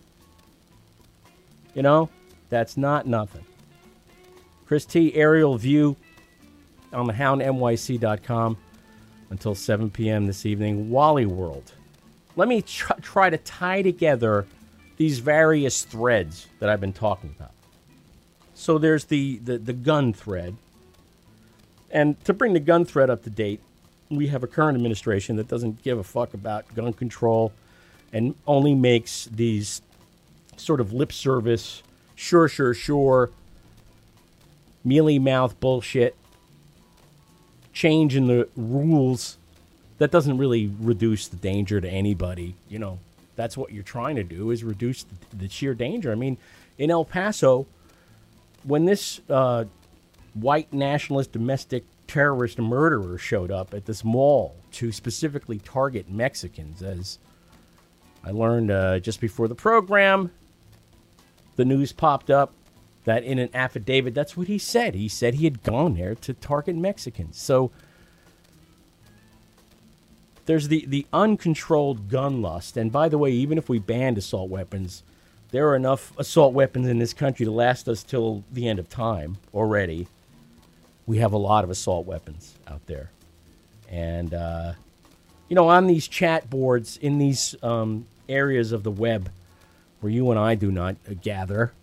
You 1.73 1.81
know, 1.81 2.09
that's 2.49 2.77
not 2.77 3.07
nothing. 3.07 3.45
Chris 4.65 4.85
T, 4.85 5.13
Aerial 5.15 5.57
View 5.57 5.95
on 6.93 7.07
the 7.07 7.13
houndnyc.com 7.13 8.57
until 9.29 9.55
7 9.55 9.89
p.m. 9.89 10.27
this 10.27 10.45
evening. 10.45 10.89
Wally 10.89 11.25
World. 11.25 11.71
Let 12.35 12.47
me 12.47 12.61
tr- 12.61 12.93
try 13.01 13.29
to 13.29 13.37
tie 13.37 13.81
together 13.81 14.45
these 14.97 15.19
various 15.19 15.83
threads 15.83 16.47
that 16.59 16.69
I've 16.69 16.81
been 16.81 16.93
talking 16.93 17.33
about. 17.37 17.51
So 18.53 18.77
there's 18.77 19.05
the, 19.05 19.37
the, 19.37 19.57
the 19.57 19.73
gun 19.73 20.13
thread. 20.13 20.55
And 21.91 22.23
to 22.25 22.33
bring 22.33 22.53
the 22.53 22.59
gun 22.59 22.85
thread 22.85 23.09
up 23.09 23.23
to 23.23 23.29
date, 23.29 23.61
we 24.09 24.27
have 24.27 24.43
a 24.43 24.47
current 24.47 24.75
administration 24.75 25.35
that 25.37 25.47
doesn't 25.47 25.83
give 25.83 25.97
a 25.97 26.03
fuck 26.03 26.33
about 26.33 26.73
gun 26.75 26.93
control 26.93 27.53
and 28.11 28.35
only 28.47 28.75
makes 28.75 29.25
these 29.25 29.81
sort 30.57 30.81
of 30.81 30.91
lip 30.91 31.13
service, 31.13 31.83
sure, 32.15 32.47
sure, 32.47 32.73
sure, 32.73 33.29
mealy 34.83 35.19
mouth 35.19 35.59
bullshit, 35.59 36.15
change 37.73 38.15
in 38.15 38.27
the 38.27 38.47
rules 38.55 39.37
that 39.97 40.11
doesn't 40.11 40.37
really 40.37 40.71
reduce 40.79 41.27
the 41.27 41.37
danger 41.37 41.79
to 41.79 41.89
anybody. 41.89 42.55
You 42.67 42.79
know, 42.79 42.99
that's 43.35 43.57
what 43.57 43.71
you're 43.71 43.83
trying 43.83 44.15
to 44.15 44.23
do 44.23 44.51
is 44.51 44.63
reduce 44.63 45.03
the, 45.03 45.35
the 45.35 45.49
sheer 45.49 45.73
danger. 45.73 46.11
I 46.11 46.15
mean, 46.15 46.37
in 46.77 46.89
El 46.89 47.05
Paso, 47.05 47.67
when 48.63 48.85
this 48.85 49.21
uh, 49.29 49.65
white 50.33 50.71
nationalist 50.73 51.31
domestic 51.31 51.83
terrorist 52.07 52.57
murderer 52.57 53.17
showed 53.17 53.51
up 53.51 53.73
at 53.73 53.85
this 53.85 54.03
mall 54.03 54.55
to 54.71 54.91
specifically 54.91 55.59
target 55.59 56.09
Mexicans, 56.09 56.81
as 56.81 57.19
I 58.23 58.31
learned 58.31 58.71
uh, 58.71 58.99
just 58.99 59.21
before 59.21 59.47
the 59.47 59.55
program, 59.55 60.31
the 61.55 61.65
news 61.65 61.91
popped 61.91 62.29
up 62.29 62.53
that 63.09 63.23
in 63.23 63.39
an 63.39 63.49
affidavit, 63.55 64.13
that's 64.13 64.37
what 64.37 64.47
he 64.47 64.59
said. 64.59 64.93
He 64.93 65.07
said 65.07 65.33
he 65.33 65.45
had 65.45 65.63
gone 65.63 65.95
there 65.95 66.13
to 66.13 66.31
target 66.31 66.75
Mexicans. 66.75 67.41
So 67.41 67.71
there's 70.45 70.67
the, 70.67 70.85
the 70.87 71.07
uncontrolled 71.11 72.07
gun 72.07 72.43
lust. 72.43 72.77
And 72.77 72.91
by 72.91 73.09
the 73.09 73.17
way, 73.17 73.31
even 73.31 73.57
if 73.57 73.67
we 73.67 73.79
banned 73.79 74.19
assault 74.19 74.51
weapons, 74.51 75.01
there 75.49 75.67
are 75.69 75.75
enough 75.75 76.13
assault 76.19 76.53
weapons 76.53 76.87
in 76.87 76.99
this 76.99 77.13
country 77.13 77.47
to 77.47 77.51
last 77.51 77.87
us 77.87 78.03
till 78.03 78.43
the 78.51 78.67
end 78.67 78.77
of 78.77 78.89
time 78.89 79.37
already. 79.55 80.07
We 81.07 81.17
have 81.17 81.33
a 81.33 81.37
lot 81.37 81.63
of 81.63 81.71
assault 81.71 82.05
weapons 82.05 82.53
out 82.67 82.85
there. 82.85 83.09
And, 83.89 84.35
uh, 84.35 84.73
you 85.47 85.55
know, 85.55 85.67
on 85.67 85.87
these 85.87 86.07
chat 86.07 86.47
boards, 86.47 86.97
in 86.97 87.17
these 87.17 87.55
um, 87.63 88.05
areas 88.27 88.71
of 88.71 88.83
the 88.83 88.91
web 88.91 89.31
where 89.99 90.11
you 90.11 90.29
and 90.29 90.39
I 90.39 90.53
do 90.53 90.71
not 90.71 90.95
uh, 91.09 91.15
gather, 91.19 91.73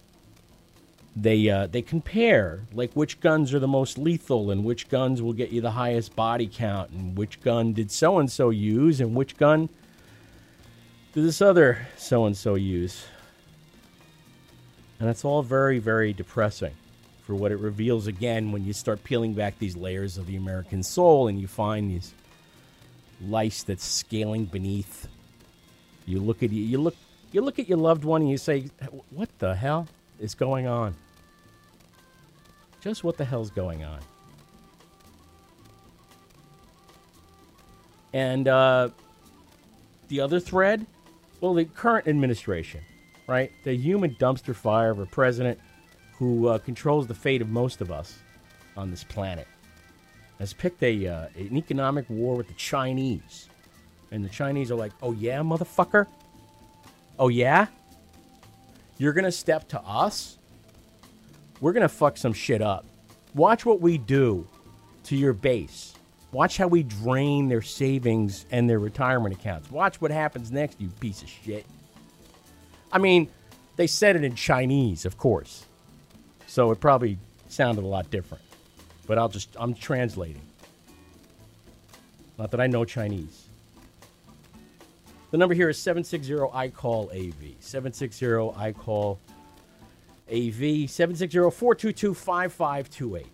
they 1.16 1.48
uh, 1.48 1.66
they 1.66 1.80
compare 1.80 2.60
like 2.74 2.92
which 2.92 3.20
guns 3.20 3.54
are 3.54 3.58
the 3.58 3.66
most 3.66 3.96
lethal 3.96 4.50
and 4.50 4.64
which 4.64 4.90
guns 4.90 5.22
will 5.22 5.32
get 5.32 5.50
you 5.50 5.62
the 5.62 5.70
highest 5.70 6.14
body 6.14 6.48
count 6.52 6.90
and 6.90 7.16
which 7.16 7.40
gun 7.40 7.72
did 7.72 7.90
so 7.90 8.18
and 8.18 8.30
so 8.30 8.50
use 8.50 9.00
and 9.00 9.14
which 9.14 9.38
gun 9.38 9.70
did 11.14 11.24
this 11.24 11.40
other 11.40 11.86
so 11.96 12.26
and 12.26 12.36
so 12.36 12.54
use. 12.54 13.06
And 15.00 15.08
it's 15.08 15.24
all 15.24 15.42
very 15.42 15.78
very 15.78 16.12
depressing 16.12 16.74
for 17.22 17.34
what 17.34 17.50
it 17.50 17.56
reveals 17.56 18.06
again 18.06 18.52
when 18.52 18.66
you 18.66 18.74
start 18.74 19.02
peeling 19.02 19.32
back 19.32 19.58
these 19.58 19.74
layers 19.74 20.18
of 20.18 20.26
the 20.26 20.36
American 20.36 20.82
soul 20.82 21.28
and 21.28 21.40
you 21.40 21.46
find 21.48 21.90
these 21.90 22.12
lice 23.22 23.62
that's 23.62 23.84
scaling 23.84 24.44
beneath. 24.44 25.08
You 26.04 26.20
look 26.20 26.42
at 26.42 26.52
you, 26.52 26.62
you 26.62 26.76
look 26.76 26.94
you 27.32 27.40
look 27.40 27.58
at 27.58 27.70
your 27.70 27.78
loved 27.78 28.04
one 28.04 28.20
and 28.20 28.30
you 28.30 28.36
say, 28.36 28.66
"What 29.08 29.30
the 29.38 29.54
hell 29.54 29.88
is 30.20 30.34
going 30.34 30.66
on?" 30.66 30.94
Just 32.86 33.02
what 33.02 33.16
the 33.16 33.24
hell's 33.24 33.50
going 33.50 33.82
on? 33.82 33.98
And 38.12 38.46
uh, 38.46 38.90
the 40.06 40.20
other 40.20 40.38
thread, 40.38 40.86
well, 41.40 41.52
the 41.52 41.64
current 41.64 42.06
administration, 42.06 42.82
right? 43.26 43.50
The 43.64 43.74
human 43.76 44.14
dumpster 44.14 44.54
fire 44.54 44.90
of 44.90 45.00
a 45.00 45.06
president 45.06 45.58
who 46.12 46.46
uh, 46.46 46.58
controls 46.58 47.08
the 47.08 47.14
fate 47.16 47.42
of 47.42 47.48
most 47.48 47.80
of 47.80 47.90
us 47.90 48.20
on 48.76 48.92
this 48.92 49.02
planet 49.02 49.48
has 50.38 50.52
picked 50.52 50.80
a 50.84 51.08
uh, 51.08 51.26
an 51.34 51.56
economic 51.56 52.08
war 52.08 52.36
with 52.36 52.46
the 52.46 52.54
Chinese, 52.54 53.48
and 54.12 54.24
the 54.24 54.28
Chinese 54.28 54.70
are 54.70 54.76
like, 54.76 54.92
"Oh 55.02 55.10
yeah, 55.10 55.40
motherfucker! 55.40 56.06
Oh 57.18 57.30
yeah, 57.30 57.66
you're 58.96 59.12
gonna 59.12 59.32
step 59.32 59.66
to 59.70 59.80
us? 59.80 60.35
We're 61.60 61.72
gonna 61.72 61.88
fuck 61.88 62.16
some 62.16 62.32
shit 62.32 62.62
up. 62.62 62.84
Watch 63.34 63.64
what 63.64 63.80
we 63.80 63.98
do 63.98 64.46
to 65.04 65.16
your 65.16 65.32
base. 65.32 65.94
Watch 66.32 66.56
how 66.56 66.66
we 66.66 66.82
drain 66.82 67.48
their 67.48 67.62
savings 67.62 68.46
and 68.50 68.68
their 68.68 68.78
retirement 68.78 69.34
accounts. 69.34 69.70
Watch 69.70 70.00
what 70.00 70.10
happens 70.10 70.50
next, 70.50 70.80
you 70.80 70.88
piece 71.00 71.22
of 71.22 71.28
shit." 71.28 71.66
I 72.92 72.98
mean, 72.98 73.28
they 73.76 73.86
said 73.86 74.16
it 74.16 74.24
in 74.24 74.34
Chinese, 74.34 75.04
of 75.04 75.18
course, 75.18 75.64
so 76.46 76.70
it 76.70 76.80
probably 76.80 77.18
sounded 77.48 77.84
a 77.84 77.86
lot 77.86 78.10
different 78.10 78.42
but 79.06 79.18
I'll 79.18 79.28
just 79.28 79.56
I'm 79.58 79.74
translating. 79.74 80.42
Not 82.38 82.50
that 82.50 82.60
I 82.60 82.66
know 82.66 82.84
Chinese. 82.84 83.44
The 85.30 85.38
number 85.38 85.54
here 85.54 85.68
is 85.68 85.78
760 85.78 86.34
I 86.52 86.68
call 86.68 87.10
AV. 87.12 87.56
760 87.60 88.52
I 88.56 88.72
call 88.72 89.18
AV 90.28 90.88
760-422-5528. 90.88 93.26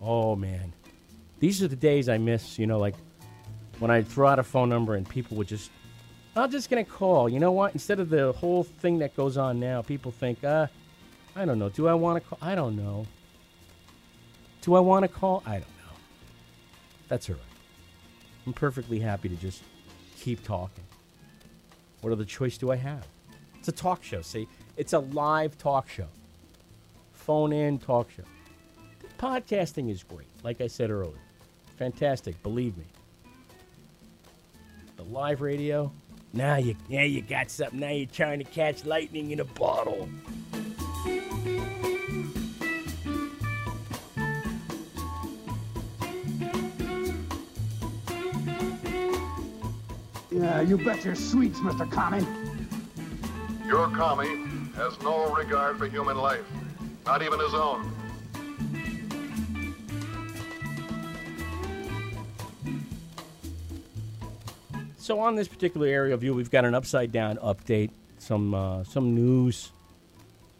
Oh 0.00 0.36
man. 0.36 0.72
These 1.38 1.62
are 1.62 1.68
the 1.68 1.76
days 1.76 2.08
I 2.08 2.16
miss, 2.18 2.58
you 2.58 2.66
know, 2.66 2.78
like 2.78 2.94
when 3.78 3.90
I 3.90 4.02
throw 4.02 4.28
out 4.28 4.38
a 4.38 4.42
phone 4.42 4.68
number 4.68 4.94
and 4.94 5.08
people 5.08 5.36
would 5.36 5.48
just 5.48 5.70
I'm 6.36 6.50
just 6.50 6.68
to 6.68 6.84
call. 6.84 7.30
You 7.30 7.40
know 7.40 7.52
what? 7.52 7.72
Instead 7.72 7.98
of 7.98 8.10
the 8.10 8.32
whole 8.32 8.62
thing 8.62 8.98
that 8.98 9.16
goes 9.16 9.38
on 9.38 9.58
now, 9.58 9.80
people 9.80 10.12
think, 10.12 10.44
uh, 10.44 10.66
I 11.34 11.46
don't 11.46 11.58
know. 11.58 11.70
Do 11.70 11.88
I 11.88 11.94
want 11.94 12.22
to 12.22 12.28
call? 12.28 12.38
I 12.42 12.54
don't 12.54 12.76
know. 12.76 13.06
Do 14.60 14.74
I 14.74 14.80
want 14.80 15.04
to 15.04 15.08
call? 15.08 15.42
I 15.46 15.52
don't 15.52 15.60
know. 15.60 15.94
That's 17.08 17.30
all 17.30 17.36
right. 17.36 17.44
I'm 18.46 18.52
perfectly 18.52 19.00
happy 19.00 19.30
to 19.30 19.36
just 19.36 19.62
keep 20.18 20.44
talking. 20.44 20.84
What 22.02 22.12
other 22.12 22.24
choice 22.24 22.58
do 22.58 22.70
I 22.70 22.76
have? 22.76 23.06
It's 23.58 23.68
a 23.68 23.72
talk 23.72 24.04
show, 24.04 24.20
see? 24.20 24.46
It's 24.76 24.92
a 24.92 24.98
live 24.98 25.56
talk 25.56 25.88
show. 25.88 26.08
Phone 27.14 27.52
in 27.52 27.78
talk 27.78 28.10
show. 28.10 28.24
Podcasting 29.18 29.90
is 29.90 30.02
great, 30.02 30.28
like 30.42 30.60
I 30.60 30.66
said 30.66 30.90
earlier. 30.90 31.18
Fantastic, 31.78 32.42
believe 32.42 32.76
me. 32.76 32.84
The 34.96 35.04
live 35.04 35.40
radio, 35.40 35.90
now 36.34 36.56
you 36.56 36.76
now 36.90 37.02
you 37.02 37.22
got 37.22 37.50
something. 37.50 37.80
Now 37.80 37.90
you're 37.90 38.06
trying 38.06 38.38
to 38.38 38.44
catch 38.44 38.84
lightning 38.84 39.30
in 39.30 39.40
a 39.40 39.44
bottle. 39.44 40.10
Yeah, 50.30 50.60
you 50.60 50.76
bet 50.76 51.02
your 51.02 51.14
sweets, 51.14 51.60
Mr. 51.60 51.90
Commie. 51.90 52.26
Your 53.66 53.88
commie 53.88 54.55
has 54.76 55.00
no 55.02 55.34
regard 55.34 55.78
for 55.78 55.86
human 55.86 56.18
life, 56.18 56.44
not 57.06 57.22
even 57.22 57.40
his 57.40 57.54
own. 57.54 57.90
So 64.98 65.20
on 65.20 65.34
this 65.36 65.48
particular 65.48 65.86
aerial 65.86 66.18
view, 66.18 66.34
we've 66.34 66.50
got 66.50 66.64
an 66.64 66.74
upside 66.74 67.12
down 67.12 67.36
update, 67.36 67.90
some 68.18 68.52
uh, 68.52 68.84
some 68.84 69.14
news, 69.14 69.70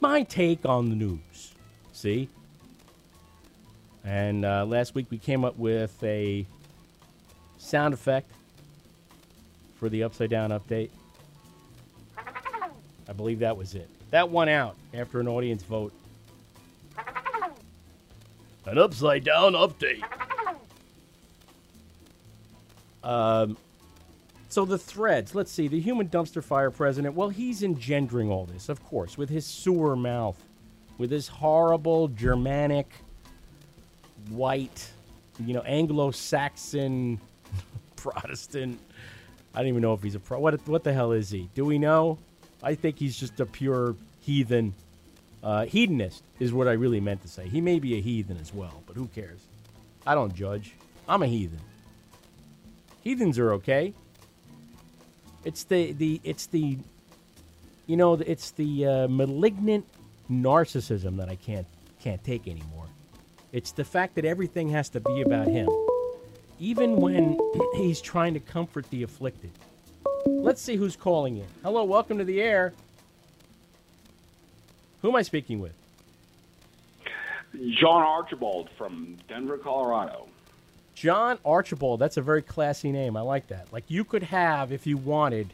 my 0.00 0.22
take 0.22 0.64
on 0.64 0.88
the 0.88 0.94
news. 0.94 1.52
See, 1.92 2.28
and 4.04 4.44
uh, 4.44 4.64
last 4.64 4.94
week 4.94 5.06
we 5.10 5.18
came 5.18 5.44
up 5.44 5.58
with 5.58 6.02
a 6.04 6.46
sound 7.58 7.92
effect 7.92 8.30
for 9.74 9.88
the 9.88 10.04
upside 10.04 10.30
down 10.30 10.50
update. 10.50 10.90
I 13.08 13.12
believe 13.12 13.40
that 13.40 13.56
was 13.56 13.74
it. 13.74 13.90
That 14.10 14.30
won 14.30 14.48
out 14.48 14.76
after 14.94 15.20
an 15.20 15.28
audience 15.28 15.62
vote. 15.62 15.92
An 18.64 18.78
upside 18.78 19.24
down 19.24 19.52
update. 19.52 20.02
Um, 23.04 23.56
so 24.48 24.64
the 24.64 24.78
threads, 24.78 25.34
let's 25.34 25.52
see, 25.52 25.68
the 25.68 25.78
human 25.78 26.08
dumpster 26.08 26.42
fire 26.42 26.70
president, 26.70 27.14
well, 27.14 27.28
he's 27.28 27.62
engendering 27.62 28.30
all 28.30 28.46
this, 28.46 28.68
of 28.68 28.82
course, 28.84 29.16
with 29.16 29.28
his 29.28 29.46
sewer 29.46 29.94
mouth, 29.94 30.42
with 30.98 31.10
his 31.10 31.28
horrible 31.28 32.08
Germanic, 32.08 32.90
white, 34.30 34.90
you 35.44 35.54
know, 35.54 35.60
Anglo-Saxon, 35.60 37.20
Protestant. 37.96 38.80
I 39.54 39.60
don't 39.60 39.68
even 39.68 39.82
know 39.82 39.94
if 39.94 40.02
he's 40.02 40.14
a 40.14 40.20
pro. 40.20 40.38
What 40.38 40.66
what 40.66 40.84
the 40.84 40.92
hell 40.92 41.12
is 41.12 41.30
he? 41.30 41.48
Do 41.54 41.64
we 41.64 41.78
know? 41.78 42.18
I 42.62 42.74
think 42.74 42.98
he's 42.98 43.16
just 43.16 43.40
a 43.40 43.46
pure 43.46 43.96
heathen. 44.20 44.74
Uh, 45.42 45.64
hedonist 45.66 46.22
is 46.40 46.52
what 46.52 46.66
I 46.66 46.72
really 46.72 47.00
meant 47.00 47.22
to 47.22 47.28
say. 47.28 47.48
He 47.48 47.60
may 47.60 47.78
be 47.78 47.96
a 47.96 48.00
heathen 48.00 48.38
as 48.40 48.52
well, 48.52 48.82
but 48.86 48.96
who 48.96 49.06
cares? 49.08 49.40
I 50.06 50.14
don't 50.14 50.34
judge. 50.34 50.74
I'm 51.08 51.22
a 51.22 51.26
heathen. 51.26 51.60
Heathens 53.02 53.38
are 53.38 53.52
okay. 53.54 53.92
It's 55.44 55.64
the 55.64 55.92
the 55.92 56.20
it's 56.24 56.46
the 56.46 56.76
you 57.86 57.96
know 57.96 58.14
it's 58.14 58.50
the 58.52 58.86
uh, 58.86 59.08
malignant 59.08 59.86
narcissism 60.28 61.18
that 61.18 61.28
I 61.28 61.36
can't 61.36 61.66
can't 62.00 62.22
take 62.24 62.48
anymore. 62.48 62.86
It's 63.52 63.72
the 63.72 63.84
fact 63.84 64.16
that 64.16 64.24
everything 64.24 64.68
has 64.70 64.88
to 64.90 65.00
be 65.00 65.22
about 65.22 65.46
him, 65.46 65.68
even 66.58 66.96
when 66.96 67.38
he's 67.76 68.00
trying 68.00 68.34
to 68.34 68.40
comfort 68.40 68.90
the 68.90 69.04
afflicted. 69.04 69.50
Let's 70.46 70.62
see 70.62 70.76
who's 70.76 70.94
calling 70.94 71.38
in. 71.38 71.46
Hello, 71.64 71.82
welcome 71.82 72.18
to 72.18 72.24
the 72.24 72.40
air. 72.40 72.72
Who 75.02 75.08
am 75.08 75.16
I 75.16 75.22
speaking 75.22 75.58
with? 75.58 75.72
John 77.72 78.02
Archibald 78.02 78.70
from 78.78 79.16
Denver, 79.26 79.58
Colorado. 79.58 80.28
John 80.94 81.40
Archibald. 81.44 81.98
That's 81.98 82.16
a 82.16 82.22
very 82.22 82.42
classy 82.42 82.92
name. 82.92 83.16
I 83.16 83.22
like 83.22 83.48
that. 83.48 83.72
Like 83.72 83.82
you 83.88 84.04
could 84.04 84.22
have, 84.22 84.70
if 84.70 84.86
you 84.86 84.96
wanted, 84.96 85.48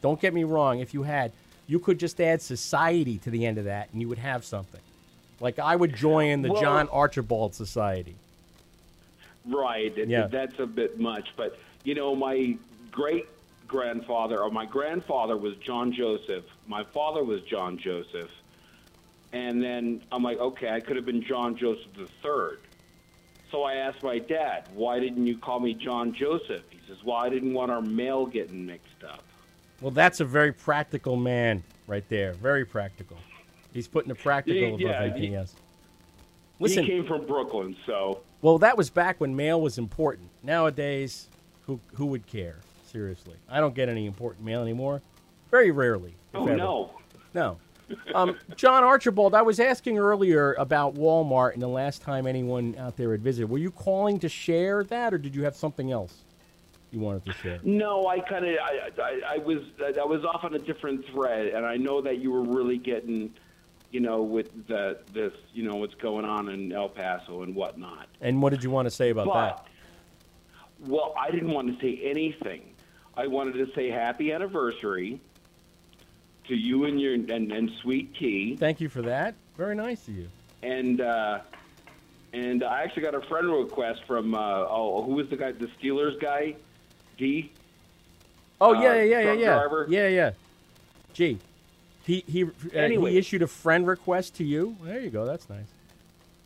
don't 0.00 0.20
get 0.20 0.32
me 0.32 0.44
wrong, 0.44 0.78
if 0.78 0.94
you 0.94 1.02
had, 1.02 1.32
you 1.66 1.80
could 1.80 1.98
just 1.98 2.20
add 2.20 2.40
society 2.40 3.18
to 3.18 3.30
the 3.30 3.44
end 3.44 3.58
of 3.58 3.64
that 3.64 3.88
and 3.90 4.00
you 4.00 4.08
would 4.08 4.18
have 4.18 4.44
something. 4.44 4.80
Like 5.40 5.58
I 5.58 5.74
would 5.74 5.96
join 5.96 6.42
the 6.42 6.52
Well- 6.52 6.62
John 6.62 6.88
Archibald 6.90 7.56
Society. 7.56 8.14
Right. 9.44 9.92
Yeah. 9.96 10.28
That's 10.28 10.60
a 10.60 10.66
bit 10.66 11.00
much. 11.00 11.30
But, 11.36 11.58
you 11.82 11.96
know, 11.96 12.14
my 12.14 12.56
great 12.92 13.26
grandfather, 13.66 14.40
or 14.42 14.50
my 14.50 14.64
grandfather 14.66 15.36
was 15.36 15.56
John 15.56 15.92
Joseph. 15.92 16.44
My 16.66 16.84
father 16.84 17.24
was 17.24 17.42
John 17.42 17.78
Joseph. 17.78 18.30
And 19.32 19.62
then 19.62 20.02
I'm 20.12 20.22
like, 20.22 20.38
okay, 20.38 20.70
I 20.70 20.80
could 20.80 20.96
have 20.96 21.04
been 21.04 21.22
John 21.22 21.56
Joseph 21.56 21.92
the 21.96 22.08
third. 22.22 22.60
So 23.50 23.62
I 23.62 23.74
asked 23.74 24.02
my 24.02 24.18
dad, 24.18 24.68
why 24.74 24.98
didn't 24.98 25.26
you 25.26 25.38
call 25.38 25.60
me 25.60 25.74
John 25.74 26.12
Joseph? 26.14 26.62
He 26.70 26.78
says, 26.88 26.96
well, 27.04 27.16
I 27.16 27.28
didn't 27.28 27.52
want 27.54 27.70
our 27.70 27.82
mail 27.82 28.26
getting 28.26 28.66
mixed 28.66 29.04
up. 29.08 29.22
Well, 29.80 29.90
that's 29.90 30.20
a 30.20 30.24
very 30.24 30.52
practical 30.52 31.16
man 31.16 31.62
right 31.86 32.08
there. 32.08 32.32
Very 32.34 32.64
practical. 32.64 33.18
He's 33.72 33.86
putting 33.88 34.08
the 34.08 34.14
practical 34.14 34.60
Yeah, 34.60 34.68
above 34.68 34.80
yeah, 34.80 35.00
anything 35.02 35.30
he- 35.32 35.36
else. 35.36 35.54
Listen, 36.58 36.84
he 36.84 36.90
came 36.90 37.06
from 37.06 37.26
Brooklyn, 37.26 37.76
so 37.84 38.22
well, 38.40 38.56
that 38.60 38.78
was 38.78 38.88
back 38.88 39.20
when 39.20 39.36
mail 39.36 39.60
was 39.60 39.76
important. 39.76 40.30
Nowadays, 40.42 41.28
who 41.66 41.78
who 41.94 42.06
would 42.06 42.26
care? 42.26 42.56
Seriously, 42.86 43.34
I 43.48 43.60
don't 43.60 43.74
get 43.74 43.88
any 43.88 44.06
important 44.06 44.44
mail 44.44 44.62
anymore. 44.62 45.02
Very 45.50 45.70
rarely. 45.70 46.14
oh 46.34 46.46
ever. 46.46 46.56
no. 46.56 46.90
No. 47.34 47.58
Um, 48.14 48.36
John 48.56 48.82
Archibald, 48.82 49.34
I 49.34 49.42
was 49.42 49.60
asking 49.60 49.98
earlier 49.98 50.54
about 50.54 50.94
Walmart 50.94 51.52
and 51.54 51.62
the 51.62 51.68
last 51.68 52.02
time 52.02 52.26
anyone 52.26 52.74
out 52.78 52.96
there 52.96 53.12
had 53.12 53.22
visited. 53.22 53.48
Were 53.48 53.58
you 53.58 53.70
calling 53.70 54.18
to 54.20 54.28
share 54.28 54.82
that, 54.84 55.14
or 55.14 55.18
did 55.18 55.36
you 55.36 55.44
have 55.44 55.54
something 55.54 55.92
else 55.92 56.24
you 56.90 56.98
wanted 56.98 57.24
to 57.26 57.32
share? 57.34 57.60
No, 57.62 58.06
I 58.08 58.18
kind 58.20 58.44
of 58.44 58.56
I, 58.60 58.90
I, 59.00 59.20
I 59.34 59.38
was 59.38 59.58
I 59.80 60.04
was 60.04 60.24
off 60.24 60.42
on 60.42 60.54
a 60.54 60.58
different 60.58 61.06
thread, 61.12 61.48
and 61.48 61.64
I 61.64 61.76
know 61.76 62.00
that 62.00 62.18
you 62.18 62.32
were 62.32 62.42
really 62.42 62.78
getting, 62.78 63.32
you 63.92 64.00
know, 64.00 64.20
with 64.22 64.66
the 64.66 64.98
this 65.12 65.32
you 65.52 65.62
know 65.62 65.76
what's 65.76 65.94
going 65.94 66.24
on 66.24 66.48
in 66.48 66.72
El 66.72 66.88
Paso 66.88 67.42
and 67.42 67.54
whatnot. 67.54 68.08
And 68.20 68.42
what 68.42 68.50
did 68.50 68.64
you 68.64 68.70
want 68.70 68.86
to 68.86 68.90
say 68.90 69.10
about 69.10 69.26
But 69.26 69.34
that? 69.58 69.66
well, 70.90 71.14
I 71.16 71.30
didn't 71.30 71.52
want 71.52 71.68
to 71.72 71.80
say 71.80 72.00
anything. 72.02 72.72
I 73.16 73.26
wanted 73.26 73.54
to 73.54 73.72
say 73.74 73.88
happy 73.90 74.32
anniversary 74.32 75.20
to 76.48 76.54
you 76.54 76.84
and 76.84 77.00
your 77.00 77.14
and, 77.14 77.30
and 77.30 77.70
Sweet 77.82 78.14
Tea, 78.16 78.56
Thank 78.56 78.80
you 78.80 78.88
for 78.88 79.02
that. 79.02 79.34
Very 79.56 79.74
nice 79.74 80.06
of 80.08 80.14
you. 80.16 80.28
and 80.62 81.00
uh, 81.00 81.40
and 82.32 82.62
I 82.62 82.82
actually 82.82 83.02
got 83.02 83.14
a 83.14 83.22
friend 83.22 83.50
request 83.50 84.02
from 84.06 84.34
uh, 84.34 84.66
oh 84.68 85.02
who 85.04 85.14
was 85.14 85.28
the 85.28 85.36
guy 85.36 85.52
the 85.52 85.68
Steelers 85.80 86.20
guy, 86.20 86.54
D. 87.16 87.50
Oh 88.60 88.74
Uh, 88.74 88.82
yeah, 88.82 88.94
yeah, 89.02 89.20
yeah, 89.20 89.32
yeah, 89.32 89.54
driver? 89.54 89.86
yeah, 89.88 90.08
yeah. 90.08 90.30
Gee, 91.14 91.38
he 92.04 92.22
he 92.28 92.44
uh, 92.44 92.48
Anyway. 92.74 93.12
he 93.12 93.18
issued 93.18 93.42
a 93.42 93.46
friend 93.46 93.86
request 93.86 94.36
to 94.36 94.44
you. 94.44 94.76
There 94.82 95.00
you 95.00 95.10
go. 95.10 95.24
That's 95.24 95.48
nice. 95.48 95.64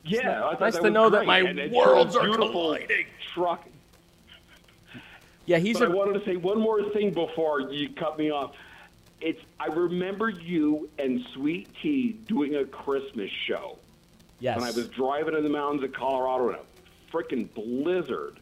Yeah, 0.05 0.55
nice 0.59 0.75
that 0.77 0.83
to 0.83 0.91
know 0.91 1.11
that 1.11 1.27
my 1.27 1.41
And 1.41 1.73
worlds 1.73 2.17
are 2.17 2.23
beautiful 2.25 2.51
colliding. 2.53 3.07
Truck. 3.35 3.67
Yeah, 5.51 5.59
he's 5.59 5.81
but 5.81 5.89
a 5.89 5.91
I 5.91 5.95
wanted 5.95 6.21
to 6.21 6.25
say 6.25 6.37
one 6.37 6.61
more 6.61 6.81
thing 6.93 7.13
before 7.13 7.73
you 7.73 7.89
cut 7.89 8.17
me 8.17 8.31
off. 8.31 8.55
It's 9.21 9.41
I 9.59 9.67
remember 9.67 10.29
you 10.29 10.89
and 10.97 11.27
Sweet 11.35 11.69
Tea 11.83 12.13
doing 12.29 12.55
a 12.55 12.65
Christmas 12.65 13.33
show. 13.49 13.77
Yes. 14.39 14.61
When 14.61 14.65
I 14.65 14.71
was 14.71 14.87
driving 14.91 15.35
in 15.35 15.43
the 15.43 15.49
mountains 15.51 15.83
of 15.83 15.93
Colorado 15.93 16.51
in 16.51 16.55
a 16.55 17.13
freaking 17.13 17.53
blizzard, 17.53 18.39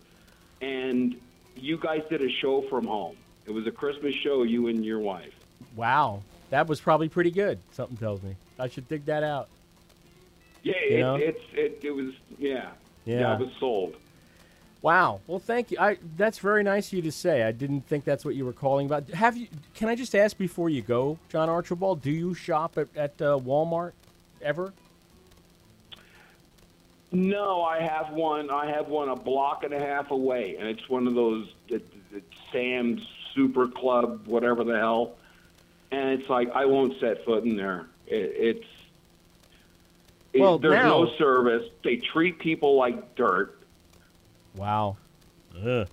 and 0.61 1.19
you 1.57 1.79
guys 1.79 2.03
did 2.11 2.21
a 2.21 2.31
show 2.31 2.61
from 2.69 2.87
home. 2.87 3.17
It 3.47 3.53
was 3.53 3.67
a 3.67 3.73
Christmas 3.73 4.15
show, 4.15 4.43
you 4.43 4.69
and 4.69 4.85
your 4.85 5.01
wife. 5.01 5.33
wow. 5.77 6.23
That 6.51 6.67
was 6.67 6.79
probably 6.79 7.09
pretty 7.09 7.31
good. 7.31 7.59
Something 7.73 7.97
tells 7.97 8.23
me 8.23 8.37
I 8.59 8.69
should 8.69 8.87
dig 8.87 9.07
that 9.07 9.23
out. 9.23 9.49
Yeah, 10.63 10.75
it, 10.77 11.23
it's 11.23 11.45
it, 11.55 11.81
it 11.85 11.91
was 11.91 12.13
yeah. 12.39 12.73
Yeah. 13.07 13.33
I 13.33 13.39
was 13.39 13.49
sold. 13.59 13.97
Wow. 14.81 15.21
Well, 15.27 15.41
thank 15.41 15.71
you. 15.73 15.79
I 15.81 15.99
that's 16.17 16.39
very 16.39 16.63
nice 16.63 16.89
of 16.89 16.93
you 16.95 17.03
to 17.03 17.13
say. 17.13 17.43
I 17.43 17.51
didn't 17.53 17.87
think 17.89 18.05
that's 18.05 18.25
what 18.25 18.37
you 18.37 18.45
were 18.45 18.53
calling 18.53 18.87
about. 18.87 19.09
Have 19.11 19.37
you? 19.37 19.49
Can 19.75 19.89
I 19.89 19.97
just 19.97 20.15
ask 20.15 20.39
before 20.39 20.71
you 20.71 20.83
go, 20.83 21.19
John 21.31 21.49
Archibald? 21.49 22.01
Do 22.01 22.13
you 22.13 22.33
shop 22.35 22.79
at, 22.79 22.89
at 22.97 23.21
uh, 23.21 23.39
Walmart 23.39 23.93
ever? 24.41 24.73
No, 27.11 27.63
I 27.63 27.81
have 27.81 28.13
one. 28.13 28.51
I 28.51 28.67
have 28.71 28.89
one 28.89 29.09
a 29.09 29.17
block 29.17 29.65
and 29.65 29.73
a 29.73 29.81
half 29.81 30.11
away, 30.11 30.57
and 30.59 30.69
it's 30.69 30.89
one 30.89 31.07
of 31.07 31.15
those 31.15 31.49
it, 31.69 31.87
it, 32.15 32.23
Sam's 32.53 33.07
Super 33.35 33.67
Club, 33.67 34.27
whatever 34.27 34.63
the 34.63 34.77
hell. 34.79 35.17
And 35.91 36.21
it's 36.21 36.29
like 36.29 36.51
I 36.53 36.67
won't 36.67 37.01
set 37.01 37.25
foot 37.25 37.45
in 37.45 37.57
there. 37.57 37.87
It, 38.07 38.33
it's 38.37 38.67
it, 40.35 40.41
Well, 40.41 40.59
there's 40.59 40.75
now- 40.75 41.05
no 41.05 41.17
service. 41.17 41.69
They 41.83 41.97
treat 41.97 42.39
people 42.39 42.77
like 42.77 43.15
dirt. 43.17 43.58
Wow. 44.59 44.97
Ugh. 45.57 45.65
Yeah, 45.65 45.87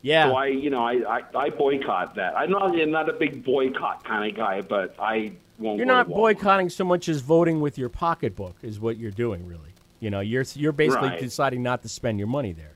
Yeah. 0.00 0.30
So 0.30 0.36
I, 0.36 0.46
you 0.46 0.70
know, 0.70 0.84
I, 0.84 1.18
I, 1.18 1.22
I 1.34 1.50
boycott 1.50 2.14
that. 2.16 2.36
I'm 2.36 2.50
not 2.50 2.78
I'm 2.78 2.90
not 2.90 3.08
a 3.08 3.12
big 3.12 3.44
boycott 3.44 4.04
kind 4.04 4.30
of 4.30 4.36
guy, 4.36 4.60
but 4.62 4.94
I 4.98 5.32
won't. 5.58 5.76
You're 5.78 5.86
not 5.86 6.08
boycotting 6.08 6.70
so 6.70 6.84
much 6.84 7.08
as 7.08 7.20
voting 7.20 7.60
with 7.60 7.76
your 7.78 7.88
pocketbook 7.88 8.56
is 8.62 8.78
what 8.80 8.96
you're 8.96 9.10
doing, 9.10 9.46
really. 9.46 9.72
You 10.00 10.10
know, 10.10 10.20
you're 10.20 10.44
you're 10.54 10.72
basically 10.72 11.08
Right. 11.08 11.20
deciding 11.20 11.62
not 11.62 11.82
to 11.82 11.88
spend 11.88 12.18
your 12.18 12.28
money 12.28 12.52
there. 12.52 12.74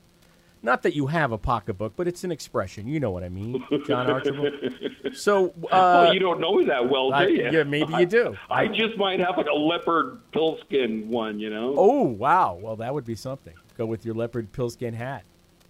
Not 0.64 0.82
that 0.82 0.94
you 0.94 1.08
have 1.08 1.32
a 1.32 1.38
pocketbook, 1.38 1.94
but 1.96 2.06
it's 2.06 2.22
an 2.22 2.30
expression. 2.30 2.86
You 2.86 3.00
know 3.00 3.10
what 3.10 3.24
I 3.24 3.28
mean, 3.28 3.64
John 3.86 4.10
Archibald. 4.10 4.54
So, 5.14 5.48
uh, 5.70 6.06
oh, 6.08 6.12
you 6.12 6.20
don't 6.20 6.40
know 6.40 6.54
me 6.54 6.64
that 6.66 6.88
well, 6.88 7.12
I- 7.12 7.26
do 7.26 7.32
you? 7.32 7.50
yeah, 7.50 7.64
maybe 7.64 7.92
you 7.94 8.06
do. 8.06 8.34
I, 8.48 8.66
just 8.68 8.96
might 8.96 9.20
have 9.20 9.36
like 9.36 9.46
a 9.46 9.52
leopard 9.54 10.20
pillskin 10.32 11.06
one, 11.08 11.38
you 11.38 11.50
know. 11.50 11.74
Oh 11.76 12.02
wow! 12.04 12.54
Well, 12.54 12.76
that 12.76 12.94
would 12.94 13.04
be 13.04 13.14
something. 13.16 13.52
Go 13.82 13.86
with 13.86 14.06
your 14.06 14.14
leopard 14.14 14.52
pillskin 14.52 14.94
hat, 14.94 15.24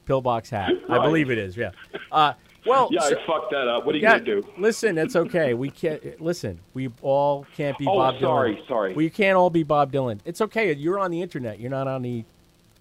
pillbox 0.05 0.51
hat. 0.51 0.70
I 0.90 0.98
believe 0.98 1.31
it 1.31 1.38
is. 1.38 1.57
Yeah. 1.57 1.70
Uh, 2.11 2.35
well, 2.66 2.88
yeah, 2.90 3.01
so- 3.01 3.18
I 3.18 3.27
fucked 3.27 3.53
that 3.53 3.66
up. 3.68 3.87
What 3.87 3.94
are 3.94 3.98
you 3.98 4.03
yeah, 4.03 4.18
gonna 4.18 4.42
do? 4.42 4.46
Listen, 4.59 4.98
it's 4.98 5.16
okay. 5.16 5.55
We 5.55 5.70
can't 5.70 6.20
listen. 6.20 6.61
We 6.75 6.90
all 7.01 7.46
can't 7.57 7.79
be 7.79 7.87
Oh, 7.87 7.96
Bob 7.96 8.20
sorry, 8.20 8.57
Dylan. 8.57 8.68
sorry. 8.68 8.92
We 8.92 9.09
can't 9.09 9.38
all 9.38 9.48
be 9.48 9.62
Bob 9.62 9.90
Dylan. 9.92 10.20
It's 10.27 10.42
okay. 10.42 10.75
You're 10.75 10.98
on 10.98 11.11
the 11.11 11.22
internet. 11.22 11.59
You're 11.59 11.70
not 11.70 11.88
on 11.88 12.03
the 12.03 12.25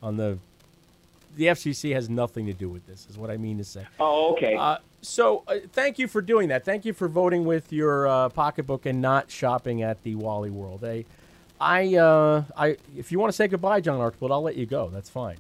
on 0.04 0.18
the. 0.18 0.38
The 1.38 1.46
FCC 1.46 1.94
has 1.94 2.10
nothing 2.10 2.46
to 2.48 2.54
do 2.54 2.68
with 2.68 2.86
this. 2.86 3.08
Is 3.10 3.18
what 3.18 3.30
I 3.32 3.38
mean 3.38 3.58
to 3.58 3.64
say. 3.64 3.88
Oh, 4.02 4.34
okay. 4.34 4.58
Uh, 4.58 4.80
so 5.02 5.44
uh, 5.48 5.60
thank 5.72 5.98
you 5.98 6.10
for 6.10 6.22
doing 6.22 6.50
that. 6.50 6.66
Thank 6.66 6.84
you 6.84 6.92
for 6.92 7.08
voting 7.08 7.46
with 7.46 7.72
your 7.72 8.06
uh, 8.06 8.28
pocketbook 8.28 8.86
and 8.86 9.02
not 9.02 9.32
shopping 9.32 9.82
at 9.82 10.04
the 10.04 10.16
Wally 10.16 10.50
World. 10.50 10.84
I, 10.84 11.06
I, 11.62 11.96
uh, 11.96 12.44
I, 12.58 12.78
if 12.98 13.12
you 13.12 13.20
want 13.20 13.32
to 13.32 13.36
say 13.36 13.48
goodbye, 13.48 13.82
John 13.82 14.00
Archibald, 14.02 14.32
I'll 14.32 14.42
let 14.42 14.56
you 14.58 14.66
go. 14.66 14.90
That's 14.92 15.10
fine. 15.10 15.38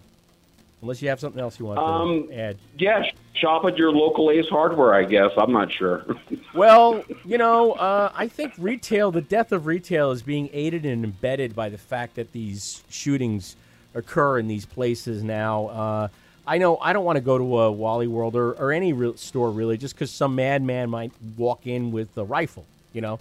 Unless 0.84 1.01
you 1.01 1.10
have 1.10 1.19
something 1.19 1.41
else 1.41 1.60
you 1.60 1.65
want 1.65 1.79
Um, 1.79 2.27
to 2.27 2.36
add. 2.39 2.57
Yeah, 2.77 3.03
shop 3.34 3.65
at 3.65 3.77
your 3.77 3.91
local 3.91 4.31
Ace 4.31 4.47
Hardware, 4.49 4.93
I 4.93 5.03
guess. 5.03 5.31
I'm 5.38 5.51
not 5.51 5.71
sure. 5.71 6.05
Well, 6.53 7.05
you 7.23 7.38
know, 7.38 7.71
uh, 7.73 8.12
I 8.13 8.27
think 8.27 8.53
retail, 8.57 9.10
the 9.10 9.21
death 9.21 9.53
of 9.53 9.67
retail 9.67 10.12
is 10.12 10.21
being 10.21 10.49
aided 10.51 10.86
and 10.86 11.05
embedded 11.05 11.55
by 11.55 11.69
the 11.69 11.77
fact 11.77 12.15
that 12.15 12.34
these 12.34 12.84
shootings 12.89 13.55
occur 13.95 14.38
in 14.38 14.49
these 14.49 14.65
places 14.65 15.23
now. 15.23 15.67
Uh, 15.67 16.07
I 16.45 16.57
know 16.57 16.77
I 16.81 16.91
don't 16.91 17.05
want 17.05 17.15
to 17.15 17.21
go 17.21 17.38
to 17.38 17.60
a 17.62 17.71
Wally 17.71 18.07
World 18.07 18.36
or, 18.36 18.51
or 18.53 18.73
any 18.73 18.91
real 18.91 19.15
store 19.15 19.49
really, 19.49 19.77
just 19.77 19.95
because 19.95 20.12
some 20.12 20.36
madman 20.36 20.89
might 20.89 21.13
walk 21.38 21.65
in 21.67 21.93
with 21.93 22.17
a 22.17 22.25
rifle, 22.25 22.65
you 22.91 22.99
know. 22.99 23.17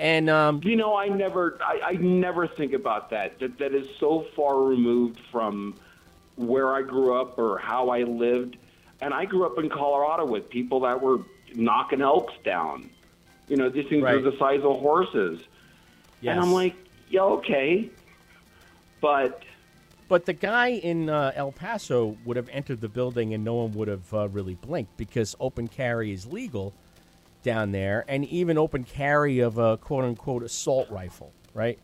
And 0.00 0.30
um, 0.30 0.62
you 0.64 0.76
know, 0.76 0.96
I 0.96 1.08
never, 1.08 1.58
I, 1.62 1.80
I 1.88 1.92
never 1.92 2.48
think 2.48 2.72
about 2.72 3.10
that. 3.10 3.38
That 3.38 3.58
that 3.58 3.74
is 3.74 3.86
so 3.98 4.26
far 4.34 4.62
removed 4.62 5.20
from 5.30 5.74
where 6.36 6.74
I 6.74 6.80
grew 6.80 7.20
up 7.20 7.38
or 7.38 7.58
how 7.58 7.90
I 7.90 8.04
lived. 8.04 8.56
And 9.02 9.12
I 9.12 9.26
grew 9.26 9.44
up 9.44 9.58
in 9.58 9.68
Colorado 9.68 10.24
with 10.24 10.48
people 10.48 10.80
that 10.80 11.02
were 11.02 11.18
knocking 11.54 12.00
elks 12.00 12.32
down. 12.44 12.88
You 13.48 13.56
know, 13.56 13.68
these 13.68 13.88
things 13.88 14.02
are 14.04 14.22
the 14.22 14.34
size 14.38 14.62
of 14.62 14.80
horses. 14.80 15.42
Yes. 16.22 16.32
And 16.32 16.40
I'm 16.40 16.52
like, 16.52 16.76
yeah, 17.10 17.20
okay, 17.20 17.90
but 19.02 19.42
But 20.08 20.24
the 20.24 20.32
guy 20.32 20.68
in 20.68 21.10
uh, 21.10 21.32
El 21.34 21.52
Paso 21.52 22.16
would 22.24 22.38
have 22.38 22.48
entered 22.48 22.80
the 22.80 22.88
building 22.88 23.34
and 23.34 23.44
no 23.44 23.54
one 23.54 23.72
would 23.72 23.88
have 23.88 24.14
uh, 24.14 24.28
really 24.28 24.54
blinked 24.54 24.96
because 24.96 25.36
open 25.40 25.68
carry 25.68 26.10
is 26.10 26.26
legal 26.26 26.72
down 27.42 27.72
there, 27.72 28.04
and 28.08 28.24
even 28.26 28.58
open 28.58 28.84
carry 28.84 29.40
of 29.40 29.58
a 29.58 29.76
quote 29.78 30.04
unquote 30.04 30.42
assault 30.42 30.90
rifle, 30.90 31.32
right? 31.54 31.78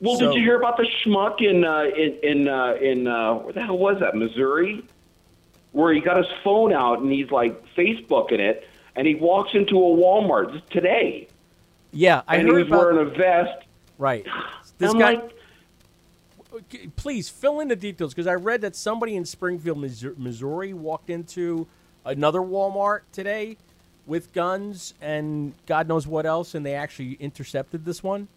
Well, 0.00 0.16
So- 0.16 0.26
did 0.32 0.36
you 0.36 0.42
hear 0.42 0.56
about 0.58 0.76
the 0.76 0.84
schmuck 1.04 1.40
in 1.40 1.64
uh, 1.64 1.84
in 1.96 2.18
in 2.22 2.48
uh, 2.48 2.74
in 2.80 3.06
uh, 3.06 3.34
where 3.34 3.52
the 3.52 3.62
hell 3.62 3.78
was 3.78 3.98
that? 4.00 4.14
Missouri, 4.14 4.84
where 5.72 5.92
he 5.92 6.00
got 6.00 6.16
his 6.18 6.26
phone 6.44 6.72
out 6.72 7.00
and 7.00 7.10
he's 7.10 7.30
like 7.30 7.62
Facebooking 7.74 8.38
it, 8.40 8.66
and 8.94 9.06
he 9.06 9.14
walks 9.14 9.50
into 9.54 9.76
a 9.76 9.96
Walmart 9.96 10.60
today, 10.70 11.28
Yeah, 11.92 12.22
I 12.28 12.36
and 12.36 12.48
heard 12.48 12.56
he 12.56 12.62
was 12.64 12.66
about 12.68 12.78
wearing 12.94 13.06
a 13.06 13.10
vest. 13.10 13.64
right. 13.98 14.26
This 14.78 14.92
guy, 14.92 15.14
like, 15.14 16.96
please 16.96 17.30
fill 17.30 17.60
in 17.60 17.68
the 17.68 17.76
details 17.76 18.12
because 18.12 18.26
I 18.26 18.34
read 18.34 18.60
that 18.60 18.76
somebody 18.76 19.16
in 19.16 19.24
Springfield, 19.24 19.78
Missouri, 19.78 20.74
walked 20.74 21.08
into 21.08 21.66
another 22.04 22.40
Walmart 22.40 23.00
today 23.10 23.56
with 24.06 24.32
guns 24.32 24.94
and 25.00 25.52
God 25.66 25.88
knows 25.88 26.06
what 26.06 26.26
else, 26.26 26.54
and 26.54 26.64
they 26.64 26.74
actually 26.74 27.14
intercepted 27.14 27.84
this 27.84 28.02
one. 28.02 28.28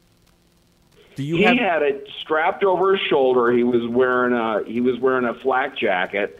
Do 1.15 1.23
you 1.23 1.37
he 1.37 1.43
have? 1.43 1.57
had 1.57 1.81
it 1.81 2.07
strapped 2.21 2.63
over 2.63 2.95
his 2.95 3.05
shoulder. 3.07 3.51
He 3.51 3.63
was 3.63 3.87
wearing 3.87 4.33
a 4.33 4.63
he 4.65 4.81
was 4.81 4.99
wearing 4.99 5.25
a 5.25 5.33
flak 5.33 5.77
jacket, 5.77 6.39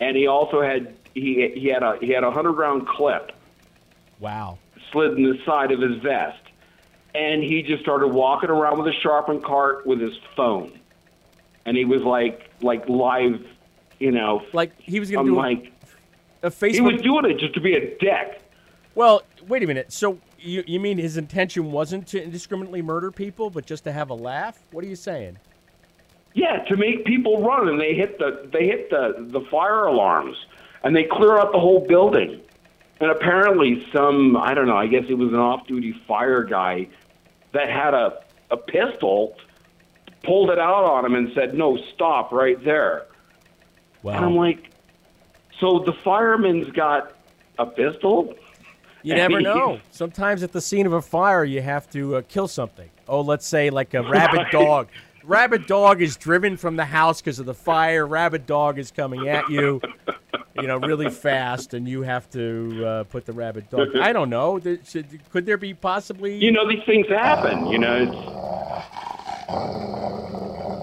and 0.00 0.16
he 0.16 0.26
also 0.26 0.60
had 0.60 0.94
he 1.14 1.50
he 1.54 1.68
had 1.68 1.82
a 1.82 1.96
he 2.00 2.10
had 2.10 2.24
a 2.24 2.30
hundred 2.30 2.52
round 2.52 2.86
clip 2.86 3.32
wow. 4.20 4.58
slid 4.92 5.16
in 5.16 5.22
the 5.22 5.38
side 5.44 5.72
of 5.72 5.80
his 5.80 5.96
vest, 6.02 6.42
and 7.14 7.42
he 7.42 7.62
just 7.62 7.82
started 7.82 8.08
walking 8.08 8.50
around 8.50 8.78
with 8.78 8.94
a 8.94 8.98
sharpened 9.00 9.42
cart 9.42 9.86
with 9.86 10.00
his 10.00 10.18
phone, 10.36 10.78
and 11.64 11.76
he 11.76 11.84
was 11.84 12.02
like 12.02 12.50
like 12.60 12.88
live, 12.88 13.46
you 13.98 14.12
know, 14.12 14.42
like 14.52 14.78
he 14.78 15.00
was 15.00 15.10
gonna 15.10 15.30
do 15.30 15.36
like 15.36 15.72
a 16.42 16.50
Facebook. 16.50 16.74
he 16.74 16.80
was 16.80 17.00
doing 17.00 17.24
it 17.24 17.38
just 17.38 17.54
to 17.54 17.60
be 17.60 17.74
a 17.74 17.96
dick. 17.98 18.37
Well, 18.98 19.22
wait 19.46 19.62
a 19.62 19.66
minute. 19.68 19.92
So 19.92 20.18
you 20.40 20.64
you 20.66 20.80
mean 20.80 20.98
his 20.98 21.16
intention 21.16 21.70
wasn't 21.70 22.08
to 22.08 22.20
indiscriminately 22.20 22.82
murder 22.82 23.12
people, 23.12 23.48
but 23.48 23.64
just 23.64 23.84
to 23.84 23.92
have 23.92 24.10
a 24.10 24.14
laugh? 24.14 24.58
What 24.72 24.82
are 24.84 24.88
you 24.88 24.96
saying? 24.96 25.38
Yeah, 26.34 26.64
to 26.64 26.76
make 26.76 27.04
people 27.04 27.40
run, 27.40 27.68
and 27.68 27.80
they 27.80 27.94
hit 27.94 28.18
the 28.18 28.48
they 28.52 28.66
hit 28.66 28.90
the 28.90 29.14
the 29.30 29.42
fire 29.52 29.84
alarms, 29.84 30.36
and 30.82 30.96
they 30.96 31.04
clear 31.04 31.38
out 31.38 31.52
the 31.52 31.60
whole 31.60 31.86
building. 31.86 32.40
And 32.98 33.12
apparently, 33.12 33.86
some 33.92 34.36
I 34.36 34.52
don't 34.52 34.66
know. 34.66 34.76
I 34.76 34.88
guess 34.88 35.04
it 35.08 35.14
was 35.14 35.28
an 35.28 35.38
off-duty 35.38 35.92
fire 36.08 36.42
guy 36.42 36.88
that 37.52 37.70
had 37.70 37.94
a 37.94 38.18
a 38.50 38.56
pistol, 38.56 39.36
pulled 40.24 40.50
it 40.50 40.58
out 40.58 40.82
on 40.82 41.04
him, 41.04 41.14
and 41.14 41.32
said, 41.36 41.54
"No, 41.54 41.78
stop 41.94 42.32
right 42.32 42.60
there." 42.64 43.06
Wow. 44.02 44.14
And 44.14 44.24
I'm 44.24 44.34
like, 44.34 44.72
so 45.60 45.84
the 45.86 45.92
fireman's 45.92 46.72
got 46.72 47.12
a 47.60 47.66
pistol? 47.66 48.34
You 49.02 49.14
never 49.14 49.40
know. 49.40 49.80
Sometimes 49.90 50.42
at 50.42 50.52
the 50.52 50.60
scene 50.60 50.86
of 50.86 50.92
a 50.92 51.02
fire, 51.02 51.44
you 51.44 51.62
have 51.62 51.88
to 51.90 52.16
uh, 52.16 52.22
kill 52.28 52.48
something. 52.48 52.90
Oh, 53.06 53.20
let's 53.20 53.46
say 53.46 53.70
like 53.70 53.94
a 53.94 54.02
rabid 54.02 54.48
dog. 54.50 54.88
Rabid 55.24 55.66
dog 55.66 56.00
is 56.00 56.16
driven 56.16 56.56
from 56.56 56.76
the 56.76 56.86
house 56.86 57.20
because 57.20 57.38
of 57.38 57.46
the 57.46 57.54
fire. 57.54 58.06
Rabid 58.06 58.46
dog 58.46 58.78
is 58.78 58.90
coming 58.90 59.28
at 59.28 59.48
you, 59.50 59.80
you 60.56 60.66
know, 60.66 60.78
really 60.78 61.10
fast, 61.10 61.74
and 61.74 61.86
you 61.86 62.02
have 62.02 62.30
to 62.30 62.84
uh, 62.84 63.04
put 63.04 63.26
the 63.26 63.32
rabid 63.32 63.68
dog. 63.68 63.94
I 64.00 64.12
don't 64.14 64.30
know. 64.30 64.58
There, 64.58 64.78
should, 64.84 65.06
could 65.30 65.44
there 65.44 65.58
be 65.58 65.74
possibly? 65.74 66.42
You 66.42 66.50
know, 66.50 66.66
these 66.66 66.82
things 66.86 67.06
happen. 67.08 67.66
You 67.66 67.78
know, 67.78 67.96
it's, 68.02 68.14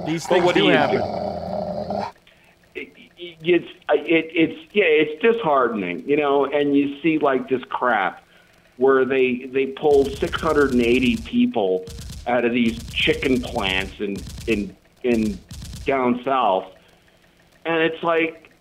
These 0.06 0.28
things 0.28 0.46
what 0.46 0.54
do 0.54 0.64
you 0.64 0.70
happen. 0.72 1.02
It's 3.48 3.68
it, 3.90 4.30
it's 4.34 4.74
yeah, 4.74 4.84
it's 4.86 5.22
disheartening, 5.22 6.08
you 6.08 6.18
know. 6.18 6.46
And 6.46 6.76
you 6.76 7.00
see 7.02 7.18
like 7.20 7.48
this 7.50 7.64
crap 7.70 8.24
where 8.78 9.06
they 9.06 9.46
they 9.52 9.68
pulled 9.68 10.12
680 10.18 11.18
people 11.18 11.86
out 12.28 12.44
of 12.46 12.52
these 12.54 12.84
chicken 12.92 13.42
plants 13.42 14.00
in 14.00 14.18
in 14.48 14.76
in 15.04 15.40
down 15.86 16.22
south, 16.24 16.66
and 17.66 17.84
it's 17.84 18.02
like, 18.04 18.52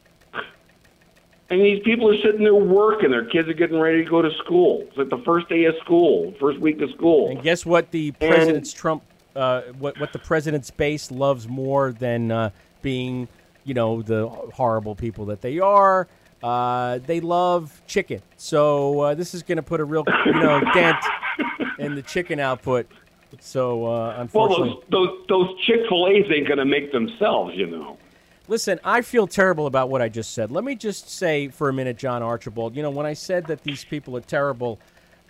and 1.50 1.60
these 1.60 1.82
people 1.82 2.08
are 2.10 2.18
sitting 2.18 2.42
there 2.42 2.54
working. 2.54 3.10
Their 3.10 3.24
kids 3.24 3.48
are 3.48 3.54
getting 3.54 3.78
ready 3.78 4.04
to 4.04 4.10
go 4.10 4.22
to 4.22 4.30
school. 4.34 4.84
It's 4.88 4.96
like 4.96 5.08
the 5.10 5.22
first 5.24 5.48
day 5.48 5.64
of 5.64 5.74
school, 5.82 6.34
first 6.38 6.58
week 6.60 6.80
of 6.80 6.90
school. 6.90 7.28
And 7.30 7.42
guess 7.42 7.64
what? 7.64 7.90
The 7.90 8.14
And- 8.20 8.30
president's 8.34 8.72
Trump, 8.72 9.02
uh, 9.34 9.62
what 9.78 9.98
what 9.98 10.12
the 10.12 10.18
president's 10.18 10.70
base 10.70 11.10
loves 11.10 11.48
more 11.48 11.92
than 11.92 12.30
uh, 12.30 12.50
being, 12.82 13.28
you 13.64 13.74
know, 13.74 14.02
the 14.02 14.28
horrible 14.28 14.94
people 14.94 15.26
that 15.26 15.40
they 15.40 15.58
are. 15.58 16.06
Uh, 16.42 16.98
they 16.98 17.20
love 17.20 17.80
chicken. 17.86 18.20
So 18.36 19.00
uh, 19.00 19.14
this 19.14 19.34
is 19.34 19.42
going 19.42 19.56
to 19.56 19.62
put 19.62 19.80
a 19.80 19.84
real, 19.84 20.04
you 20.26 20.34
know, 20.34 20.60
dent 20.74 21.02
in 21.78 21.94
the 21.94 22.02
chicken 22.02 22.38
output. 22.38 22.86
So 23.40 23.84
uh, 23.84 23.88
Well, 23.88 24.20
unfortunately, 24.20 24.80
those 24.90 25.08
those, 25.08 25.26
those 25.28 25.60
Chick 25.62 25.80
Fil 25.88 26.06
A's 26.08 26.26
ain't 26.30 26.48
gonna 26.48 26.64
make 26.64 26.92
themselves, 26.92 27.54
you 27.56 27.66
know. 27.66 27.98
Listen, 28.46 28.78
I 28.84 29.00
feel 29.00 29.26
terrible 29.26 29.66
about 29.66 29.88
what 29.88 30.02
I 30.02 30.08
just 30.08 30.32
said. 30.34 30.50
Let 30.50 30.64
me 30.64 30.74
just 30.74 31.08
say 31.08 31.48
for 31.48 31.68
a 31.70 31.72
minute, 31.72 31.96
John 31.96 32.22
Archibald, 32.22 32.76
you 32.76 32.82
know, 32.82 32.90
when 32.90 33.06
I 33.06 33.14
said 33.14 33.46
that 33.46 33.62
these 33.62 33.84
people 33.84 34.16
are 34.18 34.20
terrible, 34.20 34.78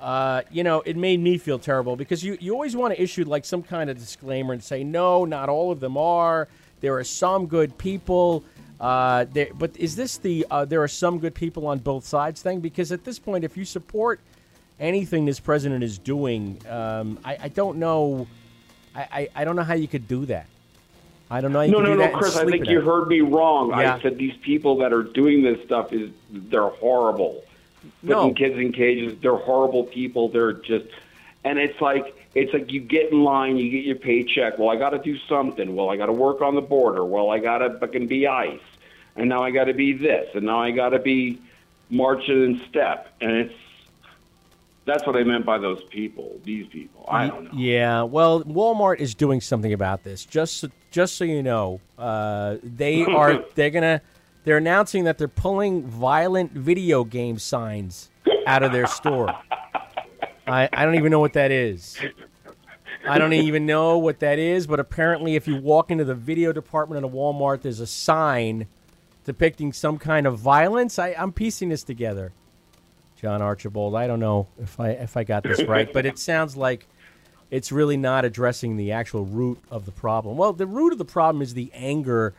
uh, 0.01 0.43
you 0.51 0.65
know, 0.65 0.81
it 0.81 0.97
made 0.97 1.21
me 1.21 1.39
feel 1.39 1.61
terrible 1.61 1.95
because 1.95 2.25
you, 2.25 2.37
you 2.41 2.53
always 2.53 2.75
want 2.75 2.93
to 2.93 3.01
issue 3.01 3.25
like 3.25 3.45
some 3.45 3.63
kind 3.63 3.89
of 3.89 3.97
disclaimer 3.97 4.53
and 4.53 4.63
say, 4.63 4.83
no, 4.83 5.25
not 5.25 5.49
all 5.49 5.71
of 5.71 5.79
them 5.79 5.97
are. 5.97 6.49
There 6.85 6.99
are 6.99 7.05
some 7.05 7.47
good 7.47 7.79
people. 7.79 8.45
Uh, 8.79 9.25
there, 9.33 9.49
but 9.55 9.75
is 9.79 9.97
this 9.97 10.19
the 10.19 10.47
uh, 10.51 10.67
there 10.67 10.83
are 10.83 10.89
some 10.89 11.19
good 11.19 11.35
people 11.35 11.67
on 11.67 11.79
both 11.79 12.05
sides 12.05 12.43
thing? 12.43 12.61
Because 12.61 12.93
at 12.93 13.05
this 13.05 13.19
point, 13.19 13.43
if 13.43 13.57
you 13.57 13.65
support 13.65 14.21
anything 14.79 15.25
this 15.25 15.41
president 15.41 15.83
is 15.83 15.97
doing, 15.97 16.61
um, 16.69 17.19
I, 17.25 17.39
I 17.45 17.49
don't 17.49 17.79
know. 17.79 18.27
I, 18.95 19.01
I, 19.01 19.29
I 19.35 19.45
don't 19.47 19.57
know 19.57 19.63
how 19.63 19.73
you 19.73 19.89
could 19.89 20.07
do 20.07 20.27
that. 20.27 20.45
I 21.31 21.41
don't 21.41 21.53
know. 21.53 21.61
how 21.61 21.65
You 21.65 21.73
no, 21.73 21.79
no, 21.79 21.87
do 21.87 21.95
no, 21.95 22.01
that 22.03 22.13
Chris. 22.13 22.37
I 22.37 22.45
think 22.45 22.69
you 22.69 22.83
heard 22.83 23.09
me 23.09 23.23
wrong. 23.23 23.71
Yeah. 23.71 23.95
I 23.95 24.03
said 24.03 24.19
these 24.19 24.37
people 24.43 24.77
that 24.81 24.93
are 24.93 25.05
doing 25.05 25.43
this 25.43 25.65
stuff 25.65 25.91
is 25.95 26.11
they're 26.31 26.69
horrible. 26.69 27.45
No. 28.03 28.29
Putting 28.29 28.35
kids 28.35 28.59
in 28.61 28.73
cages, 28.73 29.19
they're 29.23 29.37
horrible 29.37 29.85
people. 29.85 30.29
They're 30.29 30.53
just, 30.53 30.85
and 31.45 31.59
it's 31.59 31.81
like 31.81 32.15
it's 32.35 32.53
like 32.53 32.73
you 32.73 32.81
get 32.81 33.13
in 33.13 33.23
line, 33.23 33.57
you 33.57 33.71
get 33.71 33.85
your 33.85 33.97
paycheck. 33.97 34.59
Well, 34.59 34.71
I 34.71 34.77
got 34.77 34.91
to 34.91 34.99
do 34.99 35.17
something. 35.29 35.77
Well, 35.77 35.91
I 35.91 35.97
got 35.97 36.07
to 36.07 36.13
work 36.13 36.41
on 36.41 36.55
the 36.55 36.63
border. 36.63 37.05
Well, 37.05 37.31
I 37.31 37.39
got 37.39 37.59
to 37.59 37.79
fucking 37.79 38.07
be 38.09 38.27
ICE, 38.27 38.61
and 39.17 39.29
now 39.29 39.43
I 39.43 39.51
got 39.51 39.65
to 39.65 39.75
be 39.75 39.93
this, 39.93 40.29
and 40.35 40.45
now 40.45 40.61
I 40.61 40.71
got 40.71 40.91
to 40.91 40.99
be 40.99 41.39
marching 41.91 42.43
in 42.43 42.63
step, 42.69 43.15
and 43.21 43.31
it's. 43.33 43.55
That's 44.87 45.07
what 45.07 45.17
I 45.17 45.23
meant 45.23 45.47
by 45.47 45.57
those 45.57 45.83
people. 45.85 46.39
These 46.45 46.67
people. 46.67 47.07
I 47.09 47.29
don't 47.29 47.45
know. 47.45 47.51
Yeah, 47.55 48.03
well, 48.03 48.43
Walmart 48.43 48.99
is 48.99 49.15
doing 49.15 49.41
something 49.41 49.73
about 49.73 50.05
this. 50.05 50.27
Just 50.27 50.59
so, 50.59 50.69
just 50.91 51.17
so 51.17 51.25
you 51.25 51.43
know, 51.43 51.81
uh, 51.97 52.57
they 52.63 53.03
are 53.07 53.43
they're 53.55 53.71
gonna 53.71 54.03
they're 54.45 54.59
announcing 54.59 55.05
that 55.05 55.17
they're 55.17 55.27
pulling 55.27 55.87
violent 55.87 56.53
video 56.53 57.03
game 57.05 57.39
signs 57.39 58.11
out 58.47 58.63
of 58.63 58.73
their 58.73 58.87
store. 58.87 59.35
I 60.47 60.69
I 60.73 60.85
don't 60.85 60.97
even 60.97 61.11
know 61.11 61.21
what 61.21 61.35
that 61.35 61.51
is. 61.51 61.99
I 63.07 63.19
don't 63.19 63.35
even 63.35 63.67
know 63.67 63.99
what 63.99 64.21
that 64.21 64.39
is, 64.39 64.67
but 64.67 64.81
apparently, 64.81 65.37
if 65.37 65.47
you 65.47 65.57
walk 65.57 65.91
into 65.91 66.05
the 66.05 66.15
video 66.15 66.53
department 66.53 67.05
at 67.05 67.11
a 67.11 67.13
Walmart, 67.13 67.61
there's 67.63 67.81
a 67.81 67.87
sign 67.87 68.67
depicting 69.25 69.73
some 69.73 69.99
kind 69.99 70.27
of 70.27 70.39
violence. 70.39 70.99
I, 70.99 71.15
I'm 71.19 71.33
piecing 71.33 71.69
this 71.69 71.83
together. 71.83 72.33
John 73.21 73.41
Archibald. 73.43 73.95
I 73.95 74.07
don't 74.07 74.21
know 74.21 74.49
if 74.59 74.79
I 74.79 74.91
if 74.91 75.17
I 75.17 75.25
got 75.25 75.43
this 75.43 75.63
right, 75.65 75.91
but 75.93 76.07
it 76.07 76.19
sounds 76.19 76.57
like 76.57 76.87
it's 77.51 77.71
really 77.71 77.97
not 77.97 78.25
addressing 78.25 78.77
the 78.77 78.93
actual 78.93 79.25
root 79.25 79.59
of 79.71 79.87
the 79.87 79.93
problem. 79.93 80.37
Well, 80.37 80.53
the 80.53 80.67
root 80.67 80.93
of 80.93 80.99
the 80.99 81.05
problem 81.05 81.41
is 81.43 81.55
the 81.55 81.71
anger 81.75 82.35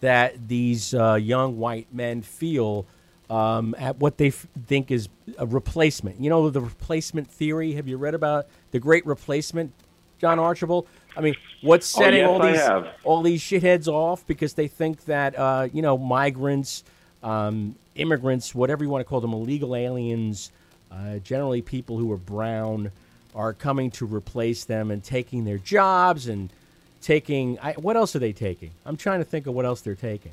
that 0.00 0.48
these 0.48 0.94
uh, 0.94 1.14
young 1.14 1.58
white 1.58 1.92
men 1.92 2.22
feel 2.22 2.86
um, 3.30 3.74
at 3.78 3.96
what 3.98 4.18
they 4.18 4.28
f- 4.28 4.46
think 4.66 4.90
is 4.90 5.08
a 5.38 5.46
replacement. 5.46 6.20
You 6.20 6.28
know, 6.30 6.50
the 6.50 6.60
replacement 6.60 7.28
theory. 7.28 7.72
Have 7.74 7.88
you 7.88 7.96
read 7.96 8.14
about 8.14 8.46
the 8.72 8.80
Great 8.80 9.06
Replacement, 9.06 9.72
John 10.20 10.38
Archibald? 10.38 10.86
I 11.16 11.20
mean, 11.20 11.36
what's 11.62 11.96
Oh, 11.96 12.02
setting 12.02 12.20
yes, 12.20 12.28
all 12.28 12.40
these 12.40 12.58
all 13.04 13.22
these 13.22 13.40
shitheads 13.40 13.88
off 13.88 14.26
because 14.26 14.54
they 14.54 14.68
think 14.68 15.04
that 15.06 15.38
uh, 15.38 15.68
you 15.72 15.80
know 15.82 15.96
migrants, 15.96 16.84
um, 17.22 17.76
immigrants, 17.94 18.54
whatever 18.54 18.84
you 18.84 18.90
want 18.90 19.00
to 19.04 19.08
call 19.08 19.20
them, 19.20 19.32
illegal 19.32 19.74
aliens, 19.76 20.50
uh, 20.90 21.18
generally 21.18 21.62
people 21.62 21.98
who 21.98 22.10
are 22.12 22.16
brown, 22.16 22.90
are 23.34 23.52
coming 23.52 23.90
to 23.92 24.06
replace 24.06 24.64
them 24.64 24.90
and 24.90 25.02
taking 25.04 25.44
their 25.44 25.58
jobs 25.58 26.26
and 26.26 26.52
taking. 27.00 27.58
I, 27.60 27.72
what 27.74 27.96
else 27.96 28.16
are 28.16 28.20
they 28.20 28.32
taking? 28.32 28.72
I'm 28.84 28.96
trying 28.96 29.20
to 29.20 29.24
think 29.24 29.46
of 29.46 29.54
what 29.54 29.64
else 29.64 29.80
they're 29.82 29.94
taking. 29.94 30.32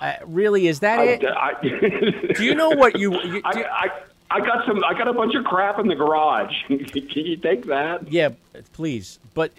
Uh, 0.00 0.14
really, 0.26 0.66
is 0.68 0.80
that 0.80 0.98
I- 0.98 1.04
it? 1.04 1.24
I- 1.24 2.32
Do 2.36 2.44
you 2.44 2.54
know 2.54 2.70
what 2.70 2.98
you? 2.98 3.12
you 3.22 3.42
I, 3.44 3.64
I, 3.64 3.90
I 4.30 4.40
got 4.40 4.66
some. 4.66 4.82
I 4.84 4.94
got 4.94 5.08
a 5.08 5.12
bunch 5.12 5.34
of 5.34 5.44
crap 5.44 5.78
in 5.78 5.88
the 5.88 5.94
garage. 5.94 6.54
Can 6.68 7.08
you 7.26 7.36
take 7.36 7.66
that? 7.66 8.10
Yeah, 8.10 8.30
please. 8.72 9.18
But 9.34 9.52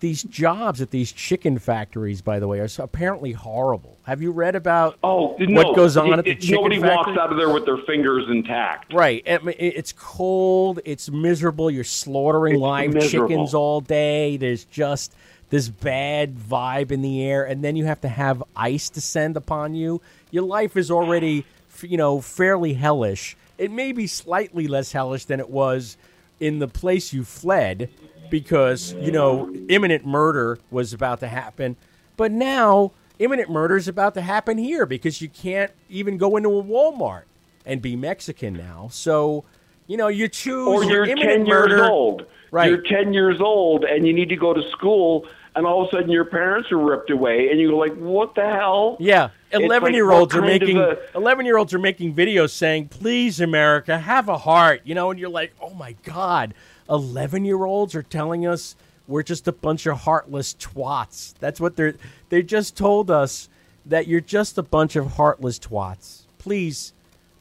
these 0.00 0.22
jobs 0.22 0.80
at 0.80 0.90
these 0.90 1.12
chicken 1.12 1.58
factories, 1.58 2.22
by 2.22 2.38
the 2.38 2.48
way, 2.48 2.58
are 2.60 2.68
so 2.68 2.84
apparently 2.84 3.32
horrible. 3.32 3.98
Have 4.04 4.22
you 4.22 4.32
read 4.32 4.54
about 4.56 4.98
Oh, 5.04 5.28
what 5.38 5.40
no, 5.48 5.74
goes 5.74 5.96
on 5.96 6.08
it- 6.14 6.18
at 6.20 6.24
the 6.24 6.30
it- 6.32 6.40
chicken 6.40 6.54
Nobody 6.56 6.80
factory? 6.80 6.96
walks 6.96 7.18
out 7.20 7.30
of 7.30 7.36
there 7.36 7.50
with 7.52 7.66
their 7.66 7.76
fingers 7.78 8.24
intact. 8.30 8.92
Right. 8.94 9.22
It's 9.26 9.92
cold. 9.92 10.80
It's 10.84 11.10
miserable. 11.10 11.70
You're 11.70 11.84
slaughtering 11.84 12.54
It's 12.54 12.60
live 12.62 12.92
miserable. 12.94 13.28
chickens 13.28 13.54
all 13.54 13.80
day. 13.80 14.36
There's 14.38 14.64
just 14.64 15.14
this 15.52 15.68
bad 15.68 16.34
vibe 16.34 16.90
in 16.90 17.02
the 17.02 17.22
air, 17.22 17.44
and 17.44 17.62
then 17.62 17.76
you 17.76 17.84
have 17.84 18.00
to 18.00 18.08
have 18.08 18.42
ice 18.56 18.88
descend 18.88 19.36
upon 19.36 19.74
you. 19.74 20.00
Your 20.30 20.44
life 20.44 20.78
is 20.78 20.90
already, 20.90 21.44
you 21.82 21.98
know, 21.98 22.22
fairly 22.22 22.72
hellish. 22.72 23.36
It 23.58 23.70
may 23.70 23.92
be 23.92 24.06
slightly 24.06 24.66
less 24.66 24.92
hellish 24.92 25.26
than 25.26 25.40
it 25.40 25.50
was 25.50 25.98
in 26.40 26.58
the 26.58 26.68
place 26.68 27.12
you 27.12 27.22
fled, 27.22 27.90
because 28.30 28.94
you 28.94 29.12
know 29.12 29.52
imminent 29.68 30.06
murder 30.06 30.58
was 30.70 30.94
about 30.94 31.20
to 31.20 31.28
happen. 31.28 31.76
But 32.16 32.32
now 32.32 32.92
imminent 33.18 33.50
murder 33.50 33.76
is 33.76 33.88
about 33.88 34.14
to 34.14 34.22
happen 34.22 34.56
here 34.56 34.86
because 34.86 35.20
you 35.20 35.28
can't 35.28 35.70
even 35.90 36.16
go 36.16 36.38
into 36.38 36.48
a 36.48 36.64
Walmart 36.64 37.24
and 37.66 37.82
be 37.82 37.94
Mexican 37.94 38.54
now. 38.54 38.88
So, 38.90 39.44
you 39.86 39.98
know, 39.98 40.08
you 40.08 40.28
choose 40.28 40.66
Or 40.66 40.82
you're 40.82 41.04
imminent 41.04 41.28
ten 41.28 41.46
years 41.46 41.68
murder. 41.68 41.84
old. 41.84 42.24
Right. 42.50 42.70
You're 42.70 42.82
ten 42.82 43.12
years 43.12 43.40
old, 43.40 43.84
and 43.84 44.06
you 44.06 44.12
need 44.12 44.30
to 44.30 44.36
go 44.36 44.52
to 44.54 44.62
school, 44.70 45.26
and 45.54 45.66
all 45.66 45.82
of 45.82 45.88
a 45.88 45.90
sudden 45.90 46.10
your 46.10 46.24
parents 46.24 46.72
are 46.72 46.78
ripped 46.78 47.10
away, 47.10 47.50
and 47.50 47.60
you're 47.60 47.72
like, 47.72 47.94
"What 47.96 48.34
the 48.34 48.48
hell?" 48.48 48.96
Yeah, 48.98 49.30
eleven 49.52 49.88
like, 49.88 49.94
year 49.94 50.10
olds 50.10 50.34
are 50.34 50.42
making 50.42 50.78
a- 50.78 50.96
eleven 51.14 51.46
year 51.46 51.56
olds 51.56 51.74
are 51.74 51.78
making 51.78 52.14
videos 52.14 52.50
saying, 52.50 52.88
"Please, 52.88 53.40
America, 53.40 53.98
have 53.98 54.28
a 54.28 54.38
heart," 54.38 54.82
you 54.84 54.94
know, 54.94 55.10
and 55.10 55.20
you're 55.20 55.28
like, 55.28 55.52
"Oh 55.60 55.74
my 55.74 55.94
God!" 56.02 56.54
Eleven 56.88 57.44
year 57.44 57.64
olds 57.64 57.94
are 57.94 58.02
telling 58.02 58.46
us 58.46 58.76
we're 59.06 59.22
just 59.22 59.46
a 59.48 59.52
bunch 59.52 59.86
of 59.86 59.98
heartless 60.00 60.54
twats. 60.54 61.34
That's 61.38 61.60
what 61.60 61.76
they're. 61.76 61.94
They 62.28 62.42
just 62.42 62.76
told 62.76 63.10
us 63.10 63.48
that 63.84 64.06
you're 64.06 64.20
just 64.20 64.58
a 64.58 64.62
bunch 64.62 64.96
of 64.96 65.12
heartless 65.12 65.58
twats. 65.58 66.22
Please, 66.38 66.92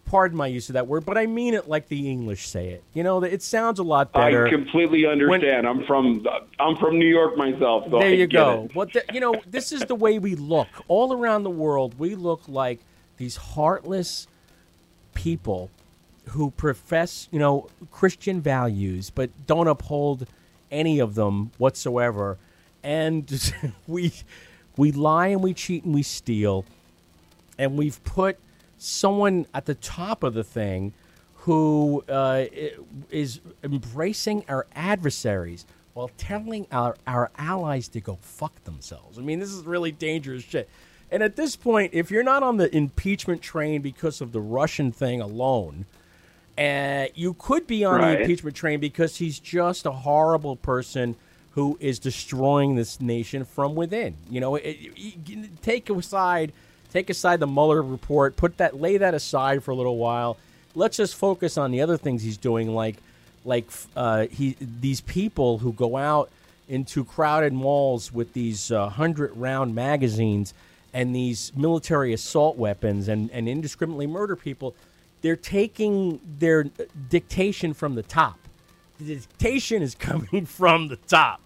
pardon 0.06 0.38
my 0.38 0.47
use 0.47 0.70
of 0.70 0.74
that 0.74 0.88
word, 0.88 1.06
but 1.06 1.18
I 1.18 1.26
mean 1.26 1.54
it 1.54 1.68
like 1.68 1.88
the 1.88 2.10
English 2.10 2.47
say 2.47 2.70
it. 2.70 2.84
You 2.93 3.04
know, 3.04 3.24
it 3.24 3.41
sounds 3.41 3.80
a 3.80 3.84
lot 3.84 4.12
better. 4.12 4.47
I 4.47 4.49
completely 4.49 5.06
understand. 5.06 5.68
I'm 5.68 5.86
from 5.86 6.26
I'm 6.60 6.76
from 6.78 6.99
New 6.99 7.08
York 7.08 7.38
myself. 7.38 7.86
So 7.89 7.99
there 7.99 8.10
I 8.10 8.14
you 8.14 8.28
go. 8.28 8.66
it. 8.66 8.76
What 8.76 8.93
the, 8.93 9.04
you 9.14 9.20
know, 9.20 9.36
this 9.47 9.72
is 9.72 9.82
the 9.82 9.95
way 9.95 10.20
we 10.20 10.36
look 10.36 10.68
all 10.88 11.14
around 11.14 11.43
the 11.43 11.49
world. 11.49 11.97
We 11.97 12.16
look 12.16 12.41
like 12.47 12.80
these 13.18 13.38
heartless 13.38 14.28
people 15.14 15.70
who 16.30 16.52
profess, 16.52 17.28
you 17.32 17.39
know, 17.39 17.70
Christian 17.91 18.41
values, 18.41 19.10
but 19.10 19.30
don't 19.47 19.68
uphold 19.68 20.28
any 20.72 20.99
of 20.99 21.16
them 21.16 21.52
whatsoever. 21.58 22.38
And 22.84 23.54
we 23.88 24.14
we 24.78 24.91
lie 24.91 25.28
and 25.28 25.41
we 25.41 25.54
cheat 25.54 25.84
and 25.84 25.93
we 25.93 26.04
steal, 26.04 26.66
and 27.58 27.78
we've 27.78 28.04
put 28.04 28.38
someone 28.82 29.45
at 29.53 29.65
the 29.65 29.75
top 29.75 30.23
of 30.23 30.34
the 30.34 30.43
thing 30.43 30.93
who 31.36 32.03
uh, 32.09 32.45
is 33.09 33.39
embracing 33.63 34.43
our 34.47 34.65
adversaries 34.75 35.65
while 35.93 36.09
telling 36.17 36.65
our, 36.71 36.95
our 37.05 37.29
allies 37.38 37.88
to 37.89 37.99
go 37.99 38.17
fuck 38.21 38.63
themselves. 38.63 39.17
I 39.17 39.21
mean, 39.21 39.39
this 39.39 39.51
is 39.51 39.63
really 39.63 39.91
dangerous 39.91 40.43
shit. 40.43 40.69
And 41.11 41.21
at 41.21 41.36
this 41.36 41.55
point, 41.55 41.93
if 41.93 42.09
you're 42.09 42.23
not 42.23 42.41
on 42.43 42.57
the 42.57 42.73
impeachment 42.75 43.41
train 43.41 43.82
because 43.82 44.21
of 44.21 44.32
the 44.32 44.39
Russian 44.39 44.91
thing 44.91 45.19
alone, 45.19 45.86
uh, 46.57 47.05
you 47.15 47.34
could 47.34 47.67
be 47.67 47.84
on 47.84 47.99
Right. 47.99 48.15
the 48.15 48.21
impeachment 48.21 48.55
train 48.55 48.79
because 48.79 49.17
he's 49.17 49.39
just 49.39 49.86
a 49.86 49.91
horrible 49.91 50.55
person 50.55 51.15
who 51.51 51.77
is 51.82 51.99
destroying 51.99 52.75
this 52.75 53.01
nation 53.01 53.43
from 53.43 53.75
within. 53.75 54.15
You 54.29 54.39
know, 54.39 54.55
it, 54.55 54.77
it- 54.95 55.61
take 55.61 55.89
aside, 55.89 56.53
take 56.91 57.09
aside 57.09 57.39
the 57.39 57.47
Mueller 57.47 57.81
report, 57.81 58.35
put 58.35 58.57
that, 58.57 58.79
lay 58.79 58.97
that 58.97 59.13
aside 59.13 59.63
for 59.63 59.71
a 59.71 59.75
little 59.75 59.97
while. 59.97 60.37
Let's 60.75 60.97
just 60.97 61.15
focus 61.15 61.57
on 61.57 61.71
the 61.71 61.81
other 61.81 61.97
things 61.97 62.23
he's 62.23 62.37
doing, 62.37 62.73
like, 62.73 62.97
like 63.43 63.67
uh, 63.95 64.27
he 64.27 64.55
these 64.59 65.01
people 65.01 65.57
who 65.57 65.73
go 65.73 65.97
out 65.97 66.29
into 66.67 67.03
crowded 67.03 67.51
malls 67.53 68.13
with 68.13 68.33
these 68.33 68.71
uh, 68.71 68.87
hundred 68.87 69.35
round 69.35 69.75
magazines 69.75 70.53
and 70.93 71.15
these 71.15 71.51
military 71.55 72.13
assault 72.13 72.57
weapons 72.57 73.07
and, 73.07 73.29
and 73.31 73.49
indiscriminately 73.49 74.07
murder 74.07 74.35
people. 74.35 74.75
They're 75.21 75.35
taking 75.35 76.19
their 76.39 76.65
dictation 77.09 77.73
from 77.73 77.95
the 77.95 78.03
top. 78.03 78.39
The 78.99 79.15
dictation 79.15 79.81
is 79.81 79.95
coming 79.99 80.45
from 80.45 80.87
the 80.87 80.95
top. 80.97 81.41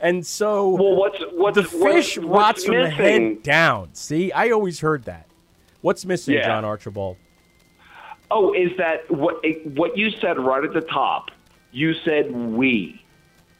And 0.00 0.26
so 0.26 0.70
well, 0.70 0.96
what's, 0.96 1.18
what's 1.32 1.56
the 1.56 1.64
fish 1.64 2.18
what's, 2.18 2.28
rots 2.28 2.64
from 2.64 2.76
the 2.76 2.90
head 2.90 3.42
down. 3.42 3.94
See, 3.94 4.32
I 4.32 4.50
always 4.50 4.80
heard 4.80 5.04
that. 5.04 5.26
What's 5.80 6.04
missing, 6.04 6.34
Yeah. 6.34 6.46
John 6.46 6.64
Archibald? 6.64 7.16
Oh, 8.30 8.52
is 8.54 8.70
that 8.78 9.10
what 9.10 9.44
it, 9.44 9.66
what 9.66 9.96
you 9.98 10.10
said 10.10 10.38
right 10.38 10.64
at 10.64 10.72
the 10.72 10.80
top? 10.80 11.30
You 11.70 11.94
said 11.94 12.30
we. 12.30 13.02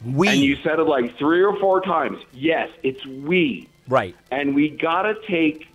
We. 0.04 0.28
And 0.28 0.38
you 0.38 0.56
said 0.62 0.78
it 0.78 0.84
like 0.84 1.16
three 1.18 1.42
or 1.42 1.58
four 1.58 1.80
times. 1.80 2.18
Yes, 2.32 2.70
it's 2.82 3.04
we. 3.06 3.68
Right. 3.88 4.16
And 4.30 4.54
we 4.54 4.70
gotta 4.70 5.14
take. 5.28 5.68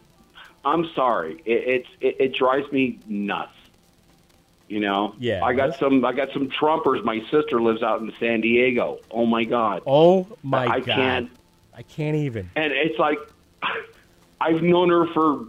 I'm 0.65 0.89
sorry. 0.95 1.41
It, 1.45 1.51
it's 1.67 1.88
it, 2.01 2.15
it 2.19 2.34
drives 2.34 2.71
me 2.71 2.99
nuts. 3.07 3.53
You 4.68 4.80
know. 4.82 5.15
Yeah. 5.18 5.43
I 5.45 5.53
got 5.53 5.78
some. 5.80 6.03
I 6.03 6.11
got 6.11 6.32
some 6.34 6.49
Trumpers. 6.49 7.03
My 7.03 7.22
sister 7.32 7.61
lives 7.61 7.82
out 7.84 8.01
in 8.01 8.11
San 8.20 8.41
Diego. 8.41 8.99
Oh 9.11 9.26
my 9.26 9.43
God. 9.45 9.82
Oh 9.88 10.28
my 10.43 10.65
I 10.68 10.80
God. 10.80 10.86
can't. 10.95 11.32
I 11.74 11.84
can't 11.84 12.15
even. 12.18 12.49
And 12.55 12.74
it's 12.74 12.97
like, 12.99 13.18
I've 14.41 14.61
known 14.61 14.89
her 14.89 15.07
for 15.13 15.45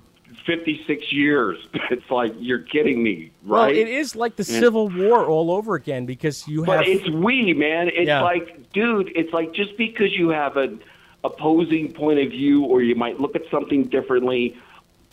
56 0.47 1.13
years. 1.13 1.59
It's 1.91 2.11
like 2.11 2.35
you're 2.39 2.59
kidding 2.59 3.03
me, 3.03 3.31
right? 3.45 3.69
Well, 3.69 3.71
it 3.71 3.89
is 3.89 4.15
like 4.15 4.37
the 4.37 4.43
And- 4.43 4.61
Civil 4.63 4.91
War 4.91 5.25
all 5.25 5.51
over 5.51 5.75
again 5.75 6.05
because 6.05 6.47
you 6.47 6.65
But 6.67 6.85
have. 6.85 6.87
it's 6.97 7.09
we, 7.09 7.55
man. 7.55 7.89
It's 7.89 8.09
Yeah. 8.09 8.21
like, 8.23 8.71
dude, 8.75 9.11
it's 9.17 9.33
like 9.33 9.55
just 9.55 9.75
because 9.79 10.13
you 10.13 10.29
have 10.29 10.59
an 10.59 10.81
opposing 11.25 11.93
point 11.93 12.19
of 12.21 12.29
view, 12.31 12.63
or 12.65 12.83
you 12.83 12.95
might 12.95 13.19
look 13.19 13.35
at 13.37 13.43
something 13.51 13.85
differently. 13.85 14.55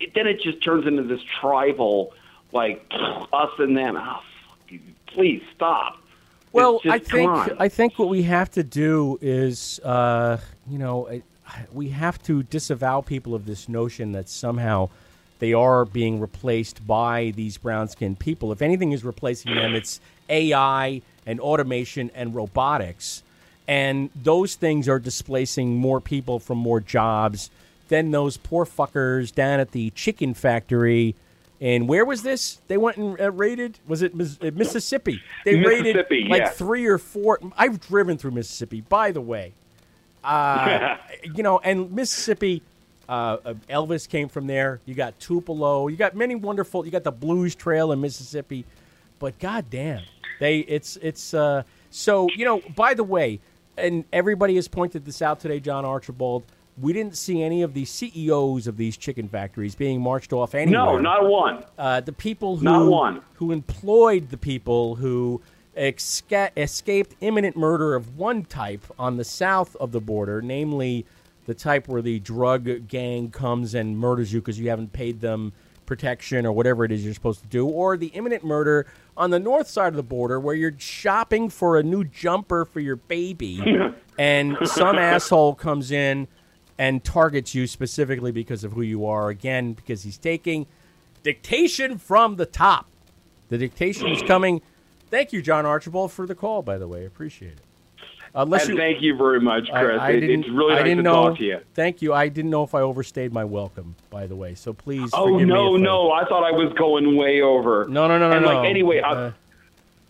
It, 0.01 0.13
then 0.15 0.27
it 0.27 0.41
just 0.41 0.61
turns 0.61 0.85
into 0.85 1.03
this 1.03 1.21
tribal, 1.39 2.13
like 2.55 2.83
us 3.33 3.51
and 3.59 3.77
them. 3.77 3.97
Oh, 3.97 4.19
fuck 4.47 4.59
you. 4.69 4.79
please 5.07 5.43
stop. 5.55 5.97
Well, 6.51 6.79
just, 6.79 6.95
I 6.95 6.99
think. 6.99 7.31
I 7.59 7.69
think 7.69 7.99
what 7.99 8.07
we 8.07 8.23
have 8.23 8.49
to 8.51 8.63
do 8.63 9.19
is, 9.21 9.79
uh, 9.81 10.37
you 10.67 10.79
know, 10.79 11.21
we 11.73 11.89
have 11.89 12.21
to 12.23 12.43
disavow 12.43 13.01
people 13.01 13.35
of 13.35 13.45
this 13.45 13.67
notion 13.67 14.13
that 14.13 14.29
somehow 14.29 14.89
they 15.39 15.51
are 15.51 15.83
being 15.83 16.21
replaced 16.21 16.87
by 16.87 17.33
these 17.35 17.57
brown 17.57 17.89
skinned 17.89 18.19
people. 18.19 18.53
If 18.53 18.61
anything 18.61 18.93
is 18.93 19.03
replacing 19.03 19.53
them, 19.53 19.75
it's 19.75 19.99
AI 20.29 21.01
and 21.25 21.41
automation 21.41 22.09
and 22.15 22.33
robotics, 22.33 23.21
and 23.67 24.09
those 24.15 24.55
things 24.55 24.87
are 24.87 24.99
displacing 24.99 25.75
more 25.75 25.99
people 25.99 26.39
from 26.39 26.57
more 26.57 26.79
jobs 26.79 27.49
than 27.89 28.11
those 28.11 28.37
poor 28.37 28.65
fuckers 28.65 29.35
down 29.35 29.59
at 29.59 29.71
the 29.71 29.89
chicken 29.91 30.33
factory. 30.33 31.15
And 31.61 31.87
where 31.87 32.03
was 32.03 32.21
this? 32.21 32.59
They 32.67 32.77
went 32.77 32.97
and 32.97 33.19
uh, 33.19 33.31
raided. 33.31 33.79
Was 33.87 34.01
it 34.01 34.13
Mis- 34.13 34.37
uh, 34.41 34.51
Mississippi? 34.53 35.21
They 35.45 35.55
raided 35.55 35.95
Mississippi, 35.95 36.25
like 36.29 36.41
yeah. 36.41 36.49
three 36.49 36.85
or 36.85 36.97
four. 36.97 37.39
I've 37.57 37.79
driven 37.79 38.17
through 38.17 38.31
Mississippi, 38.31 38.81
by 38.81 39.11
the 39.11 39.21
way. 39.21 39.53
Uh, 40.23 40.97
you 41.23 41.43
know, 41.43 41.59
and 41.59 41.91
Mississippi, 41.91 42.61
uh, 43.07 43.37
uh, 43.45 43.53
Elvis 43.69 44.09
came 44.09 44.27
from 44.27 44.47
there. 44.47 44.81
You 44.85 44.95
got 44.95 45.17
Tupelo. 45.19 45.87
You 45.87 45.95
got 45.95 46.15
many 46.15 46.35
wonderful. 46.35 46.85
You 46.85 46.91
got 46.91 47.03
the 47.03 47.11
Blues 47.11 47.55
Trail 47.55 47.93
in 47.93 48.01
Mississippi, 48.01 48.65
but 49.19 49.39
goddamn, 49.39 50.03
they 50.39 50.59
it's 50.59 50.97
it's 50.97 51.33
uh, 51.33 51.63
so 51.89 52.27
you 52.35 52.43
know. 52.43 52.61
By 52.75 52.95
the 52.95 53.03
way, 53.03 53.39
and 53.77 54.03
everybody 54.11 54.55
has 54.55 54.67
pointed 54.67 55.05
this 55.05 55.21
out 55.21 55.39
today, 55.39 55.61
John 55.61 55.85
Archibald. 55.85 56.43
We 56.77 56.91
didn't 56.93 57.15
see 57.15 57.41
any 57.41 57.61
of 57.61 57.73
the 57.73 57.85
CEOs 57.85 58.67
of 58.67 58.75
these 58.77 58.97
chicken 58.97 59.27
factories 59.29 59.75
being 59.75 60.01
marched 60.01 60.33
off 60.33 60.53
anywhere. 60.55 60.85
no, 60.85 60.97
not 60.97 61.29
one. 61.29 61.63
Uh, 61.77 62.01
the 62.01 62.11
people 62.11 62.57
who 62.57 62.65
Not 62.65 62.87
one. 62.87 63.21
who 63.35 63.51
employed 63.51 64.29
the 64.29 64.37
people 64.37 64.95
who 64.95 65.41
esca- 65.77 66.51
escaped 66.57 67.15
imminent 67.21 67.55
murder 67.55 67.95
of 67.95 68.17
one 68.17 68.43
type 68.43 68.83
on 68.99 69.15
the 69.17 69.23
south 69.23 69.75
of 69.77 69.91
the 69.93 70.01
border, 70.01 70.41
namely 70.41 71.05
the 71.45 71.53
type 71.53 71.87
where 71.87 72.01
the 72.01 72.19
drug 72.19 72.87
gang 72.87 73.29
comes 73.29 73.73
and 73.73 73.97
murders 73.97 74.33
you 74.33 74.41
because 74.41 74.59
you 74.59 74.69
haven't 74.69 74.91
paid 74.91 75.21
them 75.21 75.53
protection 75.85 76.45
or 76.47 76.51
whatever 76.51 76.83
it 76.83 76.91
is 76.91 77.05
you're 77.05 77.13
supposed 77.13 77.39
to 77.41 77.47
do, 77.47 77.67
or 77.67 77.95
the 77.95 78.07
imminent 78.07 78.43
murder 78.43 78.87
on 79.15 79.29
the 79.29 79.39
north 79.39 79.67
side 79.69 79.89
of 79.89 79.95
the 79.95 80.01
border 80.03 80.39
where 80.39 80.55
you're 80.55 80.73
shopping 80.79 81.47
for 81.49 81.77
a 81.77 81.83
new 81.83 82.03
jumper 82.03 82.65
for 82.65 82.79
your 82.79 82.95
baby 82.95 83.63
and 84.17 84.57
some 84.65 84.97
asshole 84.97 85.53
comes 85.53 85.91
in 85.91 86.27
and 86.77 87.03
targets 87.03 87.55
you 87.55 87.67
specifically 87.67 88.31
because 88.31 88.63
of 88.63 88.73
who 88.73 88.81
you 88.81 89.05
are 89.05 89.29
again 89.29 89.73
because 89.73 90.03
he's 90.03 90.17
taking 90.17 90.65
dictation 91.23 91.97
from 91.97 92.35
the 92.35 92.45
top. 92.45 92.87
The 93.49 93.57
dictation 93.57 94.07
is 94.07 94.21
coming. 94.23 94.61
Thank 95.09 95.31
you, 95.33 95.41
John 95.41 95.65
Archibald, 95.65 96.11
for 96.11 96.25
the 96.25 96.35
call. 96.35 96.61
By 96.61 96.77
the 96.77 96.87
way, 96.87 97.05
appreciate 97.05 97.53
it. 97.53 97.59
Unless 98.37 98.65
and 98.65 98.73
you, 98.73 98.77
thank 98.77 99.01
you 99.01 99.15
very 99.15 99.39
much, 99.39 99.69
Chris. 99.71 99.97
I 100.01 100.11
didn't- 100.19 100.41
it's 100.41 100.49
really 100.49 100.73
I 100.73 100.77
nice 100.77 100.83
didn't 100.83 100.97
to 100.97 101.03
know, 101.03 101.29
talk 101.29 101.37
to 101.37 101.43
you. 101.45 101.59
Thank 101.73 102.01
you. 102.01 102.13
I 102.13 102.27
didn't 102.27 102.51
know 102.51 102.63
if 102.63 102.75
I 102.75 102.81
overstayed 102.81 103.31
my 103.31 103.45
welcome. 103.45 103.95
By 104.09 104.27
the 104.27 104.35
way, 104.35 104.55
so 104.55 104.73
please. 104.73 105.09
Oh 105.13 105.31
forgive 105.33 105.47
no, 105.47 105.71
me 105.71 105.75
if 105.77 105.81
I- 105.81 105.83
no! 105.85 106.11
I 106.11 106.25
thought 106.25 106.43
I 106.43 106.51
was 106.51 106.73
going 106.77 107.15
way 107.15 107.41
over. 107.41 107.85
no, 107.87 108.07
no, 108.09 108.17
no, 108.19 108.29
no, 108.29 108.35
And 108.35 108.45
no. 108.45 108.53
like 108.59 108.69
anyway, 108.69 108.99
I, 108.99 109.11
Uh, 109.11 109.31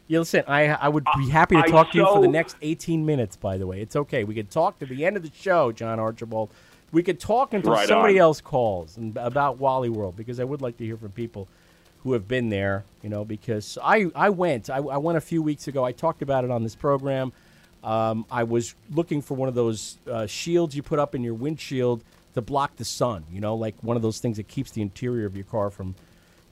yeah, 0.08 0.20
listen. 0.20 0.44
I 0.48 0.68
I 0.68 0.88
would 0.90 1.06
be 1.18 1.30
happy 1.30 1.56
to 1.56 1.62
I 1.62 1.68
talk 1.68 1.92
to 1.92 1.98
you 1.98 2.06
for 2.06 2.22
the 2.22 2.28
next 2.28 2.56
eighteen 2.62 3.06
minutes. 3.06 3.36
By 3.36 3.58
the 3.58 3.68
way, 3.68 3.82
it's 3.82 3.96
okay. 3.96 4.24
We 4.24 4.36
could 4.36 4.52
talk 4.52 4.80
to 4.80 4.86
the 4.86 5.06
end 5.06 5.18
of 5.18 5.24
the 5.24 5.32
show, 5.36 5.72
John 5.72 6.00
Archibald. 6.00 6.50
We 6.92 7.04
could 7.04 7.20
talk 7.20 7.54
until 7.54 7.74
Right 7.74 7.88
somebody 7.88 8.20
on. 8.20 8.24
else 8.24 8.42
calls 8.42 8.98
and 8.98 9.18
about 9.18 9.58
Wally 9.58 9.90
World 9.90 10.16
because 10.16 10.40
I 10.40 10.44
would 10.44 10.62
like 10.62 10.78
to 10.78 10.86
hear 10.86 10.96
from 10.98 11.12
people 11.12 11.48
who 12.04 12.14
have 12.14 12.28
been 12.28 12.50
there. 12.50 12.86
You 13.02 13.10
know, 13.10 13.26
because 13.26 13.78
I 13.84 14.12
I 14.16 14.30
went. 14.30 14.70
I, 14.70 14.78
I 14.78 14.98
went 14.98 15.18
a 15.18 15.22
few 15.22 15.42
weeks 15.42 15.68
ago. 15.68 15.84
I 15.84 15.92
talked 15.92 16.22
about 16.22 16.44
it 16.44 16.52
on 16.52 16.64
this 16.64 16.76
program. 16.76 17.34
Um, 17.84 18.26
I 18.32 18.44
was 18.44 18.74
looking 18.92 19.22
for 19.22 19.36
one 19.36 19.48
of 19.50 19.54
those 19.56 19.98
uh, 20.10 20.26
shields 20.26 20.76
you 20.76 20.82
put 20.82 20.98
up 20.98 21.14
in 21.14 21.24
your 21.24 21.36
windshield 21.36 22.04
to 22.34 22.42
block 22.42 22.76
the 22.78 22.86
sun. 22.86 23.24
You 23.32 23.42
know, 23.42 23.56
like 23.56 23.76
one 23.82 23.96
of 23.96 24.02
those 24.02 24.20
things 24.20 24.38
that 24.38 24.48
keeps 24.48 24.72
the 24.72 24.82
interior 24.82 25.26
of 25.26 25.36
your 25.36 25.46
car 25.46 25.70
from 25.70 25.94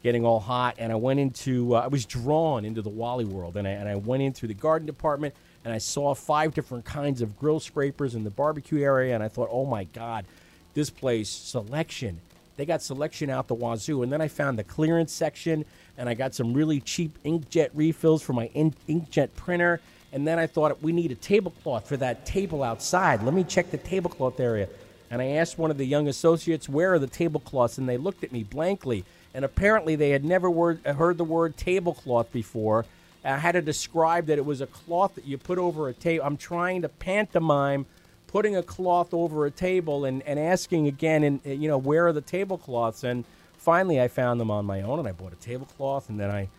getting 0.03 0.25
all 0.25 0.39
hot. 0.39 0.75
And 0.77 0.91
I 0.91 0.95
went 0.95 1.19
into, 1.19 1.75
uh, 1.75 1.79
I 1.79 1.87
was 1.87 2.05
drawn 2.05 2.65
into 2.65 2.81
the 2.81 2.89
Wally 2.89 3.25
world, 3.25 3.57
and 3.57 3.67
I, 3.67 3.71
and 3.71 3.89
I 3.89 3.95
went 3.95 4.21
in 4.21 4.33
through 4.33 4.49
the 4.49 4.53
garden 4.53 4.85
department, 4.85 5.33
and 5.65 5.73
I 5.73 5.77
saw 5.77 6.13
five 6.13 6.53
different 6.53 6.85
kinds 6.85 7.21
of 7.21 7.39
grill 7.39 7.59
scrapers 7.59 8.13
in 8.13 8.23
the 8.23 8.29
barbecue 8.29 8.83
area, 8.83 9.15
and 9.15 9.23
I 9.23 9.29
thought, 9.29 9.49
oh 9.51 9.65
my 9.65 9.85
god, 9.85 10.25
this 10.73 10.89
place 10.89 11.29
selection. 11.29 12.19
They 12.57 12.65
got 12.65 12.81
selection 12.83 13.29
out 13.29 13.47
the 13.47 13.55
wazoo, 13.55 14.03
and 14.03 14.11
then 14.11 14.21
I 14.21 14.27
found 14.27 14.59
the 14.59 14.63
clearance 14.63 15.11
section, 15.11 15.65
and 15.97 16.09
I 16.09 16.13
got 16.13 16.35
some 16.35 16.53
really 16.53 16.81
cheap 16.81 17.17
inkjet 17.23 17.69
refills 17.73 18.21
for 18.21 18.33
my 18.33 18.47
in- 18.53 18.75
inkjet 18.87 19.29
printer. 19.35 19.79
And 20.11 20.27
then 20.27 20.37
I 20.37 20.45
thought 20.45 20.83
we 20.83 20.91
need 20.91 21.11
a 21.11 21.15
tablecloth 21.15 21.87
for 21.87 21.97
that 21.97 22.25
table 22.25 22.61
outside. 22.61 23.23
Let 23.23 23.33
me 23.33 23.43
check 23.43 23.71
the 23.71 23.79
tablecloth 23.79 24.39
area. 24.39 24.67
And 25.09 25.21
I 25.21 25.29
asked 25.29 25.57
one 25.57 25.71
of 25.71 25.79
the 25.79 25.85
young 25.85 26.07
associates, 26.07 26.69
"Where 26.69 26.93
are 26.93 26.99
the 26.99 27.07
tablecloths?" 27.07 27.79
And 27.79 27.89
they 27.89 27.97
looked 27.97 28.23
at 28.23 28.31
me 28.31 28.43
blankly. 28.43 29.05
And 29.33 29.43
apparently, 29.43 29.95
they 29.95 30.11
had 30.11 30.23
never 30.23 30.49
word, 30.49 30.85
heard 30.85 31.17
the 31.17 31.23
word 31.23 31.57
tablecloth 31.57 32.31
before. 32.31 32.85
Uh, 33.25 33.29
I 33.29 33.37
had 33.37 33.53
to 33.53 33.61
describe 33.61 34.27
that 34.27 34.37
it 34.37 34.45
was 34.45 34.61
a 34.61 34.67
cloth 34.67 35.15
that 35.15 35.25
you 35.25 35.37
put 35.37 35.57
over 35.57 35.89
a 35.89 35.93
table. 35.93 36.25
I'm 36.25 36.37
trying 36.37 36.81
to 36.83 36.89
pantomime 36.89 37.85
putting 38.27 38.55
a 38.55 38.63
cloth 38.63 39.13
over 39.13 39.45
a 39.45 39.51
table 39.51 40.05
and, 40.05 40.21
and 40.23 40.39
asking 40.39 40.87
again, 40.87 41.23
and 41.23 41.41
you 41.45 41.67
know, 41.67 41.77
where 41.77 42.07
are 42.07 42.13
the 42.13 42.21
tablecloths? 42.21 43.03
And 43.03 43.25
finally, 43.57 44.01
I 44.01 44.07
found 44.07 44.39
them 44.39 44.51
on 44.51 44.65
my 44.65 44.81
own, 44.81 44.99
and 44.99 45.07
I 45.07 45.11
bought 45.11 45.33
a 45.33 45.37
tablecloth, 45.37 46.09
and 46.09 46.19
then 46.19 46.29
I 46.29 46.49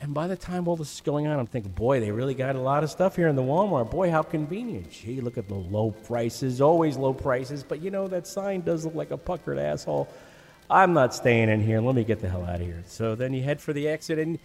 and 0.00 0.14
by 0.14 0.28
the 0.28 0.36
time 0.36 0.68
all 0.68 0.76
this 0.76 0.94
is 0.94 1.00
going 1.00 1.26
on, 1.26 1.38
I'm 1.38 1.46
thinking, 1.46 1.72
boy, 1.72 1.98
they 1.98 2.12
really 2.12 2.34
got 2.34 2.54
a 2.54 2.60
lot 2.60 2.84
of 2.84 2.90
stuff 2.90 3.16
here 3.16 3.26
in 3.26 3.34
the 3.34 3.42
Walmart. 3.42 3.90
Boy, 3.90 4.10
how 4.10 4.22
convenient. 4.22 4.90
Gee, 4.92 5.20
look 5.20 5.36
at 5.36 5.48
the 5.48 5.54
low 5.54 5.90
prices, 5.90 6.60
always 6.60 6.96
low 6.96 7.12
prices. 7.12 7.64
But 7.64 7.80
you 7.80 7.90
know, 7.90 8.06
that 8.06 8.26
sign 8.26 8.60
does 8.60 8.84
look 8.84 8.94
like 8.94 9.10
a 9.10 9.16
puckered 9.16 9.58
asshole. 9.58 10.08
I'm 10.70 10.92
not 10.92 11.14
staying 11.14 11.48
in 11.48 11.62
here. 11.62 11.80
Let 11.80 11.94
me 11.94 12.04
get 12.04 12.20
the 12.20 12.28
hell 12.28 12.44
out 12.44 12.56
of 12.56 12.66
here. 12.66 12.82
So 12.86 13.14
then 13.14 13.32
you 13.32 13.42
head 13.42 13.60
for 13.60 13.72
the 13.72 13.88
exit. 13.88 14.18
And 14.18 14.38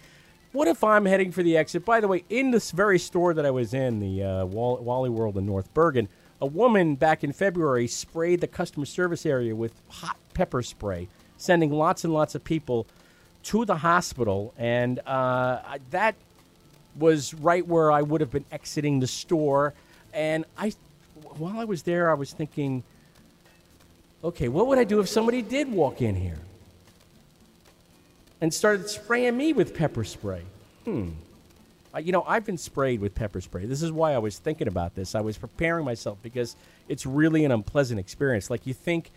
what 0.52 0.68
if 0.68 0.82
I'm 0.82 1.04
heading 1.04 1.32
for 1.32 1.42
the 1.42 1.56
exit? 1.56 1.84
By 1.84 2.00
the 2.00 2.08
way, 2.08 2.24
in 2.30 2.50
this 2.50 2.70
very 2.70 2.98
store 2.98 3.34
that 3.34 3.44
I 3.44 3.50
was 3.50 3.74
in, 3.74 4.00
the 4.00 4.22
uh, 4.22 4.44
Wall- 4.46 4.78
Wally 4.78 5.10
World 5.10 5.36
in 5.36 5.44
North 5.44 5.72
Bergen, 5.74 6.08
a 6.40 6.46
woman 6.46 6.94
back 6.94 7.24
in 7.24 7.32
February 7.32 7.86
sprayed 7.86 8.40
the 8.40 8.46
customer 8.46 8.86
service 8.86 9.26
area 9.26 9.54
with 9.54 9.72
hot 9.88 10.16
pepper 10.32 10.62
spray, 10.62 11.08
sending 11.36 11.70
lots 11.70 12.04
and 12.04 12.12
lots 12.12 12.34
of 12.34 12.42
people 12.42 12.86
to 13.44 13.64
the 13.64 13.76
hospital, 13.76 14.54
and 14.56 15.00
uh, 15.00 15.60
that 15.90 16.14
was 16.98 17.34
right 17.34 17.66
where 17.66 17.92
I 17.92 18.00
would 18.00 18.20
have 18.20 18.30
been 18.30 18.46
exiting 18.50 19.00
the 19.00 19.06
store. 19.06 19.74
And 20.12 20.44
I, 20.56 20.72
while 21.36 21.58
I 21.58 21.64
was 21.64 21.82
there, 21.82 22.10
I 22.10 22.14
was 22.14 22.32
thinking, 22.32 22.82
okay, 24.24 24.48
what 24.48 24.66
would 24.66 24.78
I 24.78 24.84
do 24.84 25.00
if 25.00 25.08
somebody 25.08 25.42
did 25.42 25.70
walk 25.70 26.00
in 26.00 26.14
here 26.14 26.38
and 28.40 28.52
started 28.52 28.88
spraying 28.88 29.36
me 29.36 29.52
with 29.52 29.74
pepper 29.74 30.02
spray? 30.02 30.42
Hmm. 30.84 31.10
You 32.02 32.10
know, 32.10 32.24
I've 32.26 32.44
been 32.44 32.58
sprayed 32.58 33.00
with 33.00 33.14
pepper 33.14 33.40
spray. 33.40 33.66
This 33.66 33.82
is 33.82 33.92
why 33.92 34.14
I 34.14 34.18
was 34.18 34.38
thinking 34.38 34.66
about 34.66 34.96
this. 34.96 35.14
I 35.14 35.20
was 35.20 35.38
preparing 35.38 35.84
myself 35.84 36.18
because 36.22 36.56
it's 36.88 37.06
really 37.06 37.44
an 37.44 37.52
unpleasant 37.52 38.00
experience. 38.00 38.50
Like 38.50 38.66
you 38.66 38.74
think 38.74 39.12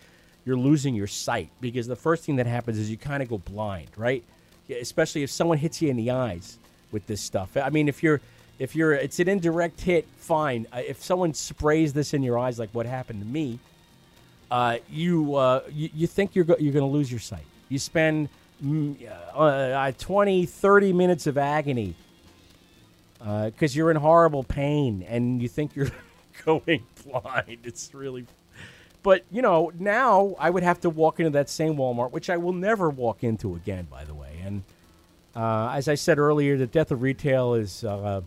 you're 0.45 0.57
losing 0.57 0.93
your 0.93 1.07
sight 1.07 1.49
because 1.59 1.87
the 1.87 1.95
first 1.95 2.23
thing 2.23 2.35
that 2.35 2.45
happens 2.45 2.77
is 2.77 2.91
you 2.91 2.97
kind 2.97 3.23
of 3.23 3.29
go 3.29 3.39
blind, 3.39 3.87
right? 3.97 4.23
Especially 4.69 5.23
if 5.23 5.31
someone 5.31 5.57
hits 5.57 5.81
you 5.81 5.89
in 5.89 5.97
the 5.97 6.11
eyes 6.11 6.59
with 6.91 7.07
this 7.07 7.19
stuff. 7.19 7.57
I 7.57 7.69
mean, 7.69 7.87
if 7.87 8.03
you're 8.03 8.21
if 8.59 8.75
you're 8.75 8.93
it's 8.93 9.19
an 9.19 9.27
indirect 9.27 9.81
hit, 9.81 10.07
fine. 10.17 10.67
Uh, 10.71 10.81
if 10.85 11.01
someone 11.03 11.33
sprays 11.33 11.93
this 11.93 12.13
in 12.13 12.21
your 12.21 12.37
eyes, 12.37 12.59
like 12.59 12.69
what 12.73 12.85
happened 12.85 13.21
to 13.21 13.25
me, 13.25 13.59
uh, 14.49 14.77
you, 14.89 15.35
uh, 15.35 15.61
you 15.71 15.89
you 15.93 16.07
think 16.07 16.35
you're 16.35 16.45
go- 16.45 16.55
you're 16.59 16.73
going 16.73 16.89
to 16.89 16.91
lose 16.91 17.11
your 17.11 17.19
sight. 17.19 17.45
You 17.69 17.79
spend 17.79 18.29
mm, 18.63 18.95
uh, 19.33 19.37
uh, 19.37 19.91
20, 19.97 20.45
30 20.45 20.93
minutes 20.93 21.27
of 21.27 21.37
agony 21.37 21.95
because 23.19 23.75
you're 23.75 23.91
in 23.91 23.97
horrible 23.97 24.43
pain 24.43 25.03
and 25.07 25.41
you 25.41 25.49
think 25.49 25.75
you're 25.75 25.91
going 26.45 26.83
blind. 27.05 27.59
It's 27.63 27.93
really. 27.93 28.25
But 29.03 29.23
you 29.31 29.41
know, 29.41 29.71
now 29.77 30.35
I 30.39 30.49
would 30.49 30.63
have 30.63 30.81
to 30.81 30.89
walk 30.89 31.19
into 31.19 31.31
that 31.31 31.49
same 31.49 31.75
Walmart, 31.75 32.11
which 32.11 32.29
I 32.29 32.37
will 32.37 32.53
never 32.53 32.89
walk 32.89 33.23
into 33.23 33.55
again, 33.55 33.87
by 33.89 34.03
the 34.03 34.13
way. 34.13 34.39
And 34.43 34.63
uh, 35.35 35.71
as 35.73 35.87
I 35.87 35.95
said 35.95 36.17
earlier, 36.19 36.57
the 36.57 36.67
death 36.67 36.91
of 36.91 37.01
retail 37.01 37.53
is 37.53 37.83
uh, 37.83 38.21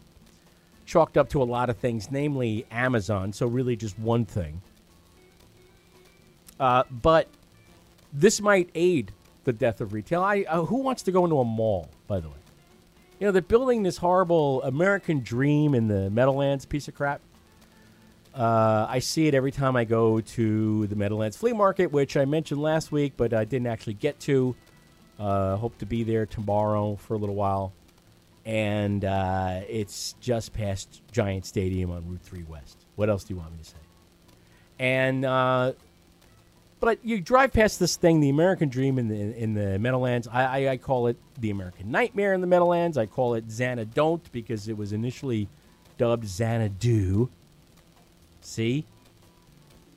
chalked 0.86 1.16
up 1.16 1.28
to 1.30 1.42
a 1.42 1.44
lot 1.44 1.70
of 1.70 1.76
things, 1.76 2.10
namely 2.10 2.66
Amazon. 2.70 3.32
So 3.32 3.46
really, 3.46 3.76
just 3.76 3.98
one 3.98 4.24
thing. 4.24 4.62
Uh, 6.61 6.84
but 6.90 7.26
this 8.12 8.40
might 8.40 8.68
aid 8.74 9.12
the 9.44 9.52
death 9.52 9.80
of 9.80 9.94
retail. 9.94 10.22
I 10.22 10.42
uh, 10.42 10.64
who 10.66 10.76
wants 10.76 11.02
to 11.04 11.12
go 11.12 11.24
into 11.24 11.40
a 11.40 11.44
mall, 11.44 11.88
by 12.06 12.20
the 12.20 12.28
way? 12.28 12.34
You 13.18 13.26
know, 13.26 13.32
they're 13.32 13.42
building 13.42 13.82
this 13.82 13.96
horrible 13.96 14.62
American 14.62 15.20
dream 15.20 15.74
in 15.74 15.88
the 15.88 16.11
Meadowlands 16.11 16.66
piece 16.66 16.86
of 16.86 16.94
crap. 16.94 17.20
Uh, 18.34 18.86
I 18.88 19.00
see 19.00 19.26
it 19.26 19.34
every 19.34 19.50
time 19.50 19.74
I 19.74 19.84
go 19.84 20.20
to 20.20 20.86
the 20.86 20.94
Meadowlands 20.94 21.36
Flea 21.36 21.52
Market, 21.52 21.90
which 21.90 22.16
I 22.16 22.24
mentioned 22.26 22.62
last 22.62 22.92
week, 22.92 23.14
but 23.16 23.34
I 23.34 23.44
didn't 23.44 23.66
actually 23.66 23.94
get 23.94 24.20
to. 24.20 24.54
Uh, 25.18 25.56
hope 25.56 25.76
to 25.78 25.86
be 25.86 26.02
there 26.02 26.24
tomorrow 26.24 26.96
for 26.96 27.14
a 27.14 27.18
little 27.18 27.34
while. 27.34 27.72
And 28.46 29.04
uh, 29.04 29.61
it's 29.68 30.14
just 30.20 30.54
past 30.54 31.02
Giant 31.12 31.44
Stadium 31.44 31.90
on 31.90 32.08
Route 32.08 32.22
3 32.22 32.44
West. 32.44 32.86
What 32.96 33.11
else 33.11 33.24
do 33.24 33.34
you 33.34 33.40
want 33.40 33.52
me 33.52 33.58
to 33.58 33.64
say? 33.64 33.76
And 34.78 35.26
uh, 35.26 35.72
but 36.81 36.99
you 37.05 37.20
drive 37.20 37.53
past 37.53 37.78
this 37.78 37.97
thing, 37.97 38.20
the 38.20 38.31
American 38.31 38.70
Dream 38.70 38.99
in 38.99 39.09
the 39.09 39.37
in 39.37 39.55
the 39.55 39.78
Meadowlands. 39.78 40.26
I, 40.26 40.45
I, 40.45 40.70
I 40.72 40.76
call 40.78 41.07
it 41.07 41.16
the 41.39 41.51
American 41.51 41.91
Nightmare 41.91 42.33
in 42.33 42.41
the 42.41 42.47
Meadowlands. 42.47 42.97
I 42.97 43.07
call 43.07 43.35
it 43.35 43.47
Xanadont 43.49 44.22
because 44.33 44.66
it 44.66 44.76
was 44.76 44.93
initially 44.93 45.49
dubbed 45.99 46.26
Xanadu. 46.26 47.28
See, 48.41 48.87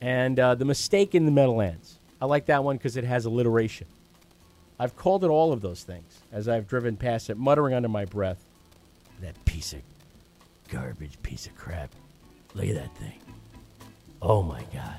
and 0.01 0.37
uh, 0.37 0.55
the 0.55 0.65
mistake 0.65 1.15
in 1.15 1.25
the 1.25 1.31
Meadowlands. 1.31 1.99
I 2.21 2.25
like 2.25 2.45
that 2.47 2.63
one 2.63 2.77
because 2.77 2.97
it 2.97 3.03
has 3.05 3.25
alliteration. 3.25 3.87
I've 4.79 4.95
called 4.95 5.23
it 5.23 5.27
all 5.27 5.53
of 5.53 5.61
those 5.61 5.83
things 5.83 6.19
as 6.31 6.47
I've 6.47 6.67
driven 6.67 6.97
past 6.97 7.29
it, 7.29 7.37
muttering 7.37 7.73
under 7.73 7.89
my 7.89 8.03
breath, 8.05 8.43
"That 9.21 9.43
piece 9.45 9.71
of 9.71 9.81
garbage, 10.69 11.17
piece 11.23 11.45
of 11.45 11.55
crap. 11.55 11.91
Look 12.53 12.67
at 12.67 12.75
that 12.75 12.95
thing. 12.97 13.19
Oh 14.21 14.43
my 14.43 14.63
god." 14.73 14.97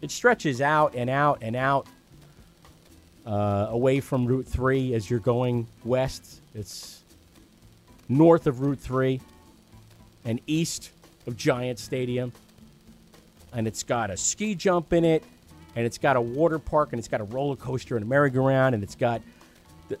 It 0.00 0.10
stretches 0.10 0.60
out 0.60 0.94
and 0.94 1.10
out 1.10 1.38
and 1.42 1.54
out 1.54 1.86
uh, 3.26 3.66
away 3.70 4.00
from 4.00 4.26
Route 4.26 4.46
3 4.46 4.94
as 4.94 5.10
you're 5.10 5.20
going 5.20 5.66
west. 5.84 6.40
It's 6.54 7.02
north 8.08 8.46
of 8.46 8.60
Route 8.60 8.80
3 8.80 9.20
and 10.24 10.40
east 10.46 10.90
of 11.26 11.36
Giant 11.36 11.78
Stadium. 11.78 12.32
And 13.52 13.66
it's 13.66 13.82
got 13.82 14.10
a 14.10 14.16
ski 14.16 14.54
jump 14.54 14.92
in 14.92 15.04
it, 15.04 15.24
and 15.76 15.84
it's 15.84 15.98
got 15.98 16.16
a 16.16 16.20
water 16.20 16.58
park, 16.58 16.92
and 16.92 16.98
it's 16.98 17.08
got 17.08 17.20
a 17.20 17.24
roller 17.24 17.56
coaster 17.56 17.96
and 17.96 18.04
a 18.04 18.08
merry-go-round, 18.08 18.74
and 18.74 18.84
it's 18.84 18.94
got 18.94 19.22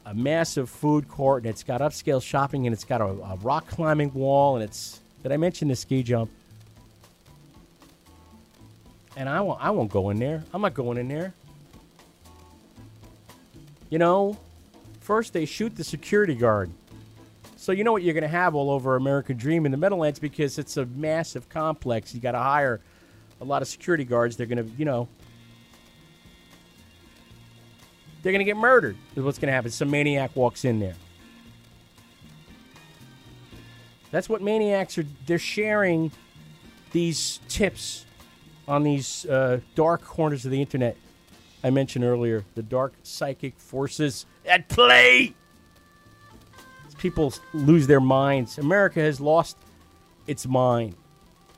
a 0.06 0.14
massive 0.14 0.70
food 0.70 1.08
court, 1.08 1.42
and 1.42 1.50
it's 1.50 1.64
got 1.64 1.80
upscale 1.80 2.22
shopping, 2.22 2.66
and 2.66 2.72
it's 2.72 2.84
got 2.84 3.00
a, 3.00 3.06
a 3.06 3.38
rock 3.42 3.66
climbing 3.66 4.12
wall, 4.14 4.56
and 4.56 4.64
it's. 4.64 5.00
Did 5.22 5.32
I 5.32 5.36
mention 5.36 5.68
the 5.68 5.76
ski 5.76 6.02
jump? 6.02 6.30
And 9.16 9.28
I 9.28 9.40
won't, 9.40 9.62
I 9.62 9.70
won't 9.70 9.90
go 9.90 10.10
in 10.10 10.18
there. 10.18 10.44
I'm 10.52 10.62
not 10.62 10.74
going 10.74 10.98
in 10.98 11.08
there. 11.08 11.34
You 13.88 13.98
know, 13.98 14.38
first 15.00 15.32
they 15.32 15.44
shoot 15.44 15.76
the 15.76 15.84
security 15.84 16.34
guard. 16.34 16.70
So 17.56 17.72
you 17.72 17.84
know 17.84 17.92
what 17.92 18.02
you're 18.02 18.14
going 18.14 18.22
to 18.22 18.28
have 18.28 18.54
all 18.54 18.70
over 18.70 18.96
American 18.96 19.36
Dream 19.36 19.66
in 19.66 19.72
the 19.72 19.76
Meadowlands 19.76 20.18
because 20.18 20.58
it's 20.58 20.76
a 20.76 20.86
massive 20.86 21.48
complex. 21.48 22.14
You 22.14 22.20
got 22.20 22.32
to 22.32 22.38
hire 22.38 22.80
a 23.40 23.44
lot 23.44 23.62
of 23.62 23.68
security 23.68 24.04
guards. 24.04 24.36
They're 24.36 24.46
going 24.46 24.66
to, 24.66 24.72
you 24.76 24.84
know, 24.84 25.08
they're 28.22 28.32
going 28.32 28.44
to 28.44 28.44
get 28.44 28.56
murdered. 28.56 28.96
Is 29.16 29.22
what's 29.22 29.38
going 29.38 29.48
to 29.48 29.52
happen. 29.52 29.70
Some 29.70 29.90
maniac 29.90 30.34
walks 30.34 30.64
in 30.64 30.78
there. 30.78 30.94
That's 34.10 34.28
what 34.28 34.42
maniacs 34.42 34.98
are. 34.98 35.06
They're 35.26 35.38
sharing 35.38 36.12
these 36.92 37.40
tips 37.48 38.04
on 38.70 38.84
these 38.84 39.26
uh, 39.26 39.60
dark 39.74 40.02
corners 40.02 40.44
of 40.44 40.52
the 40.52 40.60
internet 40.60 40.96
I 41.62 41.70
mentioned 41.70 42.04
earlier, 42.04 42.44
the 42.54 42.62
dark 42.62 42.94
psychic 43.02 43.58
forces 43.58 44.24
at 44.46 44.68
play. 44.68 45.34
People 46.96 47.34
lose 47.52 47.86
their 47.86 48.00
minds. 48.00 48.58
America 48.58 49.00
has 49.00 49.20
lost 49.20 49.56
its 50.26 50.46
mind. 50.46 50.94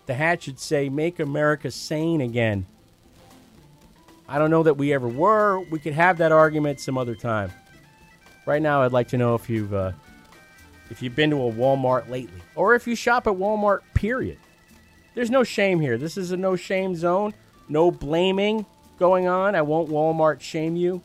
The 0.06 0.14
hat 0.14 0.42
should 0.42 0.58
say, 0.58 0.88
Make 0.88 1.20
America 1.20 1.70
sane 1.70 2.20
again. 2.20 2.66
I 4.28 4.38
don't 4.38 4.50
know 4.50 4.62
that 4.62 4.74
we 4.74 4.92
ever 4.92 5.06
were. 5.06 5.60
We 5.60 5.78
could 5.78 5.92
have 5.92 6.18
that 6.18 6.32
argument 6.32 6.80
some 6.80 6.96
other 6.96 7.14
time. 7.14 7.52
Right 8.46 8.62
now, 8.62 8.82
I'd 8.82 8.92
like 8.92 9.08
to 9.08 9.18
know 9.18 9.34
if 9.34 9.48
you've 9.48 9.74
uh, 9.74 9.92
if 10.90 11.02
you've 11.02 11.14
been 11.14 11.30
to 11.30 11.36
a 11.36 11.52
Walmart 11.52 12.08
lately, 12.08 12.40
or 12.56 12.74
if 12.74 12.86
you 12.86 12.96
shop 12.96 13.26
at 13.26 13.34
Walmart. 13.34 13.80
Period. 13.94 14.38
There's 15.14 15.30
no 15.30 15.44
shame 15.44 15.80
here. 15.80 15.98
This 15.98 16.16
is 16.16 16.32
a 16.32 16.36
no 16.36 16.56
shame 16.56 16.96
zone. 16.96 17.34
No 17.68 17.90
blaming 17.90 18.64
going 18.98 19.28
on. 19.28 19.54
I 19.54 19.60
won't 19.62 19.90
Walmart 19.90 20.40
shame 20.40 20.76
you. 20.76 21.02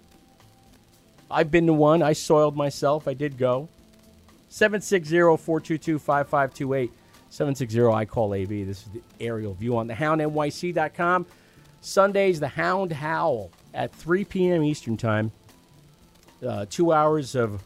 I've 1.30 1.51
been 1.51 1.68
to 1.68 1.74
one. 1.74 2.01
I 2.01 2.14
soiled 2.14 2.55
myself. 2.55 3.05
I 3.08 3.14
did 3.14 3.38
go. 3.38 3.70
760-422-5528. 4.49 6.89
760 7.30 7.84
I 7.84 8.05
call 8.05 8.34
AV. 8.34 8.47
This 8.49 8.84
is 8.84 8.88
the 8.93 9.01
aerial 9.20 9.53
view 9.53 9.76
on 9.78 9.89
thehoundnyc.com. 9.89 11.26
Sundays, 11.82 12.39
the 12.39 12.47
Hound 12.47 12.93
Howl 12.93 13.51
at 13.74 13.93
3 13.93 14.24
p.m. 14.26 14.64
Eastern 14.64 14.97
Time. 14.97 15.32
Uh, 16.45 16.68
two 16.70 16.93
hours 16.93 17.34
of 17.36 17.64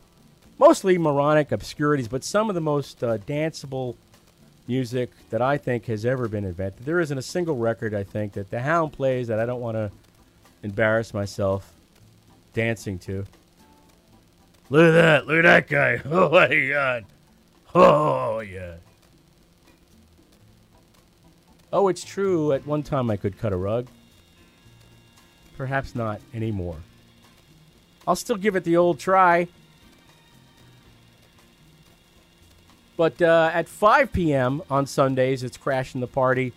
mostly 0.57 0.97
moronic 0.97 1.51
obscurities, 1.51 2.07
but 2.07 2.23
some 2.23 2.47
of 2.49 2.55
the 2.55 2.61
most 2.61 3.03
uh, 3.03 3.17
danceable 3.19 3.95
music 4.67 5.11
that 5.29 5.41
I 5.41 5.57
think 5.57 5.85
has 5.85 6.05
ever 6.05 6.27
been 6.27 6.45
invented. 6.45 6.85
There 6.85 6.99
isn't 6.99 7.17
a 7.17 7.21
single 7.21 7.57
record, 7.57 7.93
I 7.93 8.03
think, 8.03 8.33
that 8.33 8.49
the 8.49 8.59
Hound 8.61 8.93
plays 8.93 9.27
that 9.27 9.39
I 9.39 9.45
don't 9.45 9.61
want 9.61 9.75
to 9.75 9.91
embarrass 10.63 11.13
myself 11.13 11.71
dancing 12.53 12.99
to. 12.99 13.25
Look 14.69 14.87
at 14.87 14.91
that. 14.91 15.27
Look 15.27 15.45
at 15.45 15.67
that 15.67 15.67
guy. 15.67 16.01
Oh, 16.11 16.29
my 16.29 16.67
God. 16.69 17.05
Oh, 17.73 18.39
yeah. 18.39 18.75
Oh, 21.73 21.87
it's 21.87 22.03
true. 22.03 22.51
At 22.51 22.65
one 22.67 22.83
time 22.83 23.09
I 23.09 23.17
could 23.17 23.37
cut 23.37 23.53
a 23.53 23.57
rug. 23.57 23.87
Perhaps 25.57 25.95
not 25.95 26.21
anymore. 26.33 26.77
I'll 28.07 28.15
still 28.15 28.35
give 28.35 28.55
it 28.55 28.63
the 28.63 28.77
old 28.77 28.99
try. 28.99 29.47
But 33.01 33.19
uh, 33.19 33.49
at 33.51 33.67
5 33.67 34.13
p.m. 34.13 34.61
on 34.69 34.85
Sundays, 34.85 35.41
it's 35.41 35.57
Crashing 35.57 36.01
the 36.01 36.07
Party, 36.07 36.53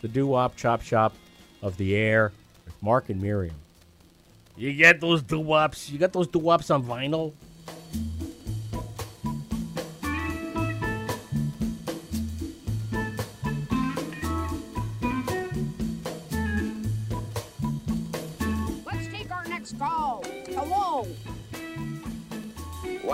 the 0.00 0.06
doo 0.06 0.28
wop 0.28 0.54
chop 0.54 0.80
shop 0.80 1.12
of 1.60 1.76
the 1.76 1.96
air 1.96 2.30
with 2.64 2.80
Mark 2.80 3.08
and 3.08 3.20
Miriam. 3.20 3.56
You 4.56 4.74
get 4.74 5.00
those 5.00 5.22
doo 5.22 5.40
wops? 5.40 5.90
You 5.90 5.98
got 5.98 6.12
those 6.12 6.28
doo 6.28 6.38
wops 6.38 6.70
on 6.70 6.84
vinyl? 6.84 7.32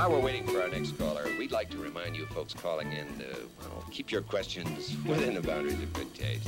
While 0.04 0.20
we're 0.20 0.26
waiting 0.26 0.46
for 0.46 0.60
our 0.60 0.68
next 0.68 0.98
caller, 0.98 1.24
we'd 1.38 1.50
like 1.50 1.70
to 1.70 1.78
remind 1.78 2.14
you 2.14 2.26
folks 2.26 2.52
calling 2.52 2.92
in 2.92 3.06
to 3.20 3.24
well, 3.62 3.82
keep 3.90 4.12
your 4.12 4.20
questions 4.20 4.94
within 5.06 5.32
the 5.32 5.40
boundaries 5.40 5.80
of 5.80 5.90
good 5.94 6.14
taste. 6.14 6.46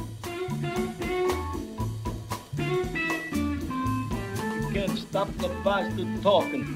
You 4.61 4.70
can't 4.74 4.98
stop 4.98 5.34
the 5.38 5.48
bastard 5.64 6.22
talking. 6.22 6.66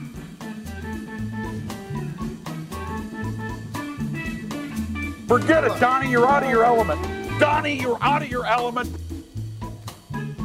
Forget 5.28 5.64
it, 5.64 5.78
Donnie. 5.78 6.10
You're 6.10 6.26
out 6.26 6.44
of 6.44 6.48
your 6.48 6.64
element. 6.64 7.02
Donnie, 7.38 7.78
you're 7.78 8.02
out 8.02 8.22
of 8.22 8.30
your 8.30 8.46
element. 8.46 8.88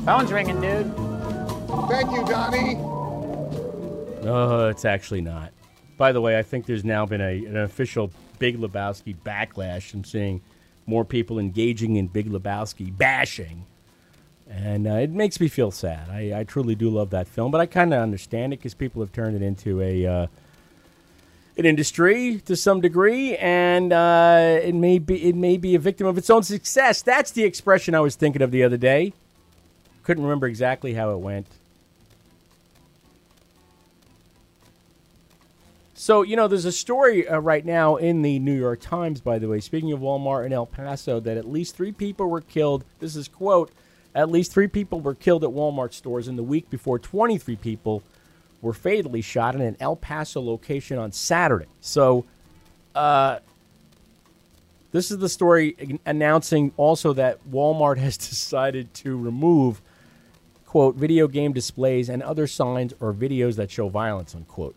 Phone's 0.04 0.34
ringing, 0.34 0.60
dude. 0.60 0.94
Thank 1.88 2.12
you, 2.12 2.26
Donnie. 2.26 2.76
No, 4.26 4.68
it's 4.68 4.84
actually 4.84 5.22
not. 5.22 5.54
By 5.98 6.12
the 6.12 6.22
way, 6.22 6.38
I 6.38 6.44
think 6.44 6.66
there's 6.66 6.84
now 6.84 7.06
been 7.06 7.22
a, 7.22 7.46
an 7.46 7.58
official 7.58 8.12
Big 8.40 8.58
Lebowski 8.58 9.16
backlash. 9.26 9.94
I'm 9.94 10.04
seeing 10.04 10.42
more 10.86 11.06
people 11.06 11.40
engaging 11.40 11.96
in 11.96 12.08
Big 12.08 12.30
Lebowski 12.30 12.96
bashing. 12.96 13.66
And 14.50 14.88
uh, 14.88 14.96
it 14.96 15.10
makes 15.10 15.40
me 15.40 15.48
feel 15.48 15.72
sad. 15.72 16.10
I, 16.10 16.40
I 16.40 16.44
truly 16.44 16.76
do 16.76 16.90
love 16.90 17.10
that 17.12 17.28
film, 17.28 17.52
but 17.52 17.62
I 17.62 17.66
kind 17.66 17.94
of 17.94 18.02
understand 18.02 18.54
it 18.54 18.58
because 18.58 18.74
people 18.76 19.02
have 19.02 19.12
turned 19.12 19.36
it 19.36 19.42
into 19.42 19.82
a 19.82 20.06
uh, 20.06 20.28
an 21.58 21.66
industry 21.66 22.42
to 22.46 22.56
some 22.56 22.82
degree, 22.82 23.38
and 23.38 23.92
uh, 23.92 24.60
it 24.62 24.76
may 24.76 25.00
be 25.00 25.30
it 25.30 25.36
may 25.36 25.58
be 25.58 25.74
a 25.74 25.80
victim 25.80 26.06
of 26.06 26.18
its 26.18 26.30
own 26.30 26.44
success. 26.44 27.02
That's 27.02 27.32
the 27.32 27.44
expression 27.44 27.96
I 27.96 28.02
was 28.02 28.16
thinking 28.16 28.44
of 28.44 28.52
the 28.52 28.64
other 28.64 28.78
day. 28.78 29.14
Couldn't 30.04 30.24
remember 30.24 30.46
exactly 30.46 30.94
how 30.94 31.12
it 31.12 31.18
went. 31.18 31.48
So, 35.98 36.24
you 36.24 36.36
know, 36.36 36.50
there's 36.50 36.66
a 36.66 36.74
story 36.74 37.26
uh, 37.26 37.40
right 37.40 37.66
now 37.66 37.96
in 37.96 38.22
the 38.22 38.38
New 38.40 38.54
York 38.54 38.82
Times, 38.82 39.22
by 39.22 39.40
the 39.40 39.48
way, 39.48 39.62
speaking 39.62 39.94
of 39.94 40.02
Walmart 40.02 40.46
in 40.46 40.52
El 40.52 40.66
Paso, 40.66 41.22
that 41.22 41.38
at 41.38 41.48
least 41.48 41.78
three 41.78 41.94
people 41.94 42.28
were 42.28 42.42
killed. 42.42 42.84
This 43.00 43.16
is, 43.16 43.30
quote, 43.30 43.72
at 44.14 44.30
least 44.30 44.52
three 44.52 44.68
people 44.68 45.00
were 45.00 45.16
killed 45.16 45.46
at 45.46 45.52
Walmart 45.52 45.94
stores 45.94 46.28
in 46.28 46.36
the 46.36 46.44
week 46.44 46.70
before 46.70 47.00
23 47.00 47.56
people 47.56 48.04
were 48.62 48.74
fatally 48.74 49.22
shot 49.22 49.56
in 49.56 49.62
an 49.62 49.78
El 49.80 49.96
Paso 49.96 50.42
location 50.42 50.98
on 50.98 51.14
Saturday. 51.14 51.68
So, 51.80 52.26
uh, 52.94 53.40
This 54.92 55.12
is 55.12 55.18
the 55.20 55.30
story 55.30 56.00
announcing 56.06 56.74
also 56.78 57.14
that 57.14 57.40
Walmart 57.50 57.98
has 58.00 58.18
decided 58.18 58.94
to 58.96 59.18
remove, 59.18 59.82
quote, 60.66 60.96
video 60.96 61.28
game 61.30 61.54
displays 61.54 62.10
and 62.10 62.22
other 62.22 62.48
signs 62.48 62.94
or 63.00 63.14
videos 63.14 63.56
that 63.56 63.72
show 63.72 63.88
violence, 63.90 64.36
unquote. 64.36 64.76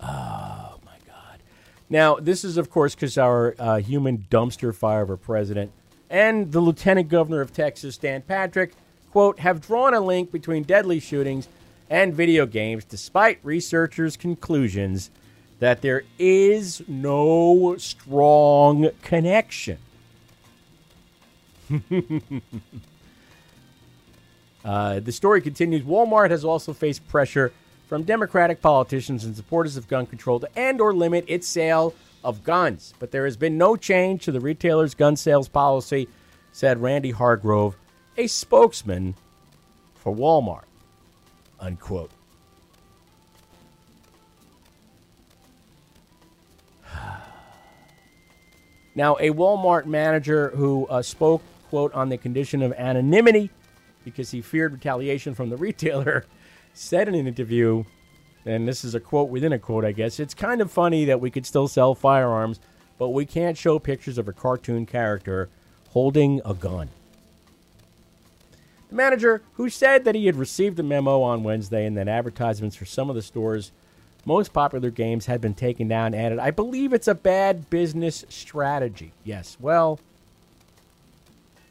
Oh, 0.00 0.78
my 0.84 0.96
God. 1.06 1.40
Now, 1.88 2.16
this 2.16 2.44
is, 2.44 2.56
of 2.56 2.70
course, 2.70 2.94
because 2.94 3.16
our 3.18 3.54
uh, 3.58 3.78
human 3.78 4.26
dumpster 4.30 4.74
fire 4.74 5.02
of 5.02 5.10
a 5.10 5.16
president 5.16 5.72
and 6.10 6.52
the 6.52 6.60
lieutenant 6.60 7.08
governor 7.08 7.40
of 7.40 7.52
Texas, 7.52 7.98
Dan 7.98 8.22
Patrick, 8.22 8.72
quote, 9.10 9.40
have 9.40 9.60
drawn 9.60 9.94
a 9.94 10.00
link 10.00 10.30
between 10.30 10.62
deadly 10.62 11.00
shootings 11.00 11.48
and 11.88 12.14
video 12.14 12.46
games, 12.46 12.84
despite 12.84 13.38
researchers' 13.42 14.16
conclusions 14.16 15.10
that 15.58 15.82
there 15.82 16.04
is 16.18 16.82
no 16.86 17.76
strong 17.78 18.90
connection. 19.02 19.78
uh, 24.64 25.00
the 25.00 25.12
story 25.12 25.40
continues 25.40 25.82
Walmart 25.82 26.30
has 26.30 26.44
also 26.44 26.72
faced 26.72 27.08
pressure 27.08 27.52
from 27.86 28.02
Democratic 28.02 28.60
politicians 28.60 29.24
and 29.24 29.36
supporters 29.36 29.76
of 29.76 29.88
gun 29.88 30.06
control 30.06 30.40
to 30.40 30.58
end 30.58 30.80
or 30.80 30.92
limit 30.92 31.24
its 31.28 31.46
sale 31.46 31.94
of 32.24 32.42
guns. 32.42 32.92
But 32.98 33.12
there 33.12 33.24
has 33.24 33.36
been 33.36 33.56
no 33.56 33.76
change 33.76 34.24
to 34.24 34.32
the 34.32 34.40
retailer's 34.40 34.94
gun 34.94 35.16
sales 35.16 35.48
policy, 35.48 36.08
said 36.52 36.82
Randy 36.82 37.12
Hargrove, 37.12 37.76
a 38.16 38.26
spokesman 38.26 39.14
for 39.94 40.14
Walmart. 40.14 40.64
Unquote. 41.60 42.10
Now, 48.94 49.16
a 49.20 49.28
Walmart 49.28 49.84
manager 49.84 50.48
who 50.56 50.86
uh, 50.86 51.02
spoke, 51.02 51.42
quote, 51.68 51.92
on 51.92 52.08
the 52.08 52.16
condition 52.16 52.62
of 52.62 52.72
anonymity 52.72 53.50
because 54.06 54.30
he 54.30 54.40
feared 54.40 54.72
retaliation 54.72 55.34
from 55.34 55.50
the 55.50 55.56
retailer, 55.58 56.24
said 56.76 57.08
in 57.08 57.14
an 57.14 57.26
interview, 57.26 57.84
and 58.44 58.68
this 58.68 58.84
is 58.84 58.94
a 58.94 59.00
quote 59.00 59.28
within 59.28 59.52
a 59.52 59.58
quote, 59.58 59.84
I 59.84 59.92
guess, 59.92 60.20
it's 60.20 60.34
kind 60.34 60.60
of 60.60 60.70
funny 60.70 61.06
that 61.06 61.20
we 61.20 61.30
could 61.30 61.46
still 61.46 61.68
sell 61.68 61.94
firearms, 61.94 62.60
but 62.98 63.08
we 63.08 63.24
can't 63.24 63.56
show 63.56 63.78
pictures 63.78 64.18
of 64.18 64.28
a 64.28 64.32
cartoon 64.32 64.86
character 64.86 65.48
holding 65.90 66.40
a 66.44 66.54
gun. 66.54 66.90
The 68.90 68.94
manager, 68.94 69.42
who 69.54 69.68
said 69.68 70.04
that 70.04 70.14
he 70.14 70.26
had 70.26 70.36
received 70.36 70.78
a 70.78 70.82
memo 70.82 71.22
on 71.22 71.42
Wednesday 71.42 71.86
and 71.86 71.96
that 71.96 72.08
advertisements 72.08 72.76
for 72.76 72.84
some 72.84 73.08
of 73.08 73.16
the 73.16 73.22
store's 73.22 73.72
most 74.24 74.52
popular 74.52 74.90
games 74.90 75.26
had 75.26 75.40
been 75.40 75.54
taken 75.54 75.88
down, 75.88 76.14
added, 76.14 76.38
I 76.38 76.50
believe 76.50 76.92
it's 76.92 77.08
a 77.08 77.14
bad 77.14 77.70
business 77.70 78.24
strategy. 78.28 79.12
Yes, 79.24 79.56
well, 79.60 79.98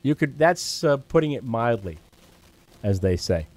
you 0.01 0.15
could, 0.15 0.37
that's 0.37 0.83
uh, 0.83 0.97
putting 0.97 1.33
it 1.33 1.43
mildly, 1.43 1.99
as 2.81 3.01
they 3.01 3.17
say. 3.17 3.47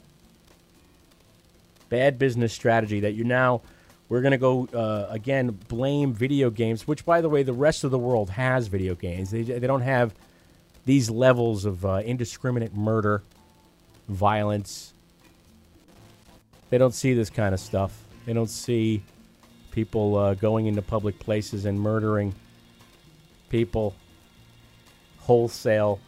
Bad 1.88 2.18
business 2.18 2.52
strategy 2.52 3.00
that 3.00 3.12
you're 3.12 3.26
now, 3.26 3.62
we're 4.08 4.20
going 4.20 4.32
to 4.32 4.38
go, 4.38 4.66
uh, 4.72 5.06
again, 5.10 5.50
blame 5.68 6.12
video 6.12 6.50
games, 6.50 6.86
which, 6.86 7.04
by 7.04 7.20
the 7.20 7.28
way, 7.28 7.42
the 7.42 7.52
rest 7.52 7.84
of 7.84 7.90
the 7.90 7.98
world 7.98 8.30
has 8.30 8.66
video 8.66 8.94
games. 8.94 9.30
They, 9.30 9.42
they 9.42 9.66
don't 9.66 9.82
have 9.82 10.14
these 10.86 11.10
levels 11.10 11.64
of 11.64 11.84
uh, 11.84 12.00
indiscriminate 12.04 12.74
murder, 12.74 13.22
violence. 14.08 14.94
They 16.70 16.78
don't 16.78 16.94
see 16.94 17.12
this 17.12 17.28
kind 17.28 17.52
of 17.52 17.60
stuff. 17.60 18.04
They 18.24 18.32
don't 18.32 18.50
see 18.50 19.02
people 19.70 20.16
uh, 20.16 20.34
going 20.34 20.66
into 20.66 20.82
public 20.82 21.18
places 21.18 21.66
and 21.66 21.78
murdering 21.78 22.34
people 23.50 23.94
wholesale 25.18 26.00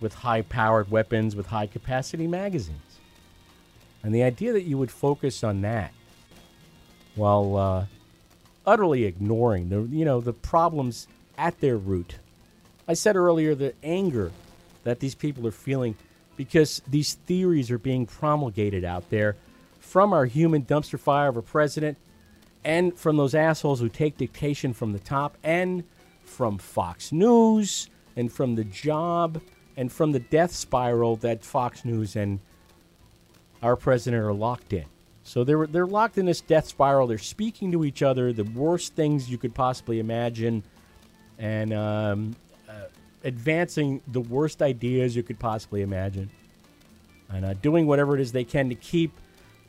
with 0.00 0.12
high 0.12 0.42
powered 0.42 0.90
weapons, 0.90 1.34
with 1.34 1.46
high 1.46 1.66
capacity 1.66 2.26
magazines. 2.26 2.78
And 4.04 4.14
the 4.14 4.22
idea 4.22 4.52
that 4.52 4.62
you 4.62 4.78
would 4.78 4.90
focus 4.90 5.42
on 5.42 5.62
that 5.62 5.92
while 7.16 7.56
uh, 7.56 7.86
utterly 8.66 9.04
ignoring 9.04 9.70
the 9.70 9.82
you 9.82 10.04
know 10.04 10.20
the 10.20 10.32
problems 10.32 11.08
at 11.38 11.58
their 11.60 11.76
root. 11.76 12.16
I 12.86 12.94
said 12.94 13.16
earlier 13.16 13.54
the 13.54 13.74
anger 13.82 14.30
that 14.84 15.00
these 15.00 15.14
people 15.14 15.46
are 15.46 15.52
feeling 15.52 15.96
because 16.36 16.82
these 16.86 17.14
theories 17.14 17.70
are 17.70 17.78
being 17.78 18.04
promulgated 18.04 18.84
out 18.84 19.08
there 19.08 19.36
from 19.80 20.12
our 20.12 20.26
human 20.26 20.62
dumpster 20.64 20.98
fire 20.98 21.28
of 21.28 21.36
a 21.36 21.42
president 21.42 21.96
and 22.62 22.98
from 22.98 23.16
those 23.16 23.34
assholes 23.34 23.80
who 23.80 23.88
take 23.88 24.18
dictation 24.18 24.72
from 24.72 24.92
the 24.92 24.98
top 24.98 25.38
and 25.42 25.84
from 26.24 26.58
Fox 26.58 27.10
News 27.10 27.88
and 28.16 28.30
from 28.30 28.54
the 28.54 28.64
job 28.64 29.40
and 29.76 29.90
from 29.90 30.12
the 30.12 30.20
death 30.20 30.52
spiral 30.52 31.16
that 31.16 31.44
Fox 31.44 31.84
News 31.84 32.16
and 32.16 32.40
our 33.64 33.76
president 33.76 34.22
are 34.22 34.32
locked 34.32 34.74
in. 34.74 34.84
So 35.22 35.42
they're 35.42 35.66
they're 35.66 35.86
locked 35.86 36.18
in 36.18 36.26
this 36.26 36.42
death 36.42 36.68
spiral. 36.68 37.06
They're 37.06 37.16
speaking 37.16 37.72
to 37.72 37.84
each 37.84 38.02
other, 38.02 38.32
the 38.32 38.44
worst 38.44 38.94
things 38.94 39.30
you 39.30 39.38
could 39.38 39.54
possibly 39.54 39.98
imagine, 39.98 40.62
and 41.38 41.72
um, 41.72 42.36
uh, 42.68 42.84
advancing 43.24 44.02
the 44.06 44.20
worst 44.20 44.60
ideas 44.60 45.16
you 45.16 45.22
could 45.22 45.38
possibly 45.38 45.80
imagine, 45.80 46.30
and 47.32 47.44
uh, 47.46 47.54
doing 47.54 47.86
whatever 47.86 48.14
it 48.14 48.20
is 48.20 48.32
they 48.32 48.44
can 48.44 48.68
to 48.68 48.74
keep 48.74 49.12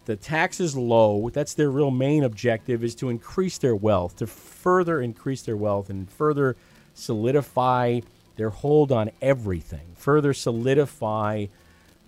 the 0.03 0.17
taxes 0.17 0.75
low. 0.75 1.29
That's 1.29 1.53
their 1.53 1.71
real 1.71 1.89
main 1.89 2.25
objective 2.25 2.83
is 2.83 2.95
to 2.95 3.09
increase 3.09 3.57
their 3.57 3.77
wealth, 3.77 4.17
to 4.17 4.27
further 4.27 5.01
increase 5.01 5.43
their 5.43 5.57
wealth 5.57 5.89
and 5.89 6.11
further 6.11 6.57
solidify 6.93 8.01
their 8.35 8.49
hold 8.49 8.91
on 8.91 9.09
everything, 9.21 9.93
further 9.95 10.33
solidify 10.33 11.45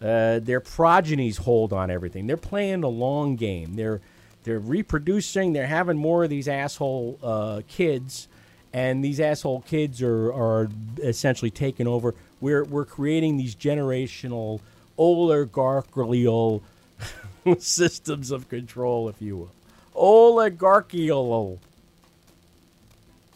uh, 0.01 0.39
their 0.39 0.59
progenies 0.59 1.37
hold 1.37 1.73
on 1.73 1.89
everything. 1.89 2.27
They're 2.27 2.37
playing 2.37 2.81
the 2.81 2.89
long 2.89 3.35
game. 3.35 3.75
They're 3.75 4.01
they're 4.43 4.59
reproducing. 4.59 5.53
They're 5.53 5.67
having 5.67 5.97
more 5.97 6.23
of 6.23 6.29
these 6.29 6.47
asshole 6.47 7.19
uh, 7.21 7.61
kids, 7.67 8.27
and 8.71 9.03
these 9.03 9.19
asshole 9.19 9.61
kids 9.61 10.01
are 10.01 10.31
are 10.31 10.69
essentially 11.03 11.51
taking 11.51 11.87
over. 11.87 12.15
We're 12.39 12.63
we're 12.63 12.85
creating 12.85 13.37
these 13.37 13.55
generational 13.55 14.61
oligarchical 14.97 16.63
systems 17.59 18.31
of 18.31 18.49
control, 18.49 19.09
if 19.09 19.21
you 19.21 19.37
will. 19.37 19.51
Oligarchical. 19.95 21.59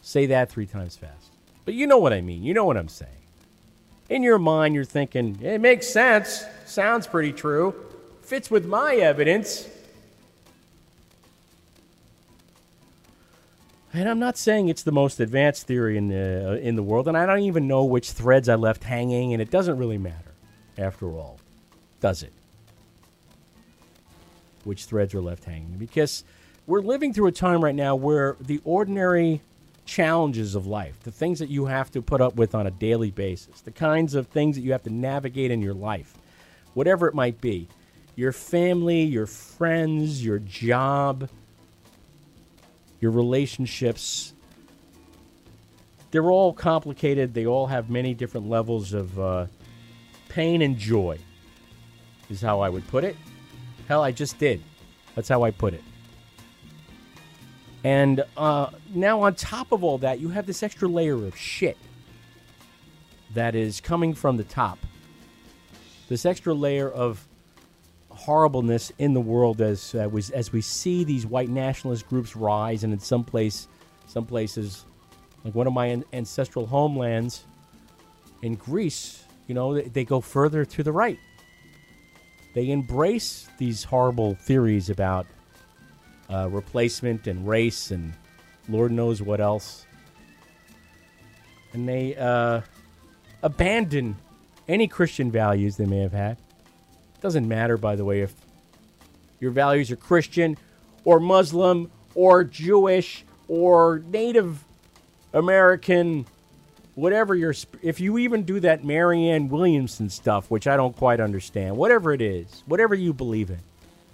Say 0.00 0.26
that 0.26 0.50
three 0.50 0.66
times 0.66 0.96
fast. 0.96 1.30
But 1.64 1.74
you 1.74 1.86
know 1.86 1.98
what 1.98 2.12
I 2.12 2.20
mean. 2.20 2.42
You 2.42 2.54
know 2.54 2.64
what 2.64 2.76
I'm 2.76 2.88
saying. 2.88 3.21
In 4.12 4.22
your 4.22 4.38
mind, 4.38 4.74
you're 4.74 4.84
thinking, 4.84 5.38
it 5.40 5.60
makes 5.60 5.88
sense. 5.88 6.44
Sounds 6.66 7.06
pretty 7.06 7.32
true. 7.32 7.74
Fits 8.20 8.50
with 8.50 8.66
my 8.66 8.96
evidence. 8.96 9.66
And 13.94 14.08
I'm 14.08 14.18
not 14.18 14.36
saying 14.36 14.68
it's 14.68 14.82
the 14.82 14.92
most 14.92 15.18
advanced 15.18 15.66
theory 15.66 15.96
in 15.96 16.08
the, 16.08 16.50
uh, 16.50 16.54
in 16.56 16.76
the 16.76 16.82
world, 16.82 17.08
and 17.08 17.16
I 17.16 17.24
don't 17.24 17.40
even 17.40 17.66
know 17.66 17.84
which 17.84 18.12
threads 18.12 18.50
I 18.50 18.54
left 18.56 18.84
hanging, 18.84 19.32
and 19.32 19.40
it 19.40 19.50
doesn't 19.50 19.78
really 19.78 19.98
matter, 19.98 20.32
after 20.76 21.06
all, 21.08 21.38
does 22.00 22.22
it? 22.22 22.32
which 24.64 24.84
threads 24.84 25.14
are 25.14 25.20
left 25.20 25.44
hanging. 25.44 25.76
Because 25.78 26.24
we're 26.66 26.80
living 26.80 27.12
through 27.12 27.26
a 27.28 27.32
time 27.32 27.64
right 27.64 27.74
now 27.74 27.96
where 27.96 28.36
the 28.40 28.60
ordinary 28.64 29.40
challenges 29.84 30.54
of 30.54 30.66
life, 30.66 30.98
the 31.00 31.10
things 31.10 31.38
that 31.38 31.48
you 31.48 31.66
have 31.66 31.90
to 31.90 32.02
put 32.02 32.20
up 32.20 32.36
with 32.36 32.54
on 32.54 32.66
a 32.66 32.70
daily 32.70 33.10
basis, 33.10 33.60
the 33.60 33.70
kinds 33.70 34.14
of 34.14 34.28
things 34.28 34.56
that 34.56 34.62
you 34.62 34.72
have 34.72 34.82
to 34.82 34.92
navigate 34.92 35.50
in 35.50 35.60
your 35.60 35.74
life, 35.74 36.14
whatever 36.74 37.08
it 37.08 37.14
might 37.14 37.40
be, 37.40 37.68
your 38.14 38.32
family, 38.32 39.02
your 39.02 39.26
friends, 39.26 40.24
your 40.24 40.38
job, 40.38 41.28
your 43.00 43.10
relationships, 43.10 44.32
they're 46.12 46.30
all 46.30 46.52
complicated. 46.52 47.32
They 47.34 47.46
all 47.46 47.66
have 47.66 47.90
many 47.90 48.14
different 48.14 48.48
levels 48.48 48.92
of 48.92 49.18
uh, 49.18 49.46
pain 50.28 50.62
and 50.62 50.76
joy, 50.78 51.18
is 52.30 52.40
how 52.40 52.60
I 52.60 52.68
would 52.68 52.86
put 52.88 53.02
it. 53.02 53.16
Hell, 53.88 54.02
I 54.02 54.12
just 54.12 54.38
did. 54.38 54.62
That's 55.14 55.28
how 55.28 55.42
I 55.42 55.50
put 55.50 55.74
it. 55.74 55.82
And 57.84 58.24
uh, 58.36 58.70
now, 58.94 59.22
on 59.22 59.34
top 59.34 59.72
of 59.72 59.82
all 59.82 59.98
that, 59.98 60.20
you 60.20 60.28
have 60.28 60.46
this 60.46 60.62
extra 60.62 60.88
layer 60.88 61.14
of 61.14 61.36
shit 61.36 61.76
that 63.34 63.54
is 63.54 63.80
coming 63.80 64.14
from 64.14 64.36
the 64.36 64.44
top. 64.44 64.78
This 66.08 66.24
extra 66.24 66.54
layer 66.54 66.90
of 66.90 67.26
horribleness 68.10 68.92
in 68.98 69.14
the 69.14 69.20
world 69.20 69.60
as 69.60 69.94
uh, 69.94 70.08
was, 70.08 70.30
as 70.30 70.52
we 70.52 70.60
see 70.60 71.02
these 71.02 71.26
white 71.26 71.48
nationalist 71.48 72.08
groups 72.08 72.36
rise, 72.36 72.84
and 72.84 72.92
in 72.92 73.00
some 73.00 73.24
place, 73.24 73.66
some 74.06 74.26
places, 74.26 74.84
like 75.44 75.54
one 75.54 75.66
of 75.66 75.72
my 75.72 75.86
an- 75.86 76.04
ancestral 76.12 76.66
homelands 76.66 77.44
in 78.42 78.54
Greece, 78.54 79.24
you 79.48 79.54
know, 79.54 79.74
they, 79.74 79.82
they 79.82 80.04
go 80.04 80.20
further 80.20 80.64
to 80.64 80.82
the 80.82 80.92
right. 80.92 81.18
They 82.54 82.70
embrace 82.70 83.48
these 83.58 83.82
horrible 83.82 84.34
theories 84.34 84.90
about 84.90 85.26
uh, 86.32 86.48
replacement 86.48 87.26
and 87.26 87.46
race 87.46 87.90
and 87.90 88.12
Lord 88.68 88.92
knows 88.92 89.20
what 89.20 89.40
else. 89.40 89.86
and 91.72 91.88
they 91.88 92.16
uh, 92.16 92.60
abandon 93.42 94.16
any 94.68 94.86
Christian 94.86 95.30
values 95.30 95.76
they 95.76 95.86
may 95.86 95.98
have 95.98 96.12
had. 96.12 96.36
Doesn't 97.20 97.46
matter, 97.46 97.76
by 97.76 97.96
the 97.96 98.04
way, 98.04 98.20
if 98.20 98.34
your 99.40 99.50
values 99.50 99.90
are 99.90 99.96
Christian 99.96 100.56
or 101.04 101.20
Muslim 101.20 101.90
or 102.14 102.44
Jewish 102.44 103.24
or 103.48 104.02
Native 104.10 104.64
American, 105.32 106.26
whatever 106.94 107.34
your. 107.34 107.54
If 107.82 108.00
you 108.00 108.18
even 108.18 108.44
do 108.44 108.60
that 108.60 108.84
Marianne 108.84 109.48
Williamson 109.48 110.10
stuff, 110.10 110.50
which 110.50 110.66
I 110.66 110.76
don't 110.76 110.96
quite 110.96 111.20
understand, 111.20 111.76
whatever 111.76 112.12
it 112.12 112.20
is, 112.22 112.62
whatever 112.66 112.94
you 112.94 113.12
believe 113.12 113.50
in, 113.50 113.60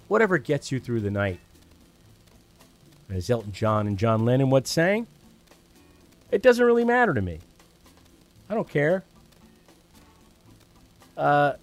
whatever 0.07 0.37
gets 0.37 0.71
you 0.71 0.79
through 0.79 1.01
the 1.01 1.11
night. 1.11 1.39
As 3.11 3.29
Elton 3.29 3.51
John 3.51 3.87
and 3.87 3.97
John 3.97 4.23
Lennon 4.23 4.49
once 4.49 4.69
sang, 4.69 5.07
it 6.31 6.41
doesn't 6.41 6.63
really 6.63 6.85
matter 6.85 7.13
to 7.13 7.21
me. 7.21 7.39
I 8.49 8.53
don't 8.53 8.69
care. 8.69 9.03
Uh, 11.17 11.53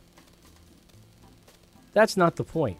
that's 1.92 2.16
not 2.16 2.36
the 2.36 2.44
point. 2.44 2.78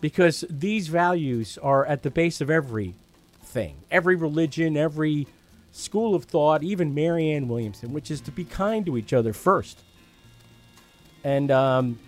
Because 0.00 0.44
these 0.50 0.88
values 0.88 1.58
are 1.58 1.86
at 1.86 2.02
the 2.02 2.10
base 2.10 2.40
of 2.40 2.50
everything, 2.50 3.76
every 3.90 4.16
religion, 4.16 4.76
every 4.76 5.26
school 5.70 6.14
of 6.14 6.24
thought, 6.24 6.62
even 6.62 6.92
Marianne 6.92 7.48
Williamson, 7.48 7.92
which 7.92 8.10
is 8.10 8.20
to 8.22 8.30
be 8.30 8.44
kind 8.44 8.84
to 8.86 8.96
each 8.96 9.12
other 9.12 9.32
first. 9.32 9.78
And 11.24 11.50
um, 11.50 11.98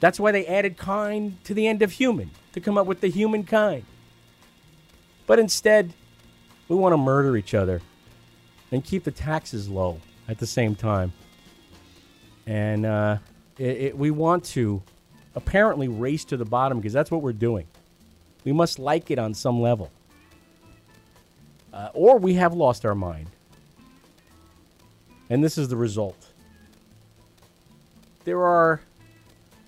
that's 0.00 0.18
why 0.18 0.32
they 0.32 0.44
added 0.46 0.76
kind 0.76 1.42
to 1.44 1.54
the 1.54 1.66
end 1.66 1.82
of 1.82 1.92
human, 1.92 2.30
to 2.52 2.60
come 2.60 2.76
up 2.76 2.86
with 2.86 3.00
the 3.00 3.08
humankind. 3.08 3.84
But 5.26 5.38
instead, 5.38 5.92
we 6.68 6.76
want 6.76 6.92
to 6.92 6.96
murder 6.96 7.36
each 7.36 7.54
other 7.54 7.80
and 8.70 8.84
keep 8.84 9.04
the 9.04 9.10
taxes 9.10 9.68
low 9.68 10.00
at 10.28 10.38
the 10.38 10.46
same 10.46 10.74
time. 10.74 11.12
And 12.46 12.86
uh, 12.86 13.18
it, 13.58 13.76
it, 13.76 13.98
we 13.98 14.10
want 14.10 14.44
to 14.44 14.82
apparently 15.34 15.88
race 15.88 16.24
to 16.26 16.36
the 16.36 16.44
bottom 16.44 16.78
because 16.78 16.92
that's 16.92 17.10
what 17.10 17.22
we're 17.22 17.32
doing. 17.32 17.66
We 18.44 18.52
must 18.52 18.78
like 18.78 19.10
it 19.10 19.18
on 19.18 19.34
some 19.34 19.60
level. 19.60 19.90
Uh, 21.72 21.90
or 21.92 22.18
we 22.18 22.34
have 22.34 22.54
lost 22.54 22.86
our 22.86 22.94
mind. 22.94 23.28
And 25.28 25.42
this 25.42 25.58
is 25.58 25.68
the 25.68 25.76
result. 25.76 26.28
There 28.24 28.42
are 28.42 28.80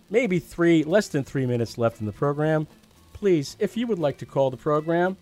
maybe 0.08 0.38
three, 0.38 0.84
less 0.84 1.08
than 1.08 1.24
three 1.24 1.46
minutes 1.46 1.78
left 1.78 2.00
in 2.00 2.06
the 2.06 2.12
program. 2.12 2.66
Please, 3.12 3.56
if 3.58 3.76
you 3.76 3.86
would 3.88 3.98
like 3.98 4.18
to 4.18 4.26
call 4.26 4.50
the 4.50 4.56
program, 4.56 5.16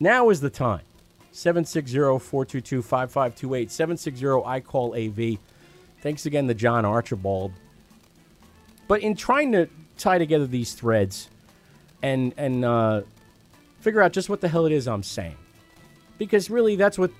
now 0.00 0.30
is 0.30 0.40
the 0.40 0.50
time. 0.50 0.80
760-422-5528. 1.32 3.68
760-I-CALL-AV. 3.68 5.38
Thanks 6.00 6.26
again 6.26 6.48
to 6.48 6.54
John 6.54 6.84
Archibald. 6.84 7.52
But 8.88 9.02
in 9.02 9.14
trying 9.14 9.52
to 9.52 9.68
tie 9.96 10.18
together 10.18 10.46
these 10.46 10.72
threads 10.72 11.28
and 12.02 12.34
and 12.36 12.64
uh, 12.64 13.02
figure 13.80 14.02
out 14.02 14.12
just 14.12 14.28
what 14.28 14.40
the 14.40 14.48
hell 14.48 14.66
it 14.66 14.72
is 14.72 14.88
I'm 14.88 15.02
saying, 15.02 15.36
because 16.18 16.50
really 16.50 16.74
that's 16.74 16.98
what 16.98 17.12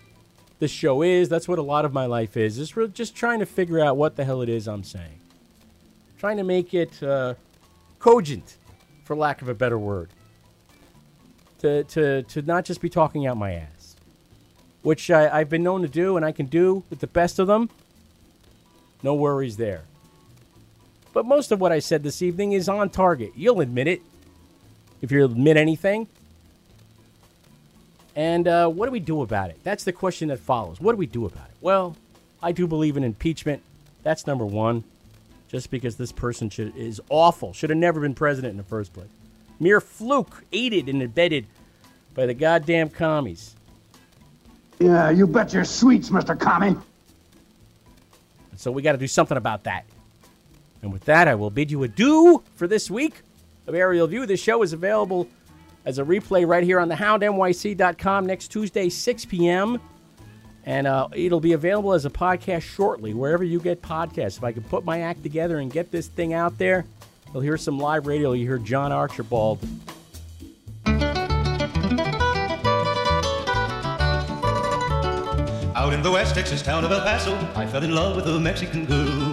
the 0.59 0.67
show 0.67 1.03
is. 1.03 1.29
That's 1.29 1.47
what 1.47 1.59
a 1.59 1.63
lot 1.63 1.85
of 1.85 1.93
my 1.93 2.07
life 2.07 2.37
is. 2.37 2.59
Is 2.59 2.77
really 2.77 2.91
just 2.91 3.15
trying 3.15 3.39
to 3.39 3.47
figure 3.47 3.79
out 3.79 3.97
what 3.97 4.17
the 4.17 4.25
hell 4.25 4.43
it 4.43 4.49
is 4.49 4.67
I'm 4.67 4.83
saying, 4.83 5.21
trying 6.19 6.39
to 6.39 6.45
make 6.45 6.75
it 6.75 7.01
uh, 7.03 7.35
cogent, 7.99 8.57
for 9.05 9.15
lack 9.15 9.43
of 9.43 9.49
a 9.49 9.55
better 9.55 9.79
word. 9.79 10.11
To 11.61 11.85
to 11.85 12.23
to 12.23 12.43
not 12.43 12.65
just 12.65 12.81
be 12.81 12.89
talking 12.89 13.27
out 13.27 13.37
my 13.37 13.53
ass, 13.53 13.97
which 14.83 15.11
I, 15.11 15.41
I've 15.41 15.49
been 15.49 15.63
known 15.63 15.83
to 15.83 15.89
do 15.89 16.17
and 16.17 16.25
I 16.25 16.33
can 16.33 16.47
do 16.47 16.85
with 16.89 17.01
the 17.01 17.07
best 17.07 17.39
of 17.39 17.47
them. 17.47 17.69
No 19.03 19.15
worries 19.15 19.57
there. 19.57 19.85
But 21.13 21.27
most 21.27 21.53
of 21.53 21.61
what 21.61 21.73
I 21.73 21.79
said 21.79 22.03
this 22.03 22.23
evening 22.23 22.53
is 22.53 22.69
on 22.69 22.89
target. 22.91 23.33
You'll 23.35 23.61
admit 23.61 23.89
it. 23.89 24.01
If 25.03 25.11
you 25.11 25.25
admit 25.25 25.57
anything. 25.57 26.07
And 28.15 28.47
uh, 28.47 28.69
what 28.69 28.87
do 28.87 28.93
we 28.93 29.01
do 29.01 29.23
about 29.23 29.51
it? 29.51 29.59
That's 29.63 29.85
the 29.85 29.93
question 29.93 30.29
that 30.29 30.39
follows. 30.39 30.81
What 30.81 30.93
do 30.93 30.99
we 30.99 31.07
do 31.07 31.27
about 31.27 31.47
it? 31.49 31.57
Well, 31.61 31.97
I 32.43 32.53
do 32.53 32.67
believe 32.67 32.97
in 32.97 33.05
impeachment. 33.05 33.63
That's 34.03 34.27
number 34.27 34.45
one. 34.45 34.85
Just 35.49 35.71
because 35.71 35.97
this 35.97 36.13
person 36.13 36.49
should, 36.49 36.77
is 36.77 37.01
awful, 37.09 37.53
should 37.53 37.71
have 37.71 37.79
never 37.79 38.01
been 38.01 38.15
president 38.15 38.53
in 38.53 38.57
the 38.57 38.63
first 38.63 38.93
place. 38.93 39.09
Mere 39.61 39.81
fluke, 39.81 40.45
aided 40.53 40.89
and 40.89 41.03
abetted 41.03 41.47
by 42.15 42.27
the 42.27 42.35
goddamn 42.35 42.89
commies. 42.89 43.55
Yeah, 44.79 45.11
you 45.11 45.27
bet 45.27 45.53
your 45.53 45.65
sweets, 45.65 46.09
Mr. 46.09 46.39
Commie. 46.39 46.77
So 48.57 48.71
we 48.73 48.83
got 48.83 48.93
to 48.93 48.99
do 48.99 49.07
something 49.07 49.37
about 49.37 49.65
that. 49.65 49.85
And 50.83 50.93
with 50.93 51.05
that, 51.05 51.29
I 51.29 51.35
will 51.35 51.51
bid 51.51 51.71
you 51.71 51.83
adieu 51.83 52.43
for 52.57 52.67
this 52.67 52.91
week 52.91 53.21
of 53.67 53.75
Aerial 53.75 54.07
View. 54.07 54.27
This 54.27 54.41
show 54.41 54.63
is 54.63 54.73
available 54.73 55.29
as 55.85 55.99
a 55.99 56.05
replay 56.05 56.47
right 56.47 56.65
here 56.65 56.81
on 56.81 56.89
the 56.89 56.95
houndnyc.com 56.95 58.27
next 58.27 58.49
Tuesday, 58.49 58.89
6 58.89 59.25
p.m. 59.27 59.81
And 60.65 60.87
uh, 60.87 61.09
it'll 61.13 61.41
be 61.41 61.53
available 61.53 61.93
as 61.93 62.05
a 62.05 62.11
podcast 62.11 62.63
shortly, 62.63 63.15
wherever 63.15 63.45
you 63.45 63.61
get 63.61 63.83
podcasts. 63.83 64.39
If 64.39 64.45
I 64.45 64.53
can 64.53 64.63
put 64.65 64.85
my 64.85 65.01
act 65.01 65.23
together 65.23 65.59
and 65.59 65.73
get 65.73 65.91
this 65.91 66.07
thing 66.09 66.33
out 66.33 66.57
there, 66.59 66.85
you'll 67.33 67.43
hear 67.43 67.57
some 67.57 67.79
live 67.79 68.07
radio. 68.07 68.33
You 68.33 68.47
hear 68.47 68.59
John 68.59 68.93
Archibald. 68.93 69.59
Out 75.75 75.93
in 75.95 76.03
the 76.03 76.11
West 76.11 76.35
Texas 76.35 76.63
town 76.63 76.85
of 76.85 76.93
El 76.93 77.01
Paso, 77.01 77.35
I 77.55 77.67
fell 77.67 77.83
in 77.83 77.95
love 77.95 78.17
with 78.17 78.27
a 78.27 78.39
Mexican 78.39 78.85
girl. 78.85 79.33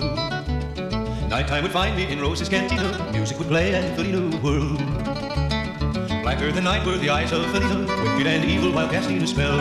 Nighttime 1.27 1.63
would 1.63 1.73
find 1.73 1.95
me 1.95 2.09
in 2.09 2.21
Rose's 2.21 2.47
Cantina, 2.47 3.11
music 3.11 3.37
would 3.37 3.49
play 3.49 3.73
and 3.75 3.95
Felina 3.95 4.37
whirl. 4.37 4.77
Blacker 6.21 6.51
than 6.51 6.63
night 6.63 6.85
were 6.85 6.97
the 6.97 7.09
eyes 7.09 7.31
of 7.33 7.45
Felina, 7.47 7.81
wicked 8.03 8.27
and 8.27 8.45
evil 8.45 8.71
while 8.71 8.87
casting 8.87 9.21
a 9.21 9.27
spell. 9.27 9.57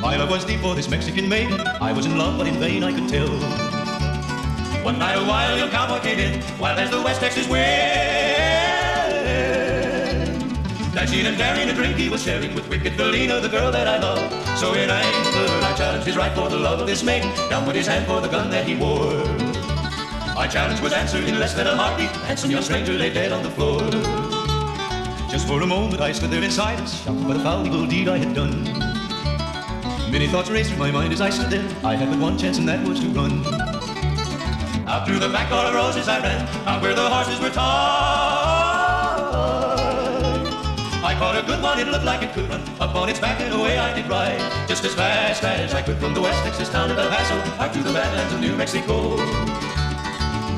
My 0.00 0.16
love 0.16 0.30
was 0.30 0.44
deep 0.44 0.60
for 0.60 0.74
this 0.74 0.88
Mexican 0.88 1.28
maiden, 1.28 1.60
I 1.80 1.92
was 1.92 2.06
in 2.06 2.18
love 2.18 2.36
but 2.36 2.48
in 2.48 2.54
vain 2.54 2.82
I 2.82 2.92
could 2.92 3.08
tell. 3.08 3.67
One 4.88 4.98
night 4.98 5.18
a 5.18 5.58
young 5.58 5.68
cowboy 5.68 6.00
came 6.00 6.18
in, 6.18 6.42
wild 6.58 6.78
as 6.78 6.90
the 6.90 7.02
West 7.02 7.20
Texas 7.20 7.46
wind. 7.46 7.62
Dashing 10.94 11.26
and 11.26 11.36
daring 11.36 11.68
a 11.68 11.74
drink 11.74 11.98
he 11.98 12.08
was 12.08 12.22
sharing 12.22 12.54
with 12.54 12.66
wicked 12.70 12.94
Felina, 12.94 13.38
the 13.38 13.50
girl 13.50 13.70
that 13.70 13.86
I 13.86 13.98
love. 13.98 14.32
So 14.58 14.72
in 14.72 14.88
anger 14.88 15.66
I 15.66 15.74
challenged 15.76 16.06
his 16.06 16.16
right 16.16 16.32
for 16.32 16.48
the 16.48 16.56
love 16.56 16.80
of 16.80 16.86
this 16.86 17.02
maiden, 17.04 17.30
down 17.50 17.66
with 17.66 17.76
his 17.76 17.86
hand 17.86 18.06
for 18.06 18.22
the 18.22 18.28
gun 18.28 18.48
that 18.48 18.66
he 18.66 18.76
wore. 18.76 19.12
My 20.34 20.48
challenge 20.48 20.80
was 20.80 20.94
answered 20.94 21.24
in 21.24 21.38
less 21.38 21.52
than 21.52 21.66
a 21.66 21.76
heartbeat. 21.76 22.08
Handsome 22.24 22.50
young 22.50 22.62
stranger 22.62 22.94
lay 22.94 23.12
dead 23.12 23.30
on 23.30 23.42
the 23.42 23.50
floor. 23.50 23.82
Just 25.30 25.46
for 25.46 25.60
a 25.60 25.66
moment 25.66 26.00
I 26.00 26.12
stood 26.12 26.30
there 26.30 26.42
in 26.42 26.50
silence, 26.50 27.02
shocked 27.02 27.28
by 27.28 27.34
the 27.34 27.40
foul 27.40 27.66
evil 27.66 27.86
deed 27.86 28.08
I 28.08 28.16
had 28.16 28.34
done. 28.34 28.64
Many 30.10 30.28
thoughts 30.28 30.48
raced 30.48 30.70
through 30.70 30.78
my 30.78 30.90
mind 30.90 31.12
as 31.12 31.20
I 31.20 31.28
stood 31.28 31.50
there. 31.50 31.68
I 31.84 31.94
had 31.94 32.08
but 32.08 32.18
one 32.18 32.38
chance, 32.38 32.56
and 32.56 32.66
that 32.66 32.88
was 32.88 33.00
to 33.00 33.08
run. 33.08 33.67
Out 34.98 35.06
through 35.06 35.20
the 35.20 35.28
back 35.28 35.48
door 35.48 35.62
of 35.62 35.74
roses 35.74 36.08
I 36.08 36.18
ran, 36.18 36.42
out 36.66 36.82
where 36.82 36.92
the 36.92 37.08
horses 37.08 37.38
were 37.38 37.50
tied. 37.50 37.62
I 41.04 41.14
caught 41.16 41.38
a 41.38 41.46
good 41.46 41.62
one, 41.62 41.78
it 41.78 41.86
looked 41.86 42.04
like 42.04 42.24
it 42.24 42.32
could 42.32 42.48
run. 42.48 42.60
Up 42.80 42.96
on 42.96 43.08
its 43.08 43.20
back 43.20 43.40
and 43.40 43.54
away 43.54 43.78
I 43.78 43.94
did 43.94 44.10
ride, 44.10 44.40
just 44.66 44.84
as 44.84 44.96
fast 44.96 45.44
as 45.44 45.72
I 45.72 45.82
could 45.82 45.98
from 45.98 46.14
the 46.14 46.20
West 46.20 46.42
Texas 46.42 46.68
town 46.68 46.90
of 46.90 46.98
El 46.98 47.08
Paso, 47.10 47.36
out 47.62 47.72
to 47.74 47.78
the 47.84 47.92
badlands 47.92 48.34
of 48.34 48.40
New 48.40 48.56
Mexico. 48.56 49.16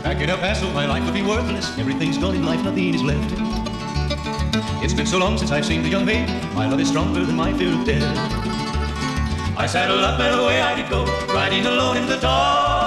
Back 0.03 0.23
in 0.23 0.31
El 0.31 0.39
Paso, 0.39 0.73
my 0.73 0.87
life 0.87 1.05
would 1.05 1.13
be 1.13 1.21
worthless. 1.21 1.77
Everything's 1.79 2.17
gone 2.17 2.35
in 2.35 2.47
life, 2.47 2.65
nothing 2.65 2.95
is 2.95 3.03
left. 3.03 3.31
It's 4.83 4.95
been 4.95 5.05
so 5.07 5.19
long 5.19 5.37
since 5.37 5.51
I've 5.51 5.67
seen 5.67 5.83
the 5.83 5.91
young 5.91 6.07
maid. 6.07 6.31
My 6.55 6.67
love 6.67 6.81
is 6.81 6.89
stronger 6.89 7.27
than 7.27 7.37
my 7.37 7.53
fear 7.53 7.75
of 7.79 7.85
death. 7.85 8.17
I 9.59 9.67
saddled 9.67 10.01
up 10.01 10.19
and 10.19 10.41
away 10.41 10.63
I 10.63 10.77
did 10.77 10.89
go, 10.89 11.05
riding 11.35 11.67
alone 11.67 11.99
in 11.99 12.07
the 12.07 12.17
dark. 12.17 12.80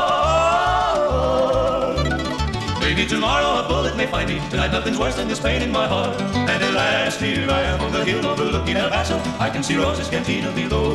Maybe 2.95 3.09
tomorrow 3.09 3.65
a 3.65 3.67
bullet 3.67 3.97
may 3.97 4.05
find 4.05 4.29
me. 4.29 4.39
Tonight 4.51 4.71
nothing's 4.71 4.99
worse 4.99 5.15
than 5.15 5.27
this 5.27 5.39
pain 5.39 5.63
in 5.63 5.71
my 5.71 5.87
heart. 5.87 6.21
And 6.21 6.61
at 6.61 6.73
last 6.75 7.19
here 7.19 7.49
I 7.49 7.61
am 7.61 7.81
on 7.81 7.91
the 7.91 8.05
hill 8.05 8.23
overlooking 8.23 8.77
El 8.77 8.91
Paso. 8.91 9.17
I 9.39 9.49
can 9.49 9.63
see 9.63 9.75
Rose's 9.77 10.07
cantina 10.09 10.51
below. 10.51 10.93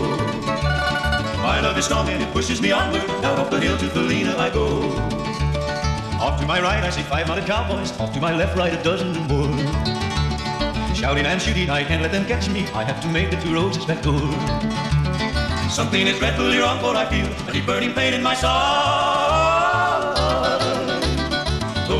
My 1.43 1.59
love 1.61 1.77
is 1.77 1.87
strong 1.87 2.09
and 2.09 2.23
it 2.23 2.33
pushes 2.33 2.63
me 2.63 2.71
onward. 2.71 3.05
Down 3.21 3.41
off 3.41 3.51
the 3.51 3.59
hill 3.59 3.77
to 3.79 3.89
Felina 3.91 4.37
I 4.37 4.49
go. 4.49 4.79
Off 6.21 6.41
to 6.41 6.47
my 6.47 6.61
right 6.61 6.85
I 6.85 6.91
see 6.91 7.03
five 7.03 7.27
mounted 7.27 7.47
cowboys. 7.47 7.91
Off 7.99 8.15
to 8.15 8.21
my 8.21 8.33
left, 8.33 8.57
right 8.57 8.73
a 8.73 8.81
dozen 8.85 9.17
or 9.17 9.27
more. 9.27 10.95
Shouting 10.95 11.27
and 11.27 11.43
shooting, 11.43 11.69
I 11.69 11.83
can't 11.83 12.01
let 12.01 12.13
them 12.13 12.27
catch 12.27 12.49
me. 12.49 12.61
I 12.75 12.85
have 12.85 13.01
to 13.01 13.09
make 13.09 13.33
it 13.33 13.41
to 13.41 13.53
Rose's 13.53 13.87
back 13.87 14.03
door. 14.03 14.21
Something 15.69 16.07
is 16.07 16.17
dreadfully 16.21 16.59
wrong, 16.59 16.79
for 16.79 16.95
I 16.95 17.07
feel 17.11 17.27
a 17.49 17.53
deep 17.53 17.67
burning 17.67 17.93
pain 17.93 18.15
in 18.15 18.23
my 18.23 18.37
side. 18.37 19.18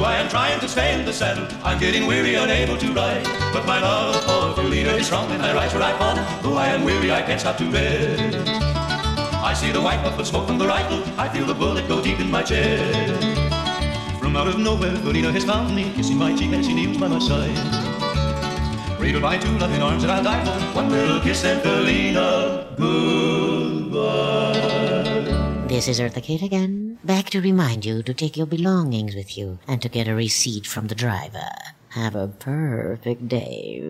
I 0.09 0.15
am 0.17 0.29
trying 0.31 0.59
to 0.61 0.69
stay 0.69 0.99
in 0.99 1.05
the 1.05 1.13
saddle, 1.13 1.47
I'm 1.63 1.79
getting 1.79 2.07
weary, 2.07 2.35
unable 2.35 2.79
to 2.79 2.93
ride. 2.95 3.25
But 3.53 3.67
my 3.67 3.79
love 3.79 4.25
for 4.25 4.55
Felina 4.63 4.93
is 4.93 5.05
strong, 5.05 5.31
and 5.31 5.43
I 5.43 5.53
rise 5.53 5.75
where 5.75 5.83
I 5.83 5.93
fall. 5.99 6.17
Though 6.43 6.57
I 6.57 6.69
am 6.69 6.83
weary, 6.83 7.13
I 7.13 7.21
can't 7.21 7.39
stop 7.39 7.59
to 7.59 7.67
rest. 7.67 8.49
I 9.51 9.53
see 9.53 9.71
the 9.71 9.83
white 9.83 10.01
puff 10.03 10.19
of 10.19 10.27
smoke 10.27 10.47
from 10.47 10.57
the 10.57 10.67
rifle. 10.67 11.03
I 11.19 11.29
feel 11.29 11.45
the 11.45 11.53
bullet 11.53 11.87
go 11.89 12.03
deep 12.03 12.21
in 12.21 12.31
my 12.31 12.43
chest. 12.43 13.23
From 14.19 14.35
out 14.35 14.49
of 14.49 14.59
nowhere, 14.59 14.97
Felina 14.97 15.31
has 15.31 15.45
found 15.45 15.77
me, 15.77 15.93
kissing 15.95 16.17
my 16.17 16.35
cheek 16.35 16.53
as 16.53 16.65
she 16.65 16.73
kneels 16.73 16.97
by 16.97 17.09
my 17.09 17.19
side. 17.19 17.59
Cradled 18.97 19.23
by 19.23 19.37
two 19.37 19.59
loving 19.59 19.83
arms 19.83 20.05
that 20.05 20.11
I'll 20.11 20.25
die 20.25 20.43
for. 20.43 20.59
One 20.75 20.89
little 20.89 21.21
kiss 21.21 21.45
and 21.45 21.61
Felina, 21.61 22.67
goodbye. 22.79 24.58
This 25.69 25.87
is 25.87 26.01
Eartha 26.01 26.23
Kitt 26.23 26.41
again, 26.41 26.99
back 27.05 27.29
to 27.29 27.43
remind 27.43 27.85
you 27.85 28.03
to 28.03 28.15
take 28.15 28.39
your 28.39 28.47
belongings 28.47 29.15
with 29.15 29.37
you 29.37 29.59
and 29.69 29.83
to 29.83 29.91
get 29.91 30.09
a 30.09 30.15
receipt 30.15 30.67
from 30.67 30.87
the 30.87 30.95
driver. 30.95 31.51
Have 31.91 32.15
a 32.15 32.27
perfect 32.27 33.29
day. 33.29 33.83